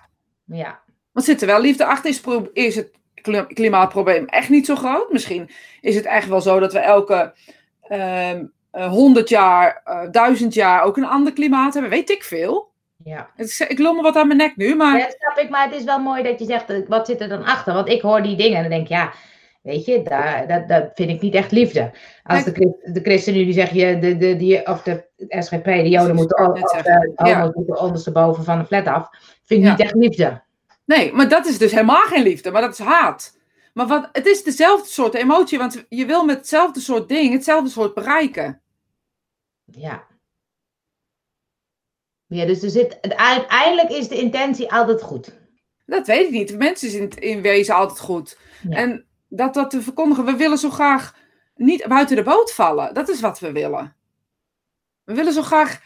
Ja. 0.46 0.80
Want 1.12 1.26
zit 1.26 1.42
er 1.42 1.48
wel 1.48 1.62
liefde 1.62 1.86
achter? 1.86 2.10
Is, 2.54 2.76
het 2.76 2.92
kli- 3.22 3.46
klimaatprobleem 3.54 4.26
echt 4.26 4.50
niet 4.50 4.66
zo 4.66 4.76
groot? 4.76 5.12
Misschien 5.12 5.50
is 5.82 5.96
het 5.96 6.06
echt 6.06 6.28
wel 6.28 6.42
zo 6.42 6.60
dat 6.60 6.74
we 6.74 6.80
elke 6.80 7.34
ehm, 7.82 8.46
eh, 8.74 8.88
100 8.88 9.30
jaar, 9.30 9.82
eh, 9.84 10.10
1000 10.12 10.54
jaar 10.54 10.84
ook 10.84 10.98
een 10.98 11.06
ander 11.06 11.34
klimaat 11.34 11.74
hebben. 11.74 11.92
Weet 11.92 12.10
ik 12.10 12.24
veel. 12.24 12.72
Ja. 13.04 13.30
Ik 13.68 13.80
loop 13.80 13.96
me 13.96 14.02
wat 14.02 14.16
aan 14.16 14.28
mijn 14.28 14.40
nek 14.40 14.56
nu, 14.56 14.76
maar 14.76 14.98
Ja, 14.98 15.10
snap 15.18 15.38
ik, 15.38 15.50
maar 15.50 15.66
het 15.66 15.76
is 15.76 15.84
wel 15.84 16.00
mooi 16.00 16.24
dat 16.24 16.40
je 16.40 16.46
zegt, 16.46 16.70
eh, 16.70 16.78
wat 16.88 17.08
zit 17.08 17.22
er 17.22 17.30
dan 17.30 17.44
achter? 17.44 17.74
Want 17.74 17.90
ik 17.90 18.02
hoor 18.02 18.22
die 18.22 18.36
dingen 18.36 18.56
en 18.56 18.62
dan 18.62 18.72
denk 18.72 18.82
ik, 18.84 18.90
ja, 18.90 19.14
weet 19.62 19.86
je, 19.86 20.02
daar, 20.02 20.48
dat, 20.48 20.68
dat 20.68 20.92
vind 20.94 21.10
ik 21.10 21.22
niet 21.22 21.36
echt 21.36 21.52
liefde. 21.52 21.92
Als 22.24 22.44
de, 22.44 22.52
de 22.84 23.02
ChristenUnie 23.02 23.46
die 23.46 23.54
zeggen, 23.54 23.78
je, 23.78 24.00
de, 24.00 24.18
de, 24.18 24.36
die, 24.36 24.68
of 24.68 24.82
de 24.82 25.06
SGP, 25.18 25.64
de 25.64 25.90
Joden 25.90 26.16
moeten, 26.16 26.60
zeggen, 26.72 27.12
de 27.16 27.28
ja. 27.28 27.52
moeten 27.56 27.80
ondersteboven 27.80 28.44
van 28.44 28.60
de 28.60 28.66
flat 28.66 28.88
af, 28.88 29.10
vind 29.46 29.60
ik 29.60 29.66
Ja. 29.66 29.72
niet 29.72 29.82
echt 29.82 29.96
liefde. 29.96 30.42
nee, 30.86 31.14
maar 31.14 31.30
dat 31.30 31.46
is 31.46 31.58
dus 31.58 31.72
helemaal 31.72 32.02
geen 32.02 32.24
liefde, 32.24 32.52
maar 32.52 32.62
dat 32.62 32.72
is 32.80 32.80
haat. 32.86 33.38
Maar 33.74 33.88
wat, 33.88 34.10
het 34.12 34.26
is 34.26 34.44
dezelfde 34.44 34.90
soort 34.90 35.14
emotie, 35.14 35.58
want 35.58 35.86
je 35.90 36.06
wil 36.06 36.26
met 36.26 36.38
hetzelfde 36.38 36.80
soort 36.80 37.10
ding 37.10 37.34
hetzelfde 37.34 37.70
soort 37.70 37.94
bereiken. 37.94 38.62
Ja. 39.76 40.08
Ja, 42.28 42.46
dus 42.46 42.64
er 42.64 42.70
zit, 42.70 43.02
uiteindelijk 43.02 43.90
is 43.90 44.08
de 44.08 44.18
intentie 44.18 44.72
altijd 44.72 45.02
goed. 45.02 45.42
Dat 45.86 46.08
weet 46.08 46.26
ik 46.26 46.32
niet. 46.32 46.58
Mensen 46.58 46.88
is 46.88 46.94
in, 46.94 47.10
in 47.10 47.42
wezen 47.42 47.76
altijd 47.76 48.00
goed. 48.00 48.38
Ja. 48.70 48.78
En 48.78 49.06
dat 49.28 49.54
dat 49.54 49.70
te 49.70 49.82
verkondigen, 49.82 50.26
we 50.26 50.36
willen 50.36 50.58
zo 50.58 50.70
graag 50.70 51.16
niet 51.56 51.88
buiten 51.88 52.16
de 52.16 52.24
boot 52.24 52.54
vallen. 52.54 52.94
Dat 52.94 53.10
is 53.10 53.20
wat 53.20 53.40
we 53.40 53.52
willen. 53.52 53.96
We 55.04 55.14
willen 55.14 55.34
zo 55.34 55.42
graag, 55.42 55.82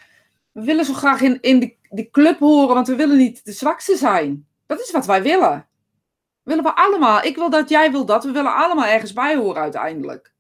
we 0.52 0.64
willen 0.64 0.86
zo 0.86 0.94
graag 0.94 1.22
in, 1.22 1.42
in 1.42 1.60
die, 1.60 1.80
die 1.90 2.10
club 2.10 2.40
horen, 2.40 2.76
want 2.76 2.88
we 2.88 2.96
willen 2.96 3.18
niet 3.18 3.46
de 3.46 3.52
zwakste 3.52 3.96
zijn. 3.96 4.48
Dat 4.66 4.80
is 4.80 4.92
wat 4.92 5.06
wij 5.06 5.22
willen. 5.22 5.68
Willen 6.44 6.64
we 6.64 6.76
allemaal. 6.76 7.24
Ik 7.24 7.36
wil 7.36 7.50
dat, 7.50 7.70
jij 7.70 7.92
wil 7.92 8.06
dat. 8.06 8.24
We 8.24 8.32
willen 8.32 8.56
allemaal 8.56 8.86
ergens 8.86 9.14
bij 9.14 9.36
horen 9.36 9.62
uiteindelijk. 9.62 10.34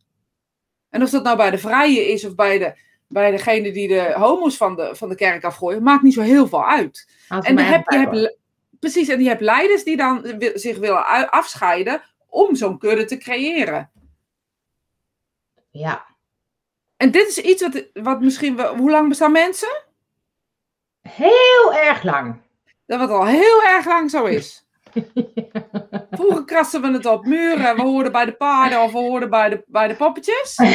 En 0.89 1.01
of 1.01 1.09
dat 1.09 1.23
nou 1.23 1.37
bij 1.37 1.51
de 1.51 1.57
vrije 1.57 2.07
is 2.07 2.25
of 2.25 2.35
bij, 2.35 2.57
de, 2.57 2.75
bij 3.07 3.31
degene 3.31 3.71
die 3.71 3.87
de 3.87 4.13
homo's 4.13 4.57
van 4.57 4.75
de, 4.75 4.95
van 4.95 5.09
de 5.09 5.15
kerk 5.15 5.43
afgooien, 5.43 5.83
maakt 5.83 6.03
niet 6.03 6.13
zo 6.13 6.21
heel 6.21 6.47
veel 6.47 6.65
uit. 6.65 7.09
En 7.27 7.41
dan 7.41 7.53
mij 7.53 7.63
heb, 7.63 7.89
je 7.89 7.97
hebt, 7.97 8.37
precies, 8.79 9.07
en 9.07 9.21
je 9.21 9.27
hebt 9.27 9.41
leiders 9.41 9.83
die 9.83 9.97
dan 9.97 10.35
zich 10.53 10.77
willen 10.77 11.29
afscheiden 11.29 12.01
om 12.27 12.55
zo'n 12.55 12.77
kudde 12.77 13.05
te 13.05 13.17
creëren. 13.17 13.91
Ja, 15.69 16.05
En 16.97 17.11
dit 17.11 17.27
is 17.27 17.37
iets 17.37 17.61
wat, 17.61 17.83
wat 17.93 18.21
misschien. 18.21 18.61
Hoe 18.61 18.91
lang 18.91 19.09
bestaan 19.09 19.31
mensen? 19.31 19.85
heel 21.07 21.73
erg 21.73 22.03
lang. 22.03 22.41
Dat 22.85 22.99
wat 22.99 23.09
al 23.09 23.25
heel 23.25 23.63
erg 23.63 23.85
lang 23.85 24.09
zo 24.09 24.25
is. 24.25 24.66
Vroeger 26.17 26.45
krasten 26.45 26.81
we 26.81 26.91
het 26.91 27.05
op 27.05 27.25
muren. 27.25 27.75
We 27.75 27.81
hoorden 27.81 28.11
bij 28.11 28.25
de 28.25 28.31
paarden 28.31 28.81
of 28.81 28.91
we 28.91 28.97
hoorden 28.97 29.29
bij 29.29 29.49
de, 29.49 29.63
bij 29.67 29.87
de 29.87 29.95
poppetjes. 29.95 30.57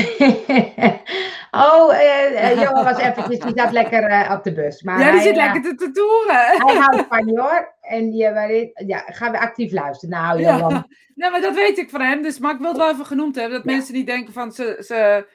oh, 1.50 1.94
eh, 1.94 2.50
eh, 2.50 2.60
Johan 2.60 2.84
was 2.84 2.98
eventjes, 2.98 3.38
die 3.38 3.52
zat 3.54 3.72
lekker 3.72 4.02
eh, 4.02 4.32
op 4.32 4.44
de 4.44 4.52
bus. 4.52 4.82
Maar 4.82 4.98
Ja, 4.98 5.04
die 5.04 5.14
hij, 5.20 5.22
zit 5.28 5.36
eh, 5.36 5.44
lekker 5.44 5.62
te, 5.62 5.74
te 5.74 5.90
toeren. 5.90 6.66
Hij 6.66 6.76
houdt 6.76 7.06
van 7.08 7.26
je 7.26 7.40
hoor. 7.40 7.74
En 7.80 8.10
die, 8.10 8.72
ja, 8.86 8.98
gaan 9.06 9.32
we 9.32 9.38
actief 9.38 9.72
luisteren. 9.72 10.14
Nou, 10.18 10.40
Ja. 10.40 10.56
Johan. 10.56 10.86
Nee, 11.14 11.30
maar 11.30 11.40
dat 11.40 11.54
weet 11.54 11.78
ik 11.78 11.90
van 11.90 12.00
hem. 12.00 12.22
Dus, 12.22 12.38
maar 12.38 12.52
ik 12.52 12.58
wil 12.58 12.68
het 12.68 12.76
wel 12.76 12.90
even 12.90 13.06
genoemd 13.06 13.34
hebben. 13.34 13.54
Dat 13.58 13.64
Ja. 13.70 13.76
mensen 13.76 13.94
niet 13.94 14.06
denken 14.06 14.32
van 14.32 14.52
ze. 14.52 14.76
ze 14.86 15.26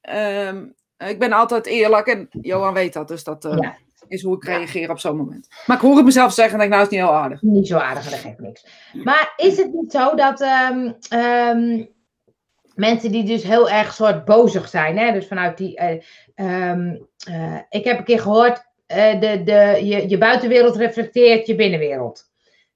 ehm, 0.00 0.64
ik 1.08 1.18
ben 1.18 1.32
altijd 1.32 1.66
eerlijk. 1.66 2.06
En 2.06 2.28
Johan 2.30 2.74
weet 2.74 2.92
dat. 2.92 3.08
Dus 3.08 3.24
dat 3.24 3.44
eh, 3.44 3.56
Ja. 3.60 3.76
Is 4.10 4.22
hoe 4.22 4.36
ik 4.36 4.44
reageer 4.44 4.90
op 4.90 4.98
zo'n 4.98 5.16
moment. 5.16 5.48
Maar 5.66 5.76
ik 5.76 5.82
hoor 5.82 5.96
het 5.96 6.04
mezelf 6.04 6.32
zeggen 6.32 6.52
en 6.52 6.58
denk, 6.58 6.70
nou 6.70 6.82
is 6.82 6.88
het 6.90 6.98
niet 6.98 7.08
heel 7.08 7.18
aardig. 7.18 7.42
Niet 7.42 7.66
zo 7.66 7.78
aardig, 7.78 8.04
dat 8.04 8.18
geeft 8.18 8.38
niks. 8.38 8.66
Maar 8.92 9.32
is 9.36 9.56
het 9.56 9.72
niet 9.72 9.92
zo 9.92 10.14
dat 10.14 10.40
ehm, 10.40 10.92
ehm, 11.08 11.84
mensen 12.74 13.12
die 13.12 13.24
dus 13.24 13.42
heel 13.42 13.70
erg 13.70 13.92
soort 13.92 14.24
bozig 14.24 14.68
zijn, 14.68 14.98
hè? 14.98 15.12
dus 15.12 15.26
vanuit 15.26 15.56
die. 15.58 15.76
eh, 15.76 16.00
ehm, 16.34 16.96
eh, 17.26 17.58
ik 17.68 17.84
heb 17.84 17.98
een 17.98 18.04
keer 18.04 18.20
gehoord, 18.20 18.62
eh, 18.86 19.20
de, 19.20 19.42
de, 19.42 19.80
je, 19.82 20.08
je 20.08 20.18
buitenwereld 20.18 20.76
reflecteert 20.76 21.46
je 21.46 21.54
binnenwereld. 21.54 22.28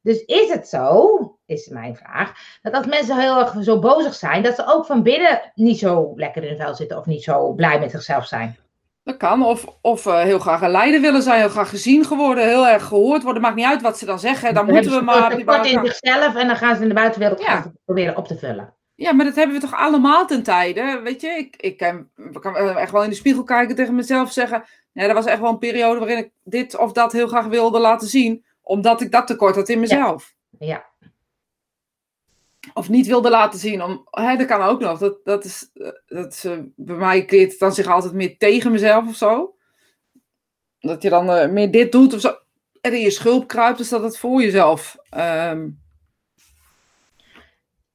Dus 0.03 0.25
is 0.25 0.51
het 0.51 0.69
zo, 0.69 1.19
is 1.47 1.69
mijn 1.69 1.97
vraag, 1.97 2.33
dat 2.63 2.73
als 2.73 2.87
mensen 2.87 3.21
heel 3.21 3.39
erg 3.39 3.55
zo 3.63 3.79
bozig 3.79 4.15
zijn, 4.15 4.43
dat 4.43 4.55
ze 4.55 4.67
ook 4.67 4.87
van 4.87 5.03
binnen 5.03 5.53
niet 5.55 5.79
zo 5.79 6.13
lekker 6.17 6.43
in 6.43 6.49
hun 6.49 6.59
vel 6.59 6.75
zitten 6.75 6.99
of 6.99 7.07
niet 7.07 7.23
zo 7.23 7.53
blij 7.53 7.81
met 7.81 7.91
zichzelf 7.91 8.27
zijn? 8.27 8.57
Dat 9.05 9.17
kan. 9.17 9.43
Of, 9.43 9.65
of 9.81 10.07
eh, 10.07 10.21
heel 10.21 10.39
graag 10.39 10.61
een 10.61 10.71
leider 10.71 11.01
willen 11.01 11.23
zijn. 11.23 11.39
Heel 11.41 11.49
graag 11.49 11.69
gezien 11.69 12.05
geworden. 12.05 12.49
Heel 12.49 12.67
erg 12.67 12.85
gehoord 12.85 13.23
worden. 13.23 13.43
Maakt 13.43 13.55
niet 13.55 13.65
uit 13.65 13.83
wat 13.83 13.99
ze 13.99 14.05
dan 14.07 14.19
zeggen. 14.19 14.55
Dan 14.55 14.67
Dan 14.67 14.75
moeten 14.75 14.93
we 14.93 15.01
maar. 15.01 15.33
een 15.33 15.39
tekort 15.39 15.67
in 15.67 15.87
zichzelf 15.87 16.35
en 16.35 16.47
dan 16.47 16.57
gaan 16.57 16.77
ze 16.77 16.83
in 16.83 16.89
de 16.89 16.95
buitenwereld 16.95 17.41
Ja. 17.43 17.73
proberen 17.85 18.17
op 18.17 18.27
te 18.29 18.37
vullen. 18.39 18.75
Ja, 18.95 19.13
maar 19.13 19.25
dat 19.25 19.35
hebben 19.35 19.55
we 19.57 19.63
toch 19.63 19.75
allemaal 19.75 20.27
ten 20.27 20.43
tijde. 20.43 21.01
Weet 21.05 21.21
je, 21.21 21.29
ik, 21.29 21.57
ik 21.57 21.77
kan, 21.77 22.09
eh, 22.57 22.77
echt 22.77 22.93
wel 22.93 23.03
in 23.03 23.09
de 23.11 23.15
spiegel 23.17 23.45
kijken 23.45 23.75
tegen 23.77 23.95
mezelf 23.95 24.33
zeggen. 24.33 24.65
Ja, 24.93 25.03
er 25.03 25.15
was 25.15 25.25
echt 25.27 25.41
wel 25.41 25.51
een 25.51 25.59
periode 25.59 25.99
waarin 25.99 26.19
ik 26.19 26.31
dit 26.45 26.77
of 26.79 26.93
dat 26.93 27.13
heel 27.13 27.27
graag 27.29 27.47
wilde 27.47 27.79
laten 27.79 28.09
zien. 28.09 28.45
Omdat 28.63 29.01
ik 29.01 29.11
dat 29.11 29.27
tekort 29.27 29.55
had 29.57 29.69
in 29.69 29.81
mezelf. 29.81 30.35
Ja. 30.59 30.85
Of 32.73 32.89
niet 32.89 33.07
wilde 33.07 33.31
laten 33.31 33.59
zien. 33.59 33.83
Om, 33.83 34.07
hè, 34.11 34.37
dat 34.37 34.47
kan 34.47 34.63
ook 34.63 34.81
nog. 34.81 34.99
Dat, 34.99 35.25
dat 35.25 35.45
is, 35.45 35.71
eh, 35.75 35.89
dat 36.07 36.33
is, 36.33 36.45
eh, 36.45 36.59
bij 36.77 36.97
mij 36.97 37.25
keert 37.25 37.51
het 37.51 37.61
dan 37.61 37.73
zich 37.73 37.87
altijd 37.87 38.13
meer 38.13 38.39
tegen 38.39 38.73
mezelf 38.73 39.09
of 39.09 39.15
zo. 39.15 39.57
Dat 40.79 41.03
je 41.03 41.09
dan 41.09 41.31
eh, 41.31 41.51
meer 41.51 41.71
dit 41.71 41.93
doet 41.93 42.15
of 42.15 42.21
zo. 42.21 42.37
En 42.81 42.93
in 42.93 43.01
je 43.01 43.11
schulp 43.11 43.49
kruipt, 43.49 43.79
dus 43.79 43.89
dat 43.89 44.03
het 44.03 44.19
voor 44.19 44.43
jezelf. 44.43 44.97
ehm, 45.11 45.69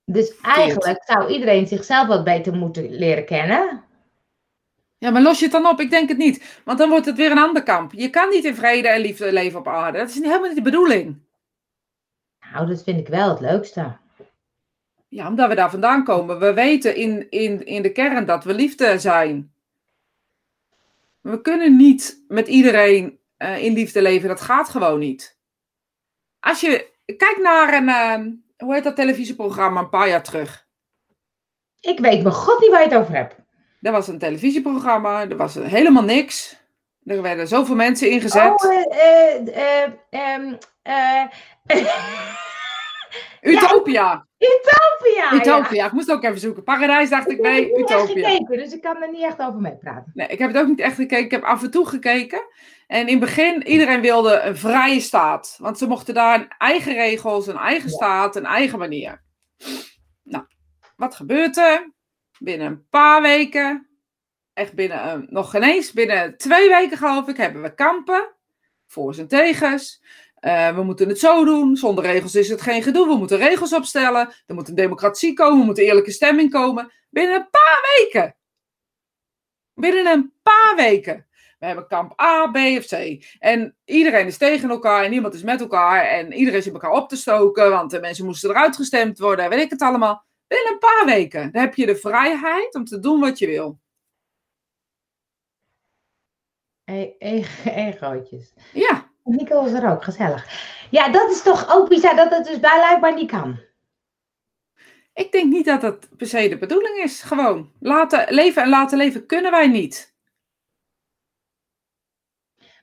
Dus 0.06 0.40
eigenlijk 0.42 1.04
zou 1.06 1.32
iedereen 1.32 1.68
zichzelf 1.68 2.08
wat 2.08 2.24
beter 2.24 2.54
moeten 2.56 2.90
leren 2.90 3.26
kennen. 3.26 3.84
Ja, 4.98 5.10
maar 5.10 5.22
los 5.22 5.38
je 5.38 5.44
het 5.44 5.54
dan 5.54 5.68
op? 5.68 5.80
Ik 5.80 5.90
denk 5.90 6.10
het 6.10 6.18
niet. 6.18 6.62
Want 6.66 6.78
dan 6.78 6.90
wordt 6.90 7.06
het 7.06 7.16
weer 7.16 7.32
een 7.32 7.38
ander 7.38 7.64
kamp. 7.64 7.94
Je 7.94 8.10
kan 8.10 8.30
niet 8.30 8.44
in 8.46 8.56
vrede 8.56 8.88
en 8.88 9.02
liefde 9.02 9.34
leven 9.34 9.60
op 9.60 9.68
aarde. 9.68 9.98
Dat 9.98 10.10
is 10.10 10.16
helemaal 10.16 10.48
niet 10.48 10.56
de 10.56 10.62
bedoeling. 10.62 11.22
Nou, 12.52 12.68
dat 12.68 12.84
vind 12.84 13.00
ik 13.00 13.08
wel 13.08 13.30
het 13.30 13.40
leukste. 13.40 13.98
Ja, 15.10 15.28
omdat 15.28 15.50
we 15.50 15.56
daar 15.56 15.70
vandaan 15.70 16.04
komen. 16.04 16.40
We 16.40 16.54
weten 16.54 16.96
in, 16.96 17.30
in, 17.30 17.66
in 17.66 17.82
de 17.82 17.92
kern 17.92 18.26
dat 18.26 18.44
we 18.44 18.54
liefde 18.54 19.00
zijn. 19.00 19.54
We 21.22 21.42
kunnen 21.42 21.76
niet 21.76 22.24
met 22.28 22.48
iedereen 22.48 23.20
eh, 23.38 23.64
in 23.64 23.74
liefde 23.74 24.02
leven. 24.02 24.28
Dat 24.28 24.42
gaat 24.42 24.70
gewoon 24.70 25.00
niet. 25.00 25.38
Als 26.40 26.62
je 26.62 26.92
kijkt 27.06 27.42
naar 27.42 27.74
een, 27.74 27.90
eh, 27.90 28.66
hoe 28.66 28.74
heet 28.74 28.84
dat 28.84 28.96
televisieprogramma 28.96 29.80
een 29.80 29.90
paar 29.90 30.08
jaar 30.08 30.24
terug. 30.24 30.68
Ik 31.80 32.00
weet 32.00 32.24
mijn 32.24 32.36
god 32.36 32.60
niet 32.60 32.70
waar 32.70 32.82
je 32.84 32.90
het 32.90 32.98
over 32.98 33.16
hebt. 33.16 33.36
Er 33.82 33.92
was 33.92 34.08
een 34.08 34.20
televisieprogramma, 34.20 35.30
er 35.30 35.38
was 35.38 35.56
helemaal 35.56 36.04
niks. 36.04 36.58
Er 37.06 37.22
werden 37.22 37.48
zoveel 37.48 37.76
mensen 37.76 38.10
ingezet. 38.10 38.64
Oh, 38.64 38.74
eh, 38.74 39.36
eh, 39.36 39.84
eh, 39.84 39.92
ehm, 40.10 40.54
eh, 40.82 41.24
Utopia. 43.42 44.28
Utopia! 45.26 45.58
Utopia. 45.60 45.86
Ik 45.86 45.92
moest 45.92 46.12
ook 46.12 46.24
even 46.24 46.40
zoeken. 46.40 46.64
Paradijs 46.64 47.10
dacht 47.10 47.26
Ja. 47.32 47.32
ik, 47.32 47.38
Ik 47.40 47.46
heb 47.46 47.54
nee, 47.54 47.64
het 47.68 47.78
niet 47.78 47.90
echt 47.90 48.02
Utopia. 48.04 48.30
gekeken, 48.30 48.58
dus 48.58 48.74
ik 48.74 48.82
kan 48.82 49.02
er 49.02 49.12
niet 49.12 49.24
echt 49.24 49.40
over 49.42 49.60
meepraten. 49.62 50.12
Nee, 50.14 50.28
ik 50.28 50.40
heb 50.40 50.54
het 50.54 50.62
ook 50.62 50.68
niet 50.68 50.80
echt 50.80 50.96
gekeken. 50.96 51.26
Ik 51.26 51.32
heb 51.32 51.44
af 51.44 51.64
en 51.64 51.72
toe 51.72 51.86
gekeken. 51.88 52.42
En 52.88 53.00
in 53.08 53.08
het 53.08 53.20
begin, 53.20 53.68
iedereen 53.68 54.02
wilde 54.02 54.40
een 54.40 54.58
vrije 54.58 55.00
staat. 55.00 55.58
Want 55.62 55.78
ze 55.78 55.88
mochten 55.88 56.14
daar 56.14 56.40
een 56.40 56.48
eigen 56.58 56.94
regels, 56.94 57.48
een 57.48 57.58
eigen 57.58 57.90
Ja. 57.90 57.96
staat, 57.96 58.36
een 58.36 58.46
eigen 58.46 58.80
manier. 58.80 59.22
Nou, 60.24 60.46
wat 60.96 61.16
gebeurt 61.16 61.58
er? 61.58 61.92
Binnen 62.40 62.68
een 62.68 62.88
paar 62.90 63.22
weken, 63.22 63.88
echt 64.54 64.74
binnen, 64.74 65.02
eh, 65.02 65.18
nog 65.28 65.50
geen 65.52 65.64
eens, 65.64 65.92
binnen 65.94 66.38
twee 66.38 66.70
weken 66.70 66.98
geloof 66.98 67.28
ik, 67.28 67.38
hebben 67.38 67.62
we 67.62 67.74
kampen. 67.76 68.36
Voor's 68.88 69.18
en 69.18 69.28
tegens. 69.28 70.04
Eh, 70.40 70.76
we 70.76 70.84
moeten 70.84 71.10
het 71.10 71.20
zo 71.20 71.46
doen. 71.46 71.76
Zonder 71.78 72.04
regels 72.04 72.36
is 72.36 72.50
het 72.50 72.62
geen 72.62 72.84
gedoe. 72.84 73.08
We 73.08 73.16
moeten 73.16 73.38
regels 73.38 73.74
opstellen. 73.74 74.34
Er 74.46 74.56
moet 74.56 74.68
een 74.68 74.76
democratie 74.76 75.34
komen. 75.34 75.60
Er 75.60 75.66
moet 75.66 75.78
een 75.78 75.84
eerlijke 75.84 76.12
stemming 76.12 76.52
komen. 76.52 76.92
Binnen 77.10 77.36
een 77.36 77.50
paar 77.50 77.80
weken. 77.98 78.36
Binnen 79.74 80.08
een 80.08 80.34
paar 80.44 80.74
weken. 80.76 81.28
We 81.60 81.66
hebben 81.66 81.88
kamp 81.88 82.22
A, 82.22 82.48
B 82.52 82.56
of 82.56 82.86
C. 82.86 83.26
En 83.40 83.76
iedereen 83.86 84.26
is 84.26 84.38
tegen 84.38 84.70
elkaar 84.70 85.04
en 85.04 85.10
niemand 85.10 85.34
is 85.34 85.44
met 85.44 85.62
elkaar. 85.62 86.06
En 86.06 86.34
iedereen 86.34 86.62
zit 86.62 86.74
elkaar 86.74 86.92
op 86.92 87.10
te 87.10 87.16
stoken, 87.16 87.70
want 87.70 87.92
de 87.92 88.00
mensen 88.00 88.26
moesten 88.26 88.50
eruit 88.50 88.76
gestemd 88.76 89.20
worden. 89.20 89.46
en 89.46 89.52
Weet 89.52 89.64
ik 89.64 89.70
het 89.70 89.82
allemaal. 89.82 90.26
Binnen 90.48 90.72
een 90.74 90.80
paar 90.80 91.06
weken. 91.06 91.52
Dan 91.52 91.62
heb 91.62 91.76
je 91.76 91.86
de 91.86 91.96
vrijheid 91.96 92.76
om 92.76 92.86
te 92.86 93.00
doen 93.00 93.20
wat 93.20 93.40
je 93.40 93.48
wil. 93.48 93.80
Egootjes. 96.86 98.54
Ja, 98.74 99.09
Nico 99.30 99.62
was 99.64 99.72
er 99.72 99.92
ook, 99.92 100.04
gezellig. 100.04 100.46
Ja, 100.90 101.10
dat 101.10 101.30
is 101.30 101.42
toch 101.42 101.70
ook 101.76 101.90
bizar 101.90 102.16
dat 102.16 102.32
het 102.32 102.46
dus 102.46 102.60
blijkbaar 102.60 103.14
niet 103.14 103.32
kan. 103.32 103.60
ik 105.14 105.32
denk 105.32 105.52
niet 105.52 105.66
dat 105.66 105.82
dat 105.82 106.18
per 106.18 106.28
se 106.28 106.50
de 106.50 106.58
bedoeling 106.58 106.98
is. 106.98 107.22
Gewoon, 107.22 107.72
laten 107.80 108.34
leven 108.34 108.64
en 108.64 108.70
laten 108.70 108.98
leven 108.98 109.26
kunnen 109.26 109.52
wij 109.52 109.68
niet. 109.68 110.18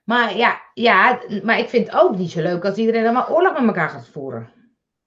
Maar 0.04 0.36
ja, 0.36 0.60
ja, 0.74 1.20
maar 1.42 1.58
ik 1.58 1.68
vind 1.68 1.86
het 1.86 1.96
ook 1.96 2.16
niet 2.16 2.30
zo 2.30 2.40
leuk 2.40 2.64
als 2.64 2.76
iedereen 2.76 3.12
maar 3.12 3.32
oorlog 3.32 3.52
met 3.52 3.66
elkaar 3.66 3.88
gaat 3.88 4.08
voeren. 4.08 4.52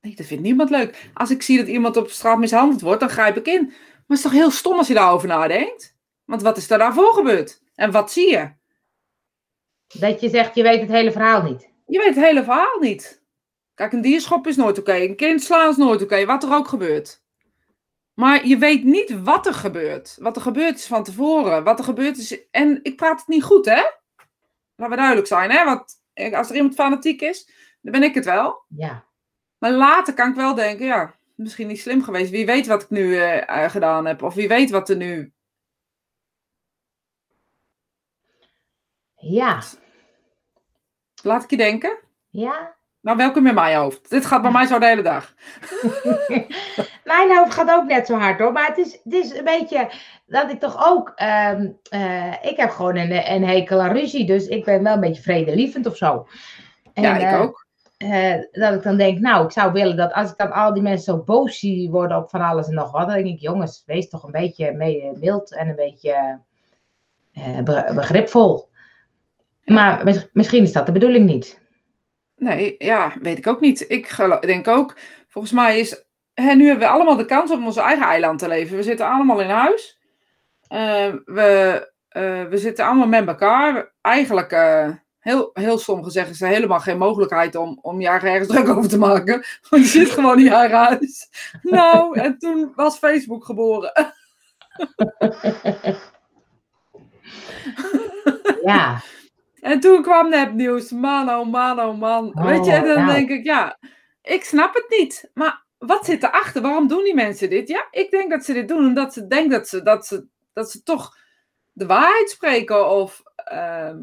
Nee, 0.01 0.15
dat 0.15 0.25
vindt 0.25 0.43
niemand 0.43 0.69
leuk. 0.69 1.09
Als 1.13 1.29
ik 1.29 1.41
zie 1.41 1.57
dat 1.57 1.67
iemand 1.67 1.97
op 1.97 2.09
straat 2.09 2.37
mishandeld 2.37 2.81
wordt, 2.81 2.99
dan 2.99 3.09
grijp 3.09 3.37
ik 3.37 3.47
in. 3.47 3.65
Maar 3.65 4.17
het 4.17 4.17
is 4.17 4.21
toch 4.21 4.31
heel 4.31 4.51
stom 4.51 4.77
als 4.77 4.87
je 4.87 4.93
daarover 4.93 5.27
nadenkt? 5.27 5.97
Want 6.25 6.41
wat 6.41 6.57
is 6.57 6.69
er 6.69 6.77
daarvoor 6.77 7.13
gebeurd? 7.13 7.61
En 7.75 7.91
wat 7.91 8.11
zie 8.11 8.29
je? 8.29 8.51
Dat 9.97 10.21
je 10.21 10.29
zegt, 10.29 10.55
je 10.55 10.63
weet 10.63 10.81
het 10.81 10.89
hele 10.89 11.11
verhaal 11.11 11.41
niet. 11.43 11.69
Je 11.85 11.97
weet 11.97 12.15
het 12.15 12.23
hele 12.25 12.43
verhaal 12.43 12.79
niet. 12.79 13.23
Kijk, 13.73 13.93
een 13.93 14.01
dierschop 14.01 14.47
is 14.47 14.55
nooit 14.55 14.79
oké. 14.79 14.93
Een 14.93 15.15
kind 15.15 15.41
slaan 15.41 15.69
is 15.69 15.77
nooit 15.77 16.01
oké. 16.01 16.25
wat 16.25 16.43
er 16.43 16.53
ook 16.53 16.67
gebeurt. 16.67 17.23
Maar 18.13 18.47
je 18.47 18.57
weet 18.57 18.83
niet 18.83 19.21
wat 19.23 19.45
er 19.45 19.53
gebeurt. 19.53 20.17
Wat 20.19 20.35
er 20.35 20.41
gebeurd 20.41 20.77
is 20.77 20.85
van 20.85 21.03
tevoren. 21.03 21.63
Wat 21.63 21.79
er 21.79 21.85
gebeurd 21.85 22.17
is. 22.17 22.49
En 22.51 22.79
ik 22.83 22.95
praat 22.95 23.19
het 23.19 23.27
niet 23.27 23.43
goed, 23.43 23.65
hè? 23.65 23.81
Laten 24.75 24.89
we 24.89 24.95
duidelijk 24.95 25.27
zijn, 25.27 25.51
hè? 25.51 25.65
Want 25.65 25.93
als 26.33 26.49
er 26.49 26.55
iemand 26.55 26.73
fanatiek 26.75 27.21
is, 27.21 27.49
dan 27.81 27.91
ben 27.91 28.03
ik 28.03 28.13
het 28.13 28.25
wel. 28.25 28.63
Ja. 28.67 29.05
Maar 29.57 29.71
later 29.71 30.13
kan 30.13 30.29
ik 30.29 30.35
wel 30.35 30.55
denken, 30.55 30.85
ja, 30.85 31.15
misschien 31.35 31.67
niet 31.67 31.79
slim 31.79 32.03
geweest. 32.03 32.31
Wie 32.31 32.45
weet 32.45 32.67
wat 32.67 32.81
ik 32.81 32.89
nu 32.89 33.17
eh, 33.17 33.69
gedaan 33.69 34.05
heb. 34.05 34.23
Of 34.23 34.33
wie 34.33 34.47
weet 34.47 34.69
wat 34.69 34.89
er 34.89 34.95
nu... 34.95 35.33
Ja. 39.19 39.59
Laat 41.23 41.43
ik 41.43 41.49
je 41.49 41.57
denken. 41.57 41.97
Ja? 42.29 42.75
Nou, 43.01 43.17
welkom 43.17 43.47
in 43.47 43.53
mijn 43.53 43.77
hoofd. 43.77 44.09
Dit 44.09 44.25
gaat 44.25 44.41
bij 44.41 44.51
mij 44.51 44.65
zo 44.65 44.79
de 44.79 44.85
hele 44.85 45.01
dag. 45.01 45.33
Mijn 47.03 47.37
hoofd 47.37 47.53
gaat 47.53 47.69
ook 47.71 47.85
net 47.85 48.05
zo 48.05 48.17
hard 48.17 48.39
hoor. 48.39 48.51
Maar 48.51 48.67
het 48.67 48.77
is, 48.77 48.99
het 49.03 49.13
is 49.13 49.37
een 49.37 49.43
beetje 49.43 49.91
dat 50.25 50.51
ik 50.51 50.59
toch 50.59 50.87
ook. 50.87 51.11
ehm, 51.15 51.67
eh, 51.89 52.33
ik 52.41 52.57
heb 52.57 52.69
gewoon 52.69 52.95
een, 52.95 53.31
een 53.33 53.43
hekel 53.47 53.81
aan 53.81 53.91
ruzie. 53.91 54.25
Dus 54.25 54.47
ik 54.47 54.65
ben 54.65 54.83
wel 54.83 54.93
een 54.93 54.99
beetje 54.99 55.21
vredelievend 55.21 55.85
of 55.85 55.95
zo. 55.97 56.27
En, 56.93 57.03
ja, 57.03 57.15
ik 57.17 57.21
eh, 57.21 57.41
ook. 57.41 57.65
eh, 57.97 58.35
dat 58.51 58.73
ik 58.73 58.83
dan 58.83 58.97
denk, 58.97 59.19
nou, 59.19 59.45
ik 59.45 59.51
zou 59.51 59.71
willen 59.71 59.97
dat 59.97 60.13
als 60.13 60.31
ik 60.31 60.37
dan 60.37 60.51
al 60.51 60.73
die 60.73 60.83
mensen 60.83 61.13
zo 61.13 61.23
boos 61.23 61.59
zie 61.59 61.89
worden 61.89 62.17
op 62.17 62.29
van 62.29 62.41
alles 62.41 62.67
en 62.67 62.73
nog 62.73 62.91
wat, 62.91 63.07
dan 63.07 63.15
denk 63.15 63.27
ik, 63.27 63.39
jongens, 63.39 63.83
wees 63.85 64.09
toch 64.09 64.23
een 64.23 64.31
beetje 64.31 64.71
mee- 64.71 65.11
mild 65.19 65.55
en 65.55 65.67
een 65.67 65.75
beetje 65.75 66.39
be- 67.63 67.91
begripvol. 67.95 68.67
Maar 69.69 70.03
mis- 70.03 70.27
misschien 70.33 70.63
is 70.63 70.71
dat 70.71 70.85
de 70.85 70.91
bedoeling 70.91 71.25
niet. 71.25 71.59
Nee, 72.35 72.75
ja, 72.77 73.13
weet 73.21 73.37
ik 73.37 73.47
ook 73.47 73.59
niet. 73.59 73.85
Ik 73.87 74.15
denk 74.41 74.67
ook, 74.67 74.95
volgens 75.27 75.53
mij 75.53 75.79
is. 75.79 76.03
Hè, 76.33 76.53
nu 76.53 76.67
hebben 76.67 76.87
we 76.87 76.93
allemaal 76.93 77.15
de 77.15 77.25
kans 77.25 77.51
om 77.51 77.65
onze 77.65 77.81
eigen 77.81 78.05
eiland 78.05 78.39
te 78.39 78.47
leven. 78.47 78.75
We 78.77 78.83
zitten 78.83 79.07
allemaal 79.07 79.41
in 79.41 79.49
huis. 79.49 79.99
Eh, 80.67 81.13
we, 81.25 81.91
eh, 82.09 82.43
we 82.43 82.57
zitten 82.57 82.85
allemaal 82.85 83.07
met 83.07 83.27
elkaar. 83.27 83.91
Eigenlijk, 84.01 84.51
eh, 84.51 84.89
heel, 85.19 85.49
heel 85.53 85.77
stom 85.77 86.03
gezegd, 86.03 86.29
is 86.29 86.41
er 86.41 86.47
helemaal 86.47 86.79
geen 86.79 86.97
mogelijkheid 86.97 87.55
om, 87.55 87.79
om 87.81 88.01
je 88.01 88.07
ergens 88.07 88.47
druk 88.47 88.69
over 88.69 88.89
te 88.89 88.97
maken. 88.97 89.43
Want 89.69 89.83
je 89.83 89.89
zit 89.89 90.09
gewoon 90.09 90.37
in 90.37 90.43
je 90.43 90.53
eigen 90.53 90.77
huis. 90.77 91.29
Nou, 91.61 92.19
en 92.19 92.37
toen 92.37 92.71
was 92.75 92.97
Facebook 92.97 93.45
geboren. 93.45 93.91
Ja, 98.63 99.01
En 99.61 99.79
toen 99.79 100.01
kwam 100.01 100.29
nepnieuws. 100.29 100.91
Man, 100.91 101.29
oh 101.29 101.47
man, 101.47 101.79
oh 101.79 101.97
man. 101.97 102.27
Oh, 102.27 102.45
Weet 102.45 102.65
je, 102.65 102.71
en 102.71 102.85
dan 102.85 102.95
nou. 102.95 103.11
denk 103.13 103.29
ik, 103.29 103.43
ja, 103.43 103.77
ik 104.21 104.43
snap 104.43 104.73
het 104.73 104.85
niet. 104.99 105.29
Maar 105.33 105.63
wat 105.77 106.05
zit 106.05 106.23
erachter? 106.23 106.61
Waarom 106.61 106.87
doen 106.87 107.03
die 107.03 107.15
mensen 107.15 107.49
dit? 107.49 107.67
Ja, 107.67 107.87
ik 107.91 108.11
denk 108.11 108.29
dat 108.29 108.43
ze 108.43 108.53
dit 108.53 108.67
doen 108.67 108.85
omdat 108.85 109.13
ze 109.13 109.27
denken 109.27 109.49
dat 109.49 109.67
ze, 109.67 109.83
dat 109.83 110.05
ze, 110.05 110.25
dat 110.53 110.71
ze 110.71 110.83
toch 110.83 111.17
de 111.71 111.85
waarheid 111.85 112.29
spreken. 112.29 112.89
Of, 112.89 113.21
ehm, 113.35 113.97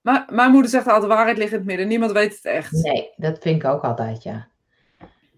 maar 0.00 0.24
mijn 0.30 0.50
moeder 0.50 0.70
zegt 0.70 0.86
altijd, 0.86 1.02
de 1.02 1.14
waarheid 1.14 1.38
ligt 1.38 1.52
in 1.52 1.58
het 1.58 1.66
midden. 1.66 1.88
Niemand 1.88 2.12
weet 2.12 2.34
het 2.34 2.44
echt. 2.44 2.72
nee, 2.72 3.12
dat 3.16 3.38
vind 3.38 3.62
ik 3.62 3.70
ook 3.70 3.82
altijd, 3.82 4.22
ja. 4.22 4.48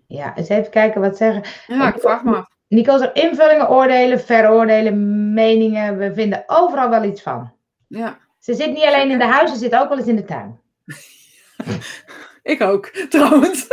Ja, 0.07 0.37
eens 0.37 0.49
even 0.49 0.71
kijken 0.71 1.01
wat 1.01 1.17
zeggen. 1.17 1.43
Ja, 1.67 1.95
ik 1.95 2.01
vraag 2.01 2.25
me 2.25 2.37
af. 2.37 2.49
Nico 2.69 2.99
zegt 2.99 3.17
invullingen, 3.17 3.71
oordelen, 3.71 4.21
veroordelen, 4.21 5.33
meningen. 5.33 5.99
We 5.99 6.15
vinden 6.15 6.45
overal 6.47 6.91
wel 6.91 7.05
iets 7.05 7.23
van. 7.23 7.53
Ja, 7.87 8.19
Ze 8.41 8.55
zit 8.55 8.73
niet 8.73 8.85
alleen 8.85 9.11
in 9.11 9.19
de 9.19 9.25
huis, 9.25 9.51
ze 9.51 9.57
zit 9.57 9.75
ook 9.75 9.89
wel 9.89 9.99
eens 9.99 10.07
in 10.07 10.17
de 10.17 10.25
tuin. 10.25 10.61
ik 12.43 12.61
ook, 12.63 12.87
trouwens. 13.09 13.67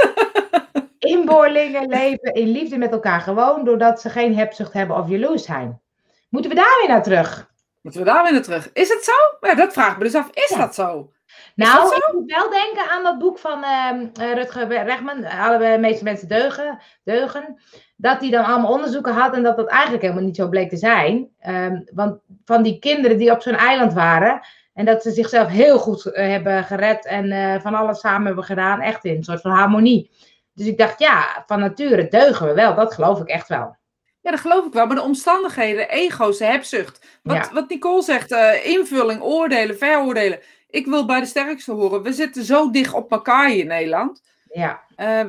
Inboorlingen 1.00 1.88
leven 1.88 2.34
in 2.34 2.48
liefde 2.48 2.78
met 2.78 2.92
elkaar 2.92 3.22
gewoon, 3.22 3.66
doordat 3.66 4.02
ze 4.02 4.10
geen 4.10 4.36
hebzucht 4.38 4.74
hebben 4.74 4.98
of 4.98 5.10
jaloers 5.10 5.44
zijn. 5.46 5.82
Moeten 6.30 6.50
we 6.52 6.56
daar 6.58 6.78
weer 6.80 6.90
naar 6.90 7.04
terug? 7.04 7.50
Moeten 7.82 8.02
we 8.02 8.08
daar 8.08 8.24
weer 8.24 8.32
naar 8.32 8.42
terug? 8.42 8.70
Is 8.74 8.90
het 8.90 9.04
zo? 9.04 9.48
Ja, 9.48 9.56
dat 9.56 9.74
vraag 9.74 9.92
ik 9.92 9.98
me 9.98 10.04
dus 10.04 10.16
af. 10.16 10.30
Is 10.34 10.50
Ja. 10.50 10.58
dat 10.58 10.76
zo? 10.76 11.12
Nou, 11.56 11.80
dat 11.82 11.90
zo? 11.90 11.96
ik 11.96 12.14
moet 12.14 12.32
wel 12.32 12.50
denken 12.50 12.90
aan 12.92 13.04
dat 13.04 13.18
boek 13.20 13.40
van 13.40 13.64
eh, 13.64 14.34
Rutger 14.34 14.68
Regman, 14.68 15.26
Alle 15.26 15.78
meeste 15.78 16.04
mensen 16.04 16.28
deugen, 16.28 16.80
deugen. 17.04 17.62
Dat 17.96 18.20
hij 18.20 18.30
dan 18.30 18.46
allemaal 18.46 18.72
onderzoeken 18.72 19.14
had 19.14 19.34
en 19.34 19.44
dat 19.44 19.58
dat 19.58 19.68
eigenlijk 19.68 20.02
helemaal 20.02 20.24
niet 20.24 20.36
zo 20.36 20.50
bleek 20.50 20.70
te 20.70 20.78
zijn. 20.78 21.30
Ehm, 21.40 21.82
want 21.94 22.20
van 22.46 22.64
die 22.64 22.80
kinderen 22.80 23.18
die 23.18 23.32
op 23.32 23.42
zo'n 23.42 23.56
eiland 23.56 23.94
waren. 23.94 24.42
En 24.78 24.86
dat 24.86 25.02
ze 25.02 25.12
zichzelf 25.12 25.48
heel 25.48 25.80
goed 25.80 26.06
eh, 26.06 26.28
hebben 26.28 26.64
gered 26.64 27.06
en 27.06 27.32
eh, 27.32 27.62
van 27.62 27.74
alles 27.74 28.00
samen 28.00 28.26
hebben 28.26 28.44
gedaan. 28.44 28.82
Echt 28.82 29.06
in 29.06 29.16
een 29.16 29.24
soort 29.24 29.42
van 29.42 29.52
harmonie. 29.52 30.12
Dus 30.54 30.68
ik 30.68 30.78
dacht, 30.78 31.00
ja, 31.00 31.44
van 31.46 31.60
nature 31.60 32.08
deugen 32.08 32.48
we 32.48 32.54
wel. 32.54 32.76
Dat 32.76 32.94
geloof 32.94 33.20
ik 33.20 33.28
echt 33.28 33.48
wel. 33.48 33.76
Ja, 34.22 34.32
dat 34.32 34.40
geloof 34.40 34.66
ik 34.66 34.74
wel. 34.74 34.86
Maar 34.86 34.96
de 34.96 35.02
omstandigheden, 35.02 35.78
de 35.78 35.88
ego's, 35.88 36.40
hebzucht. 36.40 37.20
Wat, 37.24 37.36
Ja. 37.36 37.54
wat 37.54 37.70
Nicole 37.70 38.02
zegt, 38.02 38.32
eh, 38.32 38.66
invulling, 38.66 39.22
oordelen, 39.22 39.78
veroordelen. 39.78 40.40
Ik 40.70 40.86
wil 40.86 41.06
bij 41.06 41.20
de 41.20 41.26
sterkste 41.26 41.72
horen. 41.72 42.04
We 42.04 42.14
zitten 42.14 42.44
zo 42.44 42.72
dicht 42.72 42.94
op 42.94 43.12
elkaar 43.12 43.50
hier 43.50 43.60
in 43.60 43.68
Nederland. 43.68 44.22
Ja. 44.52 44.82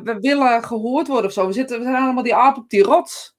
We 0.03 0.17
willen 0.21 0.65
gehoord 0.65 1.07
worden 1.07 1.27
of 1.27 1.33
zo. 1.33 1.47
We, 1.47 1.53
zitten, 1.53 1.79
we 1.79 1.85
zijn 1.85 2.03
allemaal 2.03 2.23
die 2.23 2.35
aap 2.35 2.57
op 2.57 2.71
die 2.71 2.83
rots. 2.83 3.37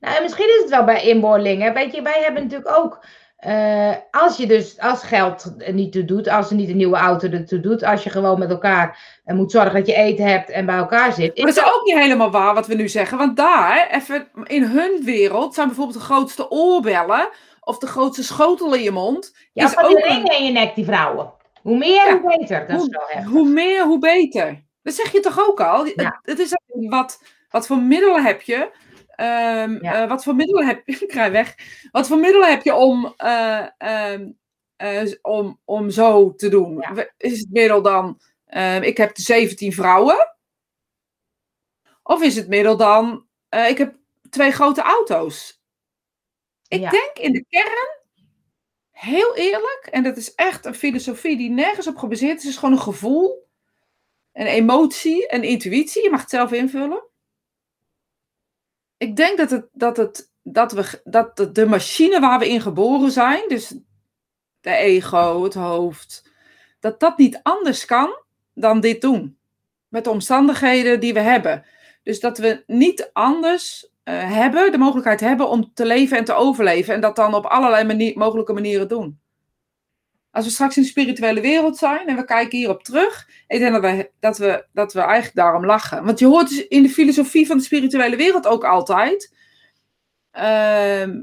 Nou, 0.00 0.16
en 0.16 0.22
misschien 0.22 0.48
is 0.48 0.60
het 0.60 0.70
wel 0.70 0.84
bij 0.84 1.02
inboorlingen. 1.02 1.74
Weet 1.74 1.94
je, 1.94 2.02
wij 2.02 2.20
hebben 2.22 2.42
natuurlijk 2.42 2.76
ook. 2.78 3.04
Eh, 3.40 3.94
als 4.10 4.36
je 4.36 4.46
dus 4.46 4.78
als 4.78 5.02
geld 5.02 5.54
er 5.58 5.72
niet 5.72 5.92
toe 5.92 6.04
doet, 6.04 6.28
als 6.28 6.50
er 6.50 6.56
niet 6.56 6.68
een 6.68 6.76
nieuwe 6.76 6.96
auto 6.96 7.28
ertoe 7.28 7.60
doet, 7.60 7.82
als 7.82 8.02
je 8.04 8.10
gewoon 8.10 8.38
met 8.38 8.50
elkaar 8.50 9.18
eh, 9.24 9.36
moet 9.36 9.50
zorgen 9.50 9.74
dat 9.74 9.86
je 9.86 9.94
eten 9.94 10.24
hebt 10.24 10.50
en 10.50 10.66
bij 10.66 10.76
elkaar 10.76 11.12
zit. 11.12 11.36
Maar 11.36 11.46
dat 11.46 11.56
is 11.56 11.72
ook 11.72 11.84
niet 11.84 11.98
helemaal 11.98 12.30
waar 12.30 12.54
wat 12.54 12.66
we 12.66 12.74
nu 12.74 12.88
zeggen. 12.88 13.18
Want 13.18 13.36
daar, 13.36 13.88
even 13.90 14.28
in 14.44 14.62
hun 14.62 15.00
wereld, 15.04 15.54
zijn 15.54 15.66
bijvoorbeeld 15.66 15.98
de 15.98 16.04
grootste 16.04 16.50
oorbellen 16.50 17.28
of 17.60 17.78
de 17.78 17.86
grootste 17.86 18.22
schotel 18.24 18.74
in 18.74 18.82
je 18.82 18.90
mond. 18.90 19.36
ja, 19.52 19.64
is 19.64 19.78
ook 19.78 19.90
een- 19.90 20.02
ringen 20.02 20.38
in 20.38 20.44
je 20.44 20.52
nek, 20.52 20.74
die 20.74 20.84
vrouwen. 20.84 21.32
Hoe 21.62 21.76
meer, 21.78 21.90
Ja. 22.06 22.18
hoe 22.20 22.36
beter. 22.38 22.60
Dat 22.66 22.76
is 22.76 22.82
hoe, 22.82 22.90
wel 22.90 23.06
heftig. 23.06 23.30
hoe 23.32 23.48
meer, 23.48 23.84
hoe 23.84 23.98
beter. 23.98 24.62
Dat 24.82 24.94
zeg 24.94 25.12
je 25.12 25.20
toch 25.20 25.48
ook 25.48 25.60
al? 25.60 25.84
Ja. 25.84 25.92
Het, 25.94 26.20
het 26.22 26.38
is 26.38 26.52
wat, 26.88 27.22
wat 27.50 27.66
voor 27.66 27.78
middelen 27.78 28.24
heb 28.24 28.42
je? 28.42 28.70
Ehm, 29.20 29.78
Ja. 29.84 30.02
eh, 30.02 30.08
wat 30.08 30.22
voor 30.24 30.34
middelen 30.34 30.66
heb 30.66 30.82
je? 30.86 30.92
Ik 31.04 31.08
krijg 31.08 31.32
weg. 31.32 31.54
Wat 31.90 32.06
voor 32.06 32.18
middelen 32.18 32.50
heb 32.50 32.62
je 32.62 32.74
om, 32.74 33.14
eh, 33.16 33.66
ehm, 33.78 34.30
eh, 34.76 35.12
om, 35.22 35.60
om 35.64 35.90
zo 35.90 36.34
te 36.34 36.48
doen? 36.48 36.76
Ja. 36.80 37.06
Is 37.16 37.38
het 37.38 37.50
middel 37.50 37.82
dan, 37.82 38.20
ehm, 38.46 38.82
ik 38.82 38.96
heb 38.96 39.10
17 39.18 39.72
vrouwen? 39.72 40.36
Of 42.02 42.22
is 42.22 42.36
het 42.36 42.48
middel 42.48 42.76
dan, 42.76 43.26
ik 43.68 43.78
heb 43.78 43.94
twee 44.30 44.50
grote 44.52 44.82
auto's? 44.82 45.60
Ik 46.68 46.80
Ja. 46.80 46.90
denk 46.90 47.10
in 47.18 47.32
de 47.32 47.44
kern, 47.48 47.98
heel 48.90 49.36
eerlijk, 49.36 49.88
en 49.90 50.02
dat 50.02 50.16
is 50.16 50.34
echt 50.34 50.64
een 50.66 50.74
filosofie 50.74 51.36
die 51.36 51.50
nergens 51.50 51.86
op 51.86 51.96
gebaseerd 51.96 52.36
is, 52.38 52.42
het 52.44 52.52
is 52.52 52.58
gewoon 52.58 52.74
een 52.74 52.80
gevoel, 52.82 53.48
een 54.32 54.46
emotie, 54.46 55.34
een 55.34 55.42
intuïtie. 55.44 56.02
Je 56.02 56.10
mag 56.10 56.20
het 56.20 56.30
zelf 56.30 56.52
invullen. 56.52 57.09
Ik 59.00 59.16
denk 59.16 59.38
dat, 59.38 59.50
het, 59.50 59.68
dat, 59.72 59.96
het, 59.96 60.32
dat, 60.42 60.72
we, 60.72 61.00
dat 61.04 61.54
de- 61.54 61.66
machine 61.66 62.20
waar 62.20 62.38
we 62.38 62.48
in 62.48 62.60
geboren 62.60 63.10
zijn, 63.10 63.48
dus 63.48 63.74
de 64.60 64.70
ego, 64.70 65.42
het 65.42 65.54
hoofd, 65.54 66.30
dat 66.80 67.00
dat 67.00 67.18
niet 67.18 67.40
anders 67.42 67.84
kan 67.84 68.22
dan 68.54 68.80
dit 68.80 69.00
doen. 69.00 69.38
Met 69.88 70.04
de 70.04 70.10
omstandigheden 70.10 71.00
die 71.00 71.12
we 71.12 71.20
hebben. 71.20 71.64
Dus 72.02 72.20
dat 72.20 72.38
we 72.38 72.62
niet 72.66 73.10
anders 73.12 73.90
eh, 74.02 74.32
hebben, 74.32 74.72
de 74.72 74.78
mogelijkheid 74.78 75.20
hebben 75.20 75.48
om 75.48 75.70
te 75.74 75.86
leven 75.86 76.16
en 76.16 76.24
te 76.24 76.32
overleven. 76.34 76.94
En 76.94 77.00
dat 77.00 77.16
dan 77.16 77.34
op 77.34 77.44
allerlei 77.44 78.14
mogelijke 78.14 78.52
manieren 78.52 78.88
doen. 78.88 79.19
Als 80.32 80.44
we 80.44 80.50
straks 80.50 80.76
in 80.76 80.82
de 80.82 80.88
spirituele 80.88 81.40
wereld 81.40 81.76
zijn 81.78 82.06
en 82.08 82.16
we 82.16 82.24
kijken 82.24 82.58
hierop 82.58 82.82
terug. 82.82 83.28
Ik 83.46 83.58
denk 83.58 83.72
dat 83.72 83.82
we, 83.82 84.10
dat 84.20 84.38
we, 84.38 84.66
dat 84.72 84.92
we 84.92 85.00
eigenlijk 85.00 85.34
daarom 85.36 85.64
lachen. 85.66 86.04
Want 86.04 86.18
je 86.18 86.26
hoort 86.26 86.48
dus 86.48 86.66
in 86.68 86.82
de 86.82 86.88
filosofie 86.88 87.46
van 87.46 87.56
de 87.56 87.62
spirituele 87.62 88.16
wereld 88.16 88.46
ook 88.46 88.64
altijd. 88.64 89.34
ehm, 90.30 91.22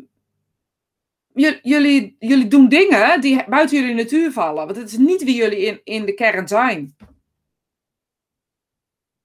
jullie, 1.61 2.15
jullie 2.19 2.47
doen 2.47 2.69
dingen 2.69 3.21
die 3.21 3.43
buiten 3.49 3.79
jullie 3.79 3.95
natuur 3.95 4.31
vallen. 4.31 4.65
Want 4.65 4.77
het 4.77 4.91
is 4.91 4.97
niet 4.97 5.23
wie 5.23 5.35
jullie 5.35 5.57
in, 5.65 5.81
in 5.83 6.05
de 6.05 6.13
kern 6.13 6.47
zijn. 6.47 6.95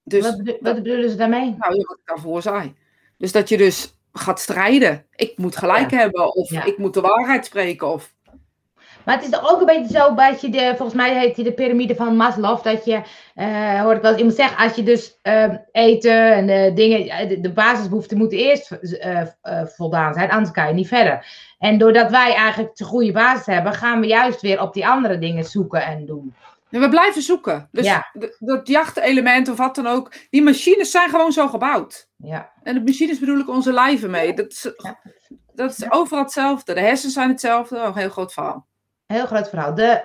Dus 0.05 0.23
wat, 0.23 0.37
bedo- 0.37 0.59
wat 0.61 0.75
bedoelen 0.75 1.11
ze 1.11 1.17
daarmee? 1.17 1.45
nou, 1.59 1.77
wat 1.77 1.99
ik 1.99 2.03
daarvoor 2.05 2.43
zei. 2.43 2.75
Dus 3.19 3.33
dat 3.33 3.49
je 3.49 3.57
dus 3.57 3.95
gaat 4.13 4.41
strijden. 4.41 5.07
Ik 5.17 5.39
moet 5.39 5.57
gelijk 5.57 5.91
hebben. 5.91 6.35
Of 6.35 6.51
Ja. 6.51 6.65
ik 6.65 6.79
moet 6.79 6.95
de 6.95 7.01
waarheid 7.01 7.47
spreken. 7.47 7.87
Of... 7.89 8.12
Maar 9.05 9.15
het 9.21 9.25
is 9.33 9.41
ook 9.43 9.61
een 9.61 9.67
beetje 9.67 9.99
zo, 9.99 10.15
dat 10.15 10.41
je 10.41 10.49
de, 10.51 10.73
volgens 10.77 10.95
mij 10.95 11.19
heet 11.19 11.35
die 11.35 11.45
de 11.45 11.53
piramide 11.53 11.95
van 11.95 12.17
Maslow, 12.17 12.63
dat 12.63 12.85
je, 12.85 13.03
eh 13.35 13.81
hoor 13.81 13.95
ik 13.95 14.03
wel 14.03 14.11
eens 14.11 14.21
iemand 14.21 14.37
zeggen, 14.37 14.65
als 14.65 14.75
je 14.75 14.83
dus 14.83 15.19
eh, 15.23 15.55
eten 15.73 16.33
en 16.35 16.47
de 16.47 16.73
dingen, 16.75 17.09
eh, 17.09 17.29
de, 17.29 17.41
de 17.41 17.53
basisbehoeften 17.53 18.19
moeten 18.19 18.39
eerst 18.39 18.71
eh, 18.71 19.23
voldaan 19.65 20.15
zijn, 20.15 20.31
anders 20.31 20.51
kan 20.51 20.69
je 20.69 20.75
niet 20.75 20.89
verder. 20.89 21.27
En 21.59 21.79
doordat 21.79 22.11
wij 22.11 22.35
eigenlijk 22.35 22.77
de 22.77 22.85
goede 22.85 23.13
basis 23.13 23.47
hebben, 23.47 23.73
gaan 23.73 24.01
we 24.01 24.07
juist 24.07 24.41
weer 24.41 24.61
op 24.61 24.73
die 24.75 24.87
andere 24.87 25.19
dingen 25.19 25.45
zoeken 25.45 25.83
en 25.85 26.07
doen. 26.07 26.35
En 26.71 26.81
we 26.81 26.89
blijven 26.89 27.23
zoeken. 27.23 27.69
Dus 27.73 27.85
Ja. 27.87 28.07
dat 28.39 28.69
jachtelement 28.69 29.49
of 29.49 29.57
wat 29.57 29.75
dan 29.75 29.87
ook. 29.87 30.13
Die 30.31 30.43
machines 30.43 30.91
zijn 30.91 31.11
gewoon 31.11 31.33
zo 31.33 31.49
gebouwd. 31.49 32.09
Ja, 32.17 32.53
En 32.63 32.75
de 32.75 32.83
machines 32.85 33.19
bedoel 33.19 33.39
ik 33.39 33.49
onze 33.49 33.73
lijven 33.73 34.11
mee. 34.11 34.35
Dat 34.35 34.51
is, 34.51 34.71
Ja. 34.77 34.99
dat 35.55 35.71
is 35.71 35.91
overal 35.91 36.23
hetzelfde. 36.23 36.75
De 36.75 36.81
hersenen 36.81 37.13
zijn 37.13 37.29
hetzelfde. 37.29 37.77
Oh, 37.77 37.85
een 37.85 37.97
heel 37.97 38.09
groot 38.09 38.33
verhaal. 38.33 38.67
Heel 39.13 39.27
groot 39.27 39.49
verhaal. 39.49 39.75
De 39.75 40.05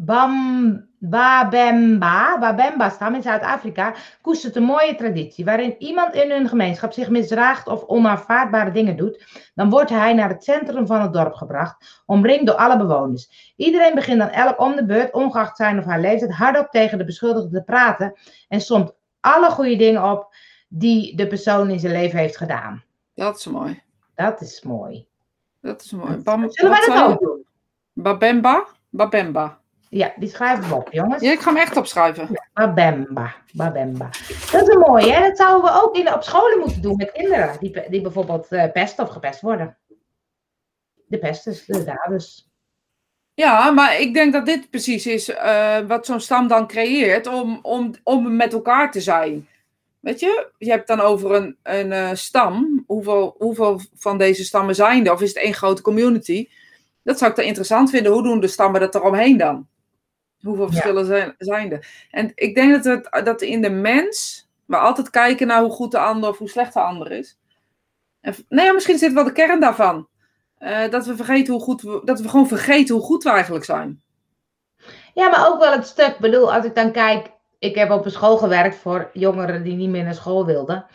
Bam, 0.00 0.88
Babemba, 0.98 2.38
Babemba-stam 2.38 3.14
in 3.14 3.22
Zuid-Afrika 3.22 3.94
koestert 4.20 4.56
een 4.56 4.62
mooie 4.62 4.94
traditie 4.94 5.44
waarin 5.44 5.74
iemand 5.78 6.14
in 6.14 6.30
hun 6.30 6.48
gemeenschap 6.48 6.92
zich 6.92 7.08
misdraagt 7.08 7.66
of 7.66 7.84
onaanvaardbare 7.84 8.70
dingen 8.70 8.96
doet. 8.96 9.24
Dan 9.54 9.70
wordt 9.70 9.90
hij 9.90 10.14
naar 10.14 10.28
het 10.28 10.44
centrum 10.44 10.86
van 10.86 11.00
het 11.00 11.12
dorp 11.12 11.34
gebracht, 11.34 12.02
omringd 12.06 12.46
door 12.46 12.54
alle 12.54 12.76
bewoners. 12.78 13.52
Iedereen 13.56 13.94
begint 13.94 14.18
dan 14.18 14.28
elk 14.28 14.60
om 14.60 14.76
de 14.76 14.84
beurt, 14.84 15.12
ongeacht 15.12 15.56
zijn 15.56 15.78
of 15.78 15.84
haar 15.84 16.00
leeftijd, 16.00 16.32
hardop 16.32 16.70
tegen 16.70 16.98
de 16.98 17.04
beschuldigde 17.04 17.58
te 17.58 17.64
praten 17.64 18.14
en 18.48 18.60
somt 18.60 18.94
alle 19.20 19.50
goede 19.50 19.76
dingen 19.76 20.10
op 20.10 20.34
die 20.68 21.16
de 21.16 21.26
persoon 21.26 21.70
in 21.70 21.80
zijn 21.80 21.92
leven 21.92 22.18
heeft 22.18 22.36
gedaan. 22.36 22.82
Dat 23.14 23.36
is 23.36 23.46
mooi. 23.46 23.82
Dat 24.14 24.40
is 24.40 24.62
mooi. 24.62 25.06
Dat 25.60 25.82
is 25.82 25.92
mooi. 25.92 26.16
Bam, 26.16 26.50
Zullen 26.50 26.70
wij 26.70 26.86
dat 26.86 27.10
ook 27.10 27.20
doen? 27.20 27.37
Babemba? 28.02 28.66
Babemba. 28.88 29.60
Ja, 29.88 30.12
die 30.16 30.28
schrijven 30.28 30.68
we 30.68 30.74
op, 30.74 30.92
jongens. 30.92 31.22
Ja, 31.22 31.32
ik 31.32 31.40
ga 31.40 31.52
hem 31.52 31.60
echt 31.60 31.76
opschrijven. 31.76 32.28
Babemba, 32.52 33.34
Babemba. 33.52 34.10
Dat 34.52 34.62
is 34.62 34.74
een 34.74 34.78
mooie, 34.78 35.12
hè? 35.12 35.20
Dat 35.28 35.36
zouden 35.36 35.72
we 35.72 35.82
ook 35.82 35.96
in, 35.96 36.12
op 36.14 36.22
scholen 36.22 36.58
moeten 36.58 36.82
doen 36.82 36.96
met 36.96 37.12
kinderen 37.12 37.56
die, 37.60 37.88
die 37.90 38.00
bijvoorbeeld 38.00 38.46
eh, 38.48 38.72
pesten 38.72 39.04
of 39.04 39.10
gepest 39.10 39.40
worden. 39.40 39.76
De 41.06 41.18
pesters, 41.18 41.64
de 41.64 41.84
daders. 41.84 42.48
Ja, 43.34 43.70
maar 43.70 44.00
ik 44.00 44.14
denk 44.14 44.32
dat 44.32 44.46
dit 44.46 44.70
precies 44.70 45.06
is 45.06 45.28
eh, 45.28 45.78
wat 45.86 46.06
zo'n 46.06 46.20
stam 46.20 46.48
dan 46.48 46.66
creëert 46.66 47.26
om, 47.26 47.58
om, 47.62 47.94
om 48.02 48.36
met 48.36 48.52
elkaar 48.52 48.90
te 48.90 49.00
zijn. 49.00 49.48
Weet 50.00 50.20
je, 50.20 50.50
je 50.58 50.70
hebt 50.70 50.86
dan 50.86 51.00
over 51.00 51.34
een, 51.34 51.56
een 51.62 51.92
eh, 51.92 52.10
stam. 52.12 52.84
Hoeveel, 52.86 53.34
hoeveel 53.38 53.80
van 53.94 54.18
deze 54.18 54.44
stammen 54.44 54.74
zijn 54.74 55.06
er? 55.06 55.12
Of 55.12 55.20
is 55.20 55.28
het 55.28 55.42
één 55.42 55.54
grote 55.54 55.82
community? 55.82 56.48
Dat 57.08 57.18
zou 57.18 57.30
ik 57.30 57.36
dan 57.36 57.44
interessant 57.46 57.90
vinden. 57.90 58.12
Hoe 58.12 58.22
doen 58.22 58.40
de 58.40 58.46
stammen 58.46 58.80
dat 58.80 58.94
eromheen 58.94 59.36
dan? 59.36 59.68
Hoeveel 60.42 60.64
Ja. 60.64 60.70
verschillen 60.70 61.06
zijn, 61.06 61.34
zijn 61.38 61.72
er? 61.72 62.06
En 62.10 62.32
ik 62.34 62.54
denk 62.54 62.72
dat, 62.72 62.84
het, 62.84 63.24
dat 63.24 63.42
in 63.42 63.62
de 63.62 63.70
mens 63.70 64.46
we 64.66 64.76
altijd 64.76 65.10
kijken 65.10 65.46
naar 65.46 65.62
hoe 65.62 65.70
goed 65.70 65.90
de 65.90 65.98
ander 65.98 66.30
of 66.30 66.38
hoe 66.38 66.48
slecht 66.48 66.72
de 66.72 66.80
ander 66.80 67.12
is. 67.12 67.38
En, 68.20 68.34
nou 68.48 68.66
ja, 68.66 68.72
misschien 68.72 68.98
zit 68.98 69.12
wel 69.12 69.24
de 69.24 69.32
kern 69.32 69.60
daarvan. 69.60 70.08
Eh, 70.58 70.90
dat 70.90 71.06
we 71.06 71.16
vergeten 71.16 71.52
hoe 71.52 71.62
goed 71.62 71.82
we, 71.82 72.00
dat 72.04 72.20
we 72.20 72.28
gewoon 72.28 72.48
vergeten 72.48 72.94
hoe 72.94 73.04
goed 73.04 73.22
we 73.22 73.30
eigenlijk 73.30 73.64
zijn. 73.64 74.02
Ja, 75.14 75.28
maar 75.28 75.48
ook 75.48 75.60
wel 75.60 75.72
het 75.72 75.86
stuk. 75.86 76.06
Ik 76.06 76.18
bedoel, 76.18 76.54
als 76.54 76.64
ik 76.64 76.74
dan 76.74 76.92
kijk. 76.92 77.30
Ik 77.58 77.74
heb 77.74 77.90
op 77.90 78.04
een 78.04 78.10
school 78.10 78.36
gewerkt 78.38 78.76
voor 78.76 79.10
jongeren 79.12 79.62
die 79.62 79.74
niet 79.76 79.88
meer 79.90 80.04
naar 80.04 80.14
school 80.14 80.46
wilden. 80.46 80.86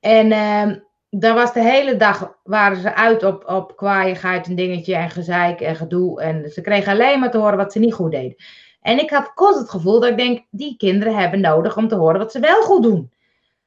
En 0.00 0.32
ehm 0.32 0.78
daar 1.10 1.34
was 1.34 1.52
de 1.52 1.60
hele 1.62 1.96
dag, 1.96 2.34
waren 2.42 2.76
ze 2.76 2.94
uit 2.94 3.22
op, 3.24 3.48
op 3.48 3.76
kwaaiigheid 3.76 4.46
en 4.46 4.54
dingetje 4.54 4.94
en 4.94 5.10
gezeik 5.10 5.60
en 5.60 5.76
gedoe. 5.76 6.20
En 6.20 6.50
ze 6.50 6.60
kregen 6.60 6.92
alleen 6.92 7.20
maar 7.20 7.30
te 7.30 7.38
horen 7.38 7.56
wat 7.56 7.72
ze 7.72 7.78
niet 7.78 7.94
goed 7.94 8.10
deden. 8.10 8.34
En 8.82 8.98
ik 8.98 9.10
had 9.10 9.34
constant 9.34 9.62
het 9.66 9.70
gevoel 9.76 10.00
dat 10.00 10.10
ik 10.10 10.16
denk, 10.16 10.44
die 10.50 10.76
kinderen 10.76 11.14
hebben 11.16 11.40
nodig 11.40 11.76
om 11.76 11.88
te 11.88 11.94
horen 11.94 12.18
wat 12.18 12.32
ze 12.32 12.40
wel 12.40 12.62
goed 12.62 12.82
doen. 12.82 13.10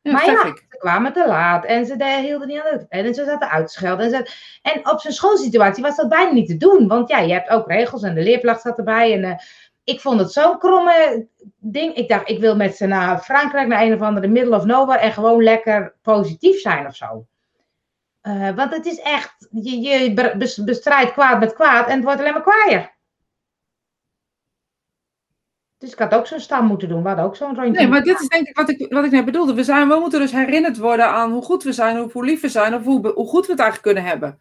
Ja, 0.02 0.12
Maar 0.12 0.26
ja, 0.26 0.46
ik. 0.46 0.58
ze 0.70 0.78
kwamen 0.78 1.14
te 1.14 1.28
laat 1.28 1.66
en 1.66 1.86
ze 1.86 1.96
de- 1.98 2.22
hielden 2.22 2.48
niet 2.48 2.60
aan 2.62 2.72
het. 2.80 2.86
En 2.90 3.14
ze 3.14 3.24
zaten 3.26 3.50
uit 3.50 3.68
te 3.68 3.74
schelden. 3.74 4.06
En, 4.06 4.12
ze- 4.12 4.32
en 4.62 4.92
op 4.92 5.00
zijn 5.00 5.14
schoolsituatie 5.14 5.84
was 5.84 5.96
dat 5.96 6.10
bijna 6.10 6.32
niet 6.32 6.48
te 6.48 6.58
doen. 6.58 6.88
Want 6.88 7.10
ja, 7.10 7.20
je 7.20 7.34
hebt 7.34 7.50
ook 7.50 7.68
regels 7.68 8.04
en 8.04 8.16
de 8.16 8.22
leerplacht 8.24 8.62
zat 8.62 8.78
erbij. 8.78 9.14
En 9.14 9.24
eh, 9.24 9.36
ik 9.84 10.00
vond 10.00 10.20
het 10.20 10.32
zo'n 10.32 10.58
kromme 10.58 11.28
ding. 11.58 11.94
Ik 11.96 12.08
dacht, 12.10 12.30
ik 12.30 12.40
wil 12.40 12.56
met 12.56 12.76
ze 12.76 12.86
naar 12.86 13.20
Frankrijk, 13.20 13.68
naar 13.68 13.82
een 13.82 13.94
of 13.94 14.02
andere 14.02 14.28
middle 14.28 14.56
of 14.56 14.66
nowhere. 14.66 15.00
En 15.00 15.12
gewoon 15.12 15.44
lekker 15.44 15.96
positief 16.02 16.60
zijn 16.60 16.88
of 16.88 16.96
zo. 16.96 17.26
Eh, 18.24 18.50
want 18.56 18.74
het 18.76 18.86
is 18.86 19.00
echt, 19.00 19.48
je, 19.52 19.80
je 19.82 20.14
be- 20.14 20.34
bes- 20.38 20.64
bestrijdt 20.64 21.12
kwaad 21.12 21.40
met 21.40 21.54
kwaad 21.54 21.88
en 21.88 21.96
het 21.96 22.04
wordt 22.04 22.20
alleen 22.20 22.34
maar 22.34 22.42
kwaaier. 22.42 22.92
Dus 25.78 25.92
ik 25.92 26.00
had 26.00 26.14
ook 26.14 26.28
zo'n 26.28 26.40
stam 26.40 26.66
moeten 26.66 26.90
doen. 26.90 27.02
We 27.02 27.08
hadden 27.08 27.26
ook 27.26 27.36
zo'n 27.36 27.56
rondje. 27.56 27.72
Nee, 27.72 27.88
maar 27.88 28.04
dit 28.04 28.20
is 28.20 28.28
denk 28.28 28.48
ik 28.48 28.56
wat 28.56 28.70
ik, 28.70 28.94
wat 28.94 29.06
ik 29.06 29.12
net 29.12 29.26
bedoelde. 29.26 29.54
We, 29.54 29.64
zijn, 29.64 29.88
we 29.88 30.00
moeten 30.00 30.20
dus 30.20 30.32
herinnerd 30.32 30.78
worden 30.78 31.08
aan 31.08 31.32
hoe 31.32 31.42
goed 31.42 31.64
we 31.64 31.72
zijn, 31.72 32.02
of 32.02 32.14
hoe 32.14 32.26
lief 32.26 32.42
we 32.42 32.50
zijn, 32.50 32.74
of 32.74 32.84
hoe, 32.84 33.08
hoe 33.12 33.28
goed 33.28 33.46
we 33.46 33.52
het 33.52 33.62
eigenlijk 33.62 33.82
kunnen 33.82 34.04
hebben. 34.12 34.40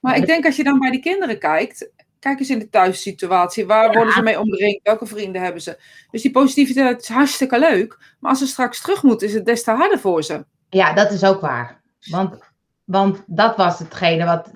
Maar 0.00 0.16
ik 0.16 0.26
denk 0.26 0.44
als 0.46 0.56
je 0.56 0.64
dan 0.64 0.78
bij 0.78 0.90
die 0.90 1.00
kinderen 1.00 1.38
kijkt, 1.38 1.90
kijk 2.18 2.38
eens 2.38 2.50
in 2.50 2.58
de 2.58 2.68
thuissituatie. 2.68 3.66
Waar 3.66 3.86
Ja. 3.86 3.92
worden 3.92 4.12
ze 4.12 4.22
mee 4.22 4.40
omringd? 4.40 4.80
Welke 4.82 5.06
vrienden 5.06 5.42
hebben 5.42 5.62
ze? 5.62 5.78
Dus 6.10 6.22
die 6.22 6.30
positiviteit 6.30 7.00
is 7.02 7.08
hartstikke 7.08 7.58
leuk. 7.58 7.98
Maar 8.20 8.30
als 8.30 8.38
ze 8.38 8.46
straks 8.46 8.80
terug 8.80 9.02
moeten, 9.02 9.26
is 9.28 9.34
het 9.34 9.46
des 9.46 9.62
te 9.62 9.70
harder 9.70 9.98
voor 9.98 10.22
ze. 10.22 10.44
Ja, 10.68 10.92
dat 10.92 11.12
is 11.12 11.24
ook 11.24 11.40
waar. 11.40 11.82
Want, 12.10 12.52
want 12.84 13.22
dat 13.26 13.56
was 13.56 13.78
hetgene 13.78 14.24
wat. 14.24 14.50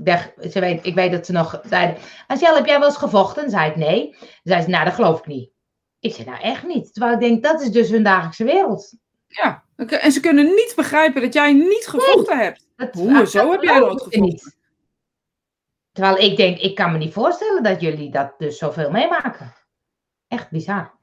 Ze 0.51 0.61
weet, 0.61 0.87
ik 0.87 0.95
weet 0.95 1.13
dat 1.13 1.27
ze 1.27 1.33
nog 1.33 1.61
zeiden. 1.69 1.97
Angel, 2.27 2.55
heb 2.55 2.67
jij 2.67 2.79
wel 2.79 2.89
eens 2.89 2.97
gevochten? 2.97 3.51
Zei 3.51 3.71
ik 3.71 3.77
nee. 3.77 4.17
Zei 4.43 4.63
ze, 4.63 4.69
nou, 4.69 4.85
dat 4.85 4.95
geloof 4.95 5.19
ik 5.19 5.27
niet. 5.27 5.51
Ik 6.01 6.15
zei, 6.15 6.29
nou, 6.29 6.41
echt 6.43 6.67
niet. 6.67 6.93
Terwijl 6.93 7.15
ik 7.15 7.21
denk, 7.21 7.43
dat 7.43 7.61
is 7.61 7.71
dus 7.71 7.91
hun 7.91 8.03
dagelijkse 8.03 8.45
wereld. 8.45 8.97
Ja. 9.27 9.65
En 9.77 10.13
ze 10.13 10.21
kunnen 10.21 10.45
niet 10.45 10.73
begrijpen 10.77 11.23
dat 11.23 11.33
jij 11.33 11.53
niet 11.53 11.87
gevochten 11.87 12.39
hebt. 12.39 12.67
Dat, 12.77 12.95
Hoe, 12.95 13.27
zo 13.27 13.39
dat 13.43 13.51
heb 13.53 13.63
jij 13.63 13.79
nooit 13.79 14.07
ik 14.09 14.21
niet. 14.21 14.57
Terwijl 15.93 16.17
ik 16.17 16.37
denk, 16.37 16.59
ik 16.59 16.75
kan 16.75 16.93
me 16.93 16.99
niet 16.99 17.13
voorstellen 17.13 17.63
dat 17.63 17.81
jullie 17.81 18.11
dat 18.11 18.35
dus 18.39 18.59
zoveel 18.59 18.91
meemaken. 18.91 19.55
Echt 20.29 20.51
bizar. 20.51 20.99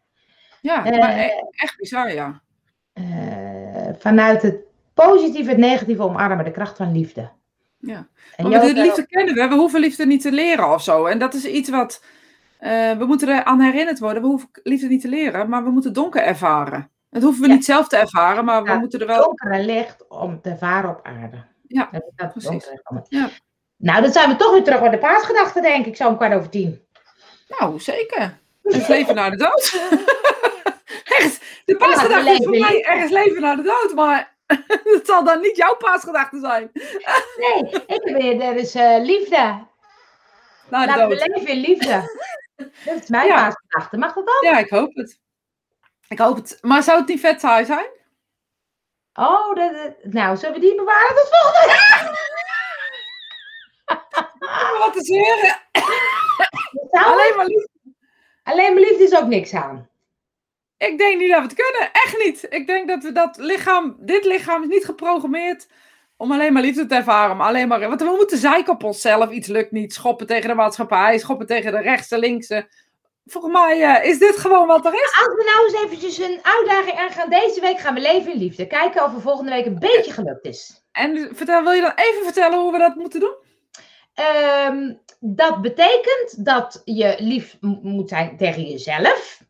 Ja, 0.62 0.86
Eh, 0.86 1.00
maar 1.00 1.18
e- 1.18 1.42
echt 1.50 1.78
bizar, 1.78 2.14
ja. 2.14 2.42
Eh, 2.94 3.90
vanuit 4.00 4.42
het 4.42 4.65
positieve, 4.96 5.50
het 5.50 5.58
negatieve 5.60 6.02
omarmen, 6.04 6.46
de 6.46 6.52
kracht 6.52 6.78
van 6.78 6.92
liefde. 6.92 7.30
Ja. 7.80 8.08
En 8.36 8.50
Joop, 8.50 8.62
de 8.62 8.74
liefde 8.74 9.08
kennen 9.08 9.34
we, 9.36 9.48
we 9.48 9.56
hoeven 9.56 9.80
liefde 9.80 10.06
niet 10.06 10.22
te 10.22 10.32
leren 10.32 10.74
of 10.74 10.84
zo. 10.84 11.06
En 11.06 11.20
dat 11.20 11.34
is 11.34 11.46
iets 11.46 11.70
wat, 11.70 12.04
eh, 12.60 12.92
we 12.92 13.06
moeten 13.06 13.28
er 13.30 13.44
aan 13.44 13.60
herinnerd 13.62 14.00
worden. 14.00 14.22
We 14.22 14.28
hoeven 14.28 14.50
liefde 14.64 14.88
niet 14.88 15.02
te 15.02 15.08
leren, 15.08 15.50
maar 15.50 15.64
we 15.64 15.70
moeten 15.70 15.94
donker 15.94 16.22
ervaren. 16.22 16.90
Dat 17.10 17.24
hoeven 17.24 17.42
we 17.42 17.48
Ja. 17.48 17.54
niet 17.54 17.66
zelf 17.66 17.88
te 17.88 17.98
ervaren, 17.98 18.46
maar 18.46 18.64
we 18.64 18.70
Ja, 18.70 18.78
moeten 18.78 19.00
er 19.00 19.08
wel... 19.08 19.24
donker 19.24 19.52
en 19.52 19.66
licht 19.66 20.08
om 20.08 20.42
te 20.42 20.56
varen 20.58 20.90
op 20.90 21.00
aarde. 21.04 21.44
Ja, 21.68 21.90
Dat 22.16 22.32
precies. 22.32 22.68
en. 22.68 23.06
Ja. 23.10 23.30
Nou, 23.78 24.02
dan 24.02 24.12
zijn 24.12 24.30
we 24.30 24.36
toch 24.36 24.52
weer 24.52 24.64
terug 24.64 24.80
bij 24.80 24.90
de 24.90 24.98
paasgedachte, 24.98 25.62
denk 25.62 25.86
ik, 25.86 25.96
zo 25.96 26.08
om 26.08 26.16
kwart 26.18 26.34
over 26.34 26.50
tien. 26.50 26.82
Nou, 27.60 27.80
zeker. 27.80 28.38
Het 28.64 28.88
leven 28.88 29.16
naar 29.16 29.32
de 29.32 29.38
dood. 29.38 29.80
Echt, 31.20 31.42
de 31.66 31.76
paasgedachte 31.76 32.32
is 32.32 32.38
voor 32.38 32.58
mij 32.60 32.84
ergens 32.84 33.12
leven 33.12 33.42
naar 33.42 33.56
de 33.56 33.62
dood, 33.64 33.92
maar 33.96 34.35
het 34.98 35.02
zal 35.06 35.24
dan 35.24 35.42
niet 35.42 35.58
jouw 35.58 35.76
paasgedachte 35.76 36.40
zijn. 36.40 36.72
Nee, 37.38 37.70
ik 37.88 38.02
weer, 38.04 38.42
er 38.42 38.56
is 38.56 38.76
eh, 38.76 38.98
liefde. 39.04 39.68
De 40.70 40.72
Laten 40.72 41.08
we 41.08 41.16
leven 41.16 41.48
in 41.48 41.58
liefde. 41.60 42.24
Dat 42.56 43.02
is 43.04 43.10
mijn 43.10 43.28
Ja. 43.28 43.36
paasgedachte. 43.36 43.98
Mag 43.98 44.14
dat 44.14 44.28
ook? 44.28 44.44
Ja, 44.44 44.58
ik 44.58 44.70
hoop 44.70 44.96
het. 44.96 45.20
Ik 46.08 46.20
hoop 46.20 46.36
het. 46.36 46.58
Maar 46.62 46.84
zou 46.84 47.00
het 47.00 47.08
niet 47.08 47.20
vet 47.20 47.40
saai 47.40 47.66
zijn? 47.66 47.88
Oh, 49.14 49.56
dat, 49.56 49.74
dat- 49.74 50.14
nou, 50.14 50.38
zullen 50.38 50.56
we 50.56 50.62
die 50.62 50.76
bewaren 50.76 51.16
tot 51.16 51.30
volgende? 51.32 51.74
Wat 54.80 54.94
te 54.94 55.04
zeuren. 55.04 55.62
Nou, 56.92 57.06
Alleen 57.14 57.36
maar 57.36 57.46
lief. 57.46 57.66
Alleen 58.44 58.74
maar 58.74 58.82
liefde 58.84 59.04
is 59.04 59.16
ook 59.16 59.28
niks 59.28 59.54
aan. 59.54 59.90
Ik 60.78 60.98
denk 60.98 61.20
niet 61.20 61.30
dat 61.30 61.42
we 61.42 61.48
het 61.48 61.56
kunnen. 61.56 61.92
Echt 61.92 62.18
niet. 62.26 62.46
Ik 62.50 62.68
denk 62.68 62.88
dat 62.88 63.04
we 63.04 63.12
dat 63.12 63.38
lichaam, 63.38 63.96
dit 64.00 64.26
lichaam 64.26 64.62
is 64.62 64.68
niet 64.68 64.86
geprogrammeerd 64.86 65.68
om 66.18 66.32
alleen 66.32 66.54
maar 66.54 66.62
liefde 66.62 66.86
te 66.86 66.96
ervaren. 66.96 67.38
Maar 67.38 67.48
alleen 67.48 67.68
maar, 67.68 67.80
want 67.80 68.02
we 68.02 68.16
moeten 68.18 68.38
zeiken 68.38 68.74
op 68.74 68.84
onszelf. 68.84 69.30
Iets 69.32 69.48
lukt 69.48 69.72
niet. 69.72 69.94
Schoppen 69.94 70.28
tegen 70.28 70.50
de 70.50 70.56
maatschappij. 70.56 71.18
Schoppen 71.20 71.48
tegen 71.48 71.72
de 71.72 71.82
rechtse, 71.82 72.18
linkse. 72.18 72.68
Volgens 73.26 73.54
mij 73.54 73.82
eh, 73.82 74.10
is 74.10 74.20
dit 74.20 74.38
gewoon 74.38 74.68
wat 74.68 74.86
er 74.86 74.94
is. 74.94 75.18
Als 75.20 75.36
we 75.36 75.52
nou 75.54 75.66
eens 75.66 75.86
eventjes 75.86 76.18
een 76.18 76.40
uitdaging 76.42 77.00
aangaan. 77.00 77.30
Deze 77.30 77.62
week 77.62 77.80
gaan 77.80 77.94
we 77.94 78.02
leven 78.02 78.32
in 78.34 78.40
liefde. 78.40 78.68
Kijken 78.68 79.04
of 79.04 79.14
er 79.14 79.22
volgende 79.22 79.52
week 79.52 79.66
een 79.66 79.80
beetje 79.80 80.12
gelukt 80.12 80.46
is. 80.46 80.86
En 80.92 81.30
vertel, 81.34 81.64
wil 81.64 81.72
je 81.72 81.82
dan 81.82 81.94
even 81.96 82.24
vertellen 82.24 82.60
hoe 82.60 82.72
we 82.72 82.78
dat 82.78 82.96
moeten 82.96 83.20
doen? 83.20 83.36
Ehm, 84.14 84.94
dat 85.20 85.62
betekent 85.62 86.46
dat 86.46 86.82
je 86.86 87.16
lief 87.18 87.58
moet 87.82 88.10
zijn 88.10 88.38
tegen 88.38 88.64
jezelf. 88.64 89.44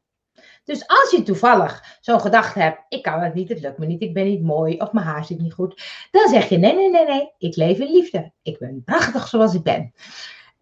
Dus 0.65 0.87
als 0.87 1.11
je 1.11 1.23
toevallig 1.23 1.97
zo'n 2.01 2.19
gedachte 2.19 2.59
hebt, 2.59 2.79
ik 2.89 3.03
kan 3.03 3.19
het 3.19 3.33
niet, 3.33 3.49
het 3.49 3.61
lukt 3.61 3.77
me 3.77 3.85
niet, 3.85 4.01
ik 4.01 4.13
ben 4.13 4.25
niet 4.25 4.43
mooi 4.43 4.77
of 4.77 4.91
mijn 4.91 5.05
haar 5.05 5.25
zit 5.25 5.41
niet 5.41 5.53
goed, 5.53 5.83
dan 6.11 6.29
zeg 6.29 6.49
je 6.49 6.57
nee, 6.57 6.73
nee, 6.75 6.89
nee, 6.89 7.05
nee, 7.05 7.31
ik 7.37 7.55
leef 7.55 7.79
in 7.79 7.91
liefde. 7.91 8.31
Ik 8.41 8.59
ben 8.59 8.83
prachtig 8.85 9.27
zoals 9.27 9.53
ik 9.53 9.63
ben. 9.63 9.93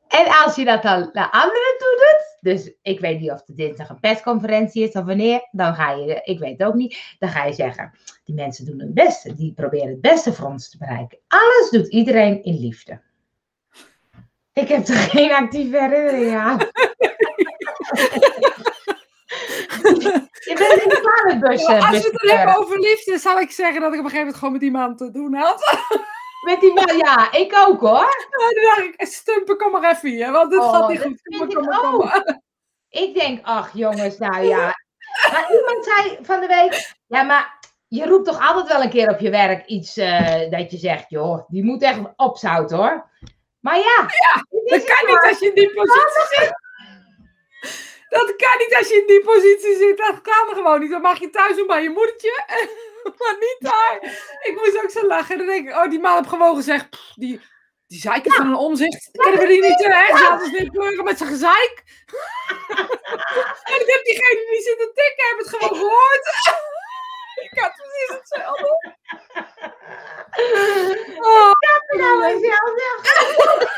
En 0.07 0.25
als 0.45 0.55
je 0.55 0.65
dat 0.65 0.81
dan 0.81 1.09
naar 1.13 1.29
anderen 1.31 1.75
toe 1.77 1.95
doet, 1.97 2.37
dus 2.53 2.73
ik 2.81 2.99
weet 2.99 3.19
niet 3.19 3.31
of 3.31 3.43
het 3.45 3.57
dinsdag 3.57 3.89
een 3.89 3.99
persconferentie 3.99 4.83
is 4.83 4.91
of 4.91 5.05
wanneer, 5.05 5.47
dan 5.51 5.75
ga 5.75 5.91
je, 5.91 6.21
ik 6.23 6.39
weet 6.39 6.57
het 6.57 6.67
ook 6.67 6.73
niet, 6.73 7.15
dan 7.19 7.29
ga 7.29 7.45
je 7.45 7.53
zeggen, 7.53 7.91
die 8.23 8.35
mensen 8.35 8.65
doen 8.65 8.79
hun 8.79 8.93
beste, 8.93 9.35
die 9.35 9.53
proberen 9.53 9.87
het 9.87 10.01
beste 10.01 10.33
voor 10.33 10.47
ons 10.47 10.69
te 10.69 10.77
bereiken. 10.77 11.19
Alles 11.27 11.69
doet 11.69 11.87
iedereen 11.87 12.43
in 12.43 12.59
liefde. 12.59 13.01
Ik 14.53 14.67
heb 14.67 14.87
er 14.87 14.95
geen 14.95 15.31
actieve 15.31 15.79
herinnering 15.79 16.35
aan. 16.35 16.57
Je 20.45 20.55
bent 20.55 20.81
in 20.81 20.89
de. 20.89 21.65
Ja, 21.67 21.77
als 21.77 22.01
we 22.01 22.09
het 22.11 22.31
hebben 22.31 22.57
over 22.57 22.79
liefde, 22.79 23.17
zal 23.17 23.39
ik 23.39 23.51
zeggen 23.51 23.81
dat 23.81 23.93
ik 23.93 23.99
op 23.99 24.05
een 24.05 24.11
gegeven 24.11 24.17
moment 24.19 24.35
gewoon 24.35 24.51
met 24.51 24.61
die 24.61 24.71
man 24.71 24.95
te 24.97 25.11
doen 25.11 25.33
had. 25.33 25.61
Met 26.43 26.59
die 26.59 26.73
man, 26.73 26.97
ja, 26.97 27.31
ik 27.31 27.55
ook 27.67 27.81
hoor. 27.81 28.25
En 28.29 28.53
dan 28.55 28.63
dacht 28.63 28.79
ik, 28.79 29.07
stumpen, 29.07 29.57
kom 29.57 29.71
maar 29.71 29.91
even 29.91 30.09
hier, 30.09 30.31
want 30.31 30.51
dit 30.51 30.59
Oh, 30.59 30.69
gaat 30.73 30.89
niet 30.89 31.01
goed. 31.01 31.19
Vind 31.23 31.37
kom 31.37 31.63
ik 31.63 31.69
maar, 31.69 31.79
kom 31.79 31.97
maar. 31.97 32.41
Ik 32.89 33.13
denk, 33.13 33.45
ach 33.45 33.73
jongens, 33.73 34.17
nou 34.17 34.43
ja. 34.43 34.73
Maar 35.31 35.51
iemand 35.51 35.85
zei 35.85 36.17
van 36.21 36.39
de 36.39 36.47
week, 36.47 36.93
ja 37.07 37.23
maar 37.23 37.59
je 37.87 38.05
roept 38.05 38.25
toch 38.25 38.39
altijd 38.39 38.67
wel 38.67 38.81
een 38.81 38.89
keer 38.89 39.09
op 39.09 39.19
je 39.19 39.29
werk 39.29 39.65
iets 39.65 39.97
eh, 39.97 40.51
dat 40.51 40.71
je 40.71 40.77
zegt, 40.77 41.09
joh, 41.09 41.49
die 41.49 41.63
moet 41.63 41.81
echt 41.81 41.99
opzouten 42.15 42.77
hoor. 42.77 43.09
Maar 43.59 43.77
ja, 43.77 44.07
Dat 44.49 44.83
kan 44.83 45.07
niet 45.07 45.29
als 45.29 45.39
je 45.39 45.47
in 45.47 45.55
die 45.55 45.73
positie 45.73 46.25
zit. 46.29 46.53
Dat 48.13 48.35
kan 48.35 48.57
niet 48.57 48.75
als 48.77 48.87
je 48.87 48.95
in 49.01 49.07
die 49.07 49.23
positie 49.23 49.75
zit. 49.77 49.97
Dat 49.97 50.21
kan 50.21 50.49
er 50.49 50.55
gewoon 50.55 50.79
niet. 50.79 50.89
Dan 50.89 51.01
mag 51.01 51.19
je 51.19 51.29
thuis 51.29 51.55
doen 51.55 51.67
bij 51.67 51.83
je 51.83 51.89
moedertje. 51.89 52.43
Maar 53.17 53.35
niet 53.39 53.57
daar. 53.59 53.97
Ik 54.41 54.55
moest 54.55 54.83
ook 54.83 54.89
zo 54.89 55.07
lachen. 55.07 55.31
En 55.31 55.37
dan 55.37 55.47
denk 55.47 55.69
ik, 55.69 55.75
oh, 55.75 55.89
die 55.89 55.99
man 55.99 56.15
heeft 56.15 56.29
gewoon 56.29 56.55
gezegd, 56.55 56.89
pff, 56.89 57.13
die, 57.15 57.41
die 57.87 57.99
zeiken 57.99 58.31
van 58.31 58.47
een 58.47 58.55
omzicht. 58.55 59.09
Kennen 59.11 59.39
we 59.39 59.47
die 59.47 59.61
niet 59.61 59.77
te 59.77 59.87
erg? 59.87 60.21
Laten 60.21 60.51
we 60.51 60.71
pleuren 60.71 61.03
met 61.03 61.17
zijn 61.17 61.29
gezeik. 61.29 61.83
en 63.69 63.79
ik 63.81 63.87
heb 63.93 64.03
diegene 64.03 64.47
die 64.49 64.61
zit 64.61 64.77
te 64.79 64.91
tikken, 64.93 65.27
heb 65.29 65.37
het 65.37 65.49
gewoon 65.49 65.77
gehoord. 65.77 66.25
ik 67.51 67.59
had 67.59 67.73
precies 67.75 68.17
hetzelfde. 68.17 68.95
Oh, 71.17 71.51
nou 71.97 72.23
eens 72.23 72.41
jou 72.41 72.79
zeggen. 72.79 73.71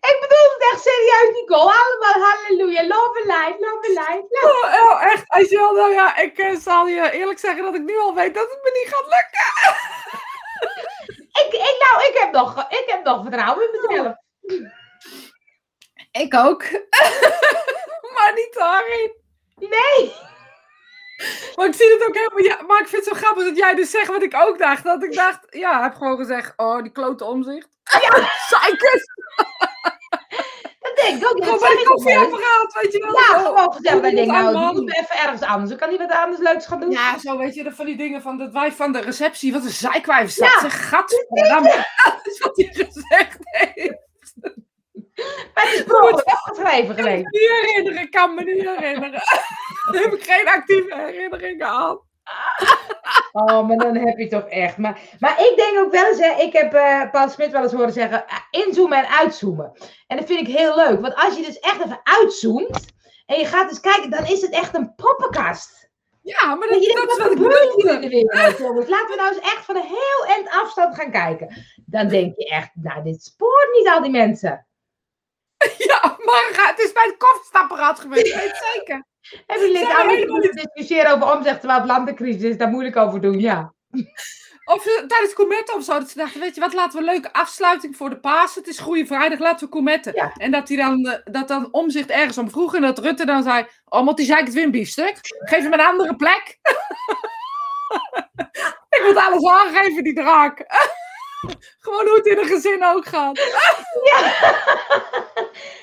Ik 0.00 0.16
bedoel 0.19 0.19
het 0.60 0.72
echt 0.72 0.82
serieus, 0.82 1.40
Nicole. 1.40 1.72
Allemaal 1.72 2.28
halleluja. 2.28 2.86
Love 2.86 3.18
and 3.18 3.26
light, 3.26 3.60
love 3.60 3.86
and 3.86 3.94
light. 3.94 4.26
love. 4.30 4.46
oh, 4.46 4.90
oh, 4.90 5.04
echt. 5.12 5.56
Al, 5.58 5.72
nou 5.72 5.92
ja, 5.92 6.16
ik 6.16 6.38
eh, 6.38 6.56
zal 6.56 6.86
je 6.86 7.10
eerlijk 7.10 7.38
zeggen 7.38 7.62
dat 7.62 7.74
ik 7.74 7.82
nu 7.82 7.98
al 7.98 8.14
weet 8.14 8.34
dat 8.34 8.50
het 8.50 8.62
me 8.62 8.70
niet 8.72 8.94
gaat 8.94 9.06
lukken. 9.16 9.48
Ik, 11.30 11.52
ik, 11.52 11.76
nou, 11.90 12.08
ik 12.08 12.18
heb, 12.18 12.32
nog, 12.32 12.66
ik 12.68 12.84
heb 12.86 13.04
nog 13.04 13.22
vertrouwen 13.22 13.64
in 13.64 13.80
mezelf. 13.80 14.14
Ik 16.10 16.34
ook. 16.34 16.62
maar 18.14 18.32
niet 18.34 18.54
daarin. 18.54 19.12
Nee. 19.56 20.12
Maar 21.56 21.66
ik 21.66 21.74
zie 21.74 21.92
het 21.92 22.08
ook 22.08 22.14
helemaal. 22.14 22.42
Ja, 22.42 22.62
maar 22.66 22.80
ik 22.80 22.88
vind 22.88 23.04
het 23.04 23.14
zo 23.14 23.20
grappig 23.20 23.44
dat 23.44 23.56
jij 23.56 23.74
dus 23.74 23.90
zegt 23.90 24.06
wat 24.06 24.22
ik 24.22 24.34
ook 24.34 24.58
dacht. 24.58 24.84
Dat 24.84 25.02
ik 25.02 25.14
dacht, 25.14 25.46
ja, 25.50 25.82
heeft 25.82 25.96
gewoon 25.96 26.16
gezegd: 26.16 26.52
Oh, 26.56 26.82
die 26.82 26.92
klote 26.92 27.24
omzicht. 27.24 27.68
Ja, 27.84 28.30
zeikers. 28.58 29.04
Dat 31.00 31.08
denk 31.08 31.22
ik 31.22 31.28
ook. 31.28 31.44
Gewoon 31.44 31.58
bij 31.58 31.68
de 31.74 31.80
ik 31.80 31.86
wel. 31.86 31.94
koffieapparaat, 31.94 32.72
weet 32.82 32.92
je 32.92 32.98
wel. 32.98 33.12
Ja, 33.12 33.40
Zo. 33.40 33.54
gewoon. 33.54 34.04
Ik 34.16 34.28
aan 34.28 34.42
nou, 34.42 34.54
man. 34.54 34.74
die 34.74 34.82
moet 34.82 34.96
even 34.96 35.16
ergens 35.16 35.42
anders. 35.42 35.68
Dan 35.70 35.78
kan 35.78 35.88
hij 35.88 35.98
wat 35.98 36.16
anders 36.16 36.40
leuks 36.40 36.66
gaan 36.66 36.80
doen. 36.80 36.90
Ja, 36.90 37.18
zo 37.18 37.36
weet 37.38 37.54
je, 37.54 37.62
dat 37.64 37.74
van 37.74 37.86
die 37.86 37.96
dingen 37.96 38.22
van 38.22 38.38
dat 38.38 38.52
wij 38.52 38.72
van 38.72 38.92
de 38.92 39.00
receptie, 39.00 39.52
wat 39.52 39.64
een 39.64 39.70
zeikwijf 39.70 40.28
is 40.28 40.36
dat. 40.36 40.48
Ja. 40.52 40.60
Zeg, 40.60 40.88
gadverdamme. 40.88 41.68
Dat 42.04 42.26
is 42.26 42.38
wat 42.38 42.56
hij 42.56 42.66
gezegd 42.72 43.38
heeft. 43.40 43.98
Maar 45.54 45.64
het 45.64 45.72
is 45.74 45.82
vroeger 45.86 46.12
opgeschreven 46.14 46.78
Ik 46.90 46.96
kan 46.96 46.96
geweest. 46.96 47.22
me 47.24 47.30
niet 47.30 47.50
herinneren, 47.60 48.02
ik 48.02 48.10
kan 48.10 48.34
me 48.34 48.42
niet 48.44 48.64
herinneren. 48.68 49.10
Daar 49.92 50.02
heb 50.02 50.12
ik 50.14 50.22
geen 50.24 50.48
actieve 50.48 50.94
herinneringen 50.96 51.66
aan. 51.66 51.98
Oh, 53.32 53.66
maar 53.68 53.76
dan 53.76 53.96
heb 53.96 54.18
je 54.18 54.28
toch 54.28 54.44
echt. 54.48 54.76
Maar, 54.76 55.00
maar 55.18 55.40
ik 55.40 55.52
denk 55.56 55.78
ook 55.78 55.92
wel 55.92 56.06
eens, 56.06 56.18
hè, 56.18 56.42
ik 56.42 56.52
heb 56.52 56.74
eh, 56.74 57.10
Paul 57.10 57.28
Smit 57.28 57.50
wel 57.50 57.62
eens 57.62 57.72
horen 57.72 57.92
zeggen, 57.92 58.26
eh, 58.26 58.36
inzoomen 58.50 58.98
en 58.98 59.08
uitzoomen. 59.18 59.72
En 60.06 60.16
dat 60.16 60.26
vind 60.26 60.48
ik 60.48 60.56
heel 60.56 60.76
leuk, 60.76 61.00
want 61.00 61.14
als 61.14 61.36
je 61.36 61.42
dus 61.42 61.58
echt 61.58 61.84
even 61.84 62.00
uitzoomt 62.02 62.86
en 63.26 63.38
je 63.38 63.46
gaat 63.46 63.68
eens 63.70 63.80
kijken, 63.80 64.10
dan 64.10 64.26
is 64.26 64.40
het 64.40 64.50
echt 64.50 64.74
een 64.74 64.94
poppenkast. 64.94 65.90
Ja, 66.22 66.54
maar 66.54 66.68
Dat 66.68 66.80
dat, 66.80 66.94
denkt, 66.94 67.10
is 67.10 67.16
wat 67.16 67.18
wat 67.18 67.30
ik 67.30 67.38
gebeurt 67.38 67.74
hier 67.74 67.92
in 67.94 68.00
de 68.00 68.08
wereld, 68.08 68.58
jongens? 68.58 68.88
Laten 68.88 69.08
we 69.08 69.16
nou 69.16 69.34
eens 69.34 69.52
echt 69.52 69.64
van 69.64 69.76
een 69.76 69.86
heel 69.86 70.34
eind 70.34 70.48
afstand 70.48 70.94
gaan 70.94 71.10
kijken. 71.10 71.64
Dan 71.86 72.08
denk 72.08 72.36
je 72.36 72.48
echt, 72.48 72.70
nou, 72.74 73.02
dit 73.02 73.22
spoort 73.22 73.68
niet 73.72 73.88
al 73.88 74.02
die 74.02 74.10
mensen. 74.10 74.66
Ja, 75.78 76.16
maar 76.24 76.68
het 76.68 76.78
is 76.78 76.92
bij 76.92 77.06
het 77.06 77.16
koffiestapparaat 77.16 78.00
geweest, 78.00 78.34
weet 78.34 78.72
zeker. 78.74 79.06
Hebben 79.46 79.66
jullie 79.66 79.86
het 79.86 79.96
helemaal 79.96 80.34
aan 80.34 80.40
discussiëren 80.40 81.14
over 81.14 81.36
omzet 81.36 81.58
terwijl 81.58 81.80
het 81.80 81.88
landencrisis 81.88 82.42
is, 82.42 82.56
daar 82.56 82.68
moeilijk 82.68 82.96
over 82.96 83.20
doen, 83.20 83.40
ja. 83.40 83.72
Of 84.64 84.86
eh, 84.86 85.06
tijdens 85.06 85.32
Cometten 85.32 85.74
of 85.74 85.84
zo, 85.84 85.98
dat 85.98 86.10
ze 86.10 86.18
dachten, 86.18 86.40
weet 86.40 86.54
je 86.54 86.60
wat, 86.60 86.72
laten 86.72 86.92
we 86.92 87.06
een 87.06 87.12
leuke 87.12 87.32
afsluiting 87.32 87.96
voor 87.96 88.10
de 88.10 88.20
Paas. 88.20 88.54
Het 88.54 88.66
is 88.66 88.78
Goede 88.78 89.06
Vrijdag, 89.06 89.38
laten 89.38 89.66
we 89.66 89.72
Cometten. 89.72 90.14
Ja. 90.14 90.32
En 90.36 90.50
dat 90.50 90.68
hij 90.68 90.76
dan, 90.76 91.06
eh, 91.06 91.18
dat 91.24 91.48
dan 91.48 91.68
omzicht 91.72 92.10
ergens 92.10 92.38
om 92.38 92.50
vroeg 92.50 92.74
en 92.74 92.82
dat 92.82 92.98
Rutte 92.98 93.26
dan 93.26 93.42
zei, 93.42 93.66
oh, 93.84 94.04
want 94.04 94.16
die 94.16 94.26
zei 94.26 94.38
ik 94.38 94.44
het 94.44 94.54
weer 94.54 94.64
een 94.64 94.70
biefstuk. 94.70 95.18
Geef 95.22 95.62
hem 95.62 95.72
een 95.72 95.80
andere 95.80 96.16
plek. 96.16 96.58
ik 98.96 99.02
moet 99.04 99.16
alles 99.16 99.44
aangeven, 99.44 100.04
die 100.04 100.14
draak. 100.14 100.58
Gewoon 101.80 102.06
hoe 102.06 102.16
het 102.16 102.26
in 102.26 102.38
een 102.38 102.44
gezin 102.44 102.84
ook 102.84 103.06
gaat. 103.06 103.38
Ja. 104.04 104.18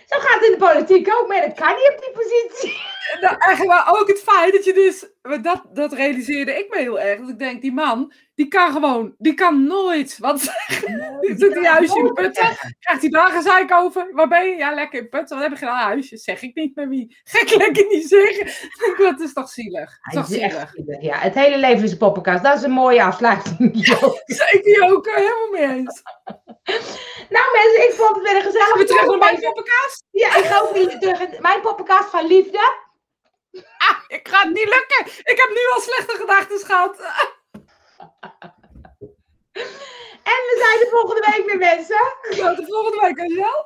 Zo 0.07 0.19
gaat 0.19 0.39
het 0.39 0.43
in 0.43 0.51
de 0.51 0.65
politiek 0.65 1.13
ook, 1.13 1.27
maar 1.27 1.41
dat 1.41 1.53
kan 1.53 1.75
niet 1.75 1.91
op 1.93 1.99
die 1.99 2.11
positie. 2.11 2.77
Nou, 3.21 3.35
eigenlijk 3.37 3.67
maar 3.67 3.99
ook 3.99 4.07
het 4.07 4.19
feit 4.19 4.53
dat 4.53 4.65
je 4.65 4.73
dus, 4.73 5.05
dat, 5.41 5.63
dat 5.73 5.93
realiseerde 5.93 6.59
ik 6.59 6.69
me 6.69 6.77
heel 6.77 6.99
erg. 6.99 7.19
Dat 7.19 7.29
ik 7.29 7.39
denk, 7.39 7.61
die 7.61 7.73
man, 7.73 8.13
die 8.35 8.47
kan 8.47 8.71
gewoon, 8.71 9.15
die 9.17 9.33
kan 9.33 9.67
nooit 9.67 10.17
wat 10.17 10.41
zeggen. 10.41 11.19
Die 11.21 11.49
hij 11.49 11.71
huisje 11.71 11.99
in 11.99 12.13
Putten, 12.13 12.47
krijgt 12.79 13.01
hij 13.01 13.09
daar 13.09 13.31
gezeik 13.31 13.73
over. 13.73 14.09
Waar 14.11 14.27
ben 14.27 14.49
je? 14.49 14.55
Ja, 14.55 14.73
lekker 14.73 14.99
in 14.99 15.09
Putten. 15.09 15.37
Wat 15.37 15.45
heb 15.45 15.57
je 15.57 15.65
gedaan? 15.65 15.85
Huisje, 15.85 16.17
zeg 16.17 16.41
ik 16.41 16.55
niet 16.55 16.75
met 16.75 16.87
wie. 16.87 17.17
Ga 17.23 17.41
ik 17.41 17.55
lekker 17.55 17.85
niet 17.87 18.07
zeggen. 18.07 18.45
Dat 18.97 19.19
is 19.19 19.33
toch 19.33 19.49
zielig. 19.49 19.99
Dat 20.01 20.13
is 20.13 20.13
toch 20.13 20.39
zielig. 20.39 20.71
zielig, 20.75 21.01
Ja, 21.01 21.17
het 21.17 21.33
hele 21.33 21.57
leven 21.57 21.83
is 21.83 21.91
een 21.91 21.97
poppenkast. 21.97 22.43
Dat 22.43 22.57
is 22.57 22.63
een 22.63 22.71
mooie 22.71 23.03
afsluiting. 23.03 23.85
Zeker 24.25 24.91
ook, 24.91 25.05
helemaal 25.05 25.49
mee 25.51 25.77
eens. 25.77 26.01
nou 27.35 27.51
mensen, 27.53 27.89
ik 27.89 27.93
vond 27.93 28.15
het 28.15 28.23
weer 28.23 28.35
een 28.35 28.41
gezellig 28.41 28.67
Gaan 28.67 28.77
we 28.79 28.85
terug 28.85 29.05
naar 29.05 29.17
mijn 29.17 29.39
poppenkast? 29.39 30.03
Ja, 30.11 30.35
ik 30.35 30.45
ga 30.45 30.59
ook 30.59 30.71
weer 30.71 30.99
terug 30.99 31.19
in 31.19 31.41
mijn 31.41 31.61
poppenkast 31.61 32.09
van 32.09 32.27
liefde. 32.27 32.85
Ah, 33.77 33.99
ik 34.07 34.27
ga 34.27 34.39
het 34.39 34.53
niet 34.53 34.69
lukken. 34.69 35.05
Ik 35.23 35.37
heb 35.37 35.49
nu 35.49 35.73
al 35.73 35.81
slechte 35.81 36.15
gedachten 36.15 36.59
gehad. 36.59 36.99
En 40.23 40.33
we 40.33 40.55
zijn 40.57 40.79
de 40.79 40.87
volgende 40.89 41.31
week 41.31 41.45
weer 41.45 41.57
mensen. 41.57 42.13
Tot 42.21 42.57
de 42.57 42.65
volgende 42.65 42.99
week, 43.01 43.19
Angel. 43.19 43.65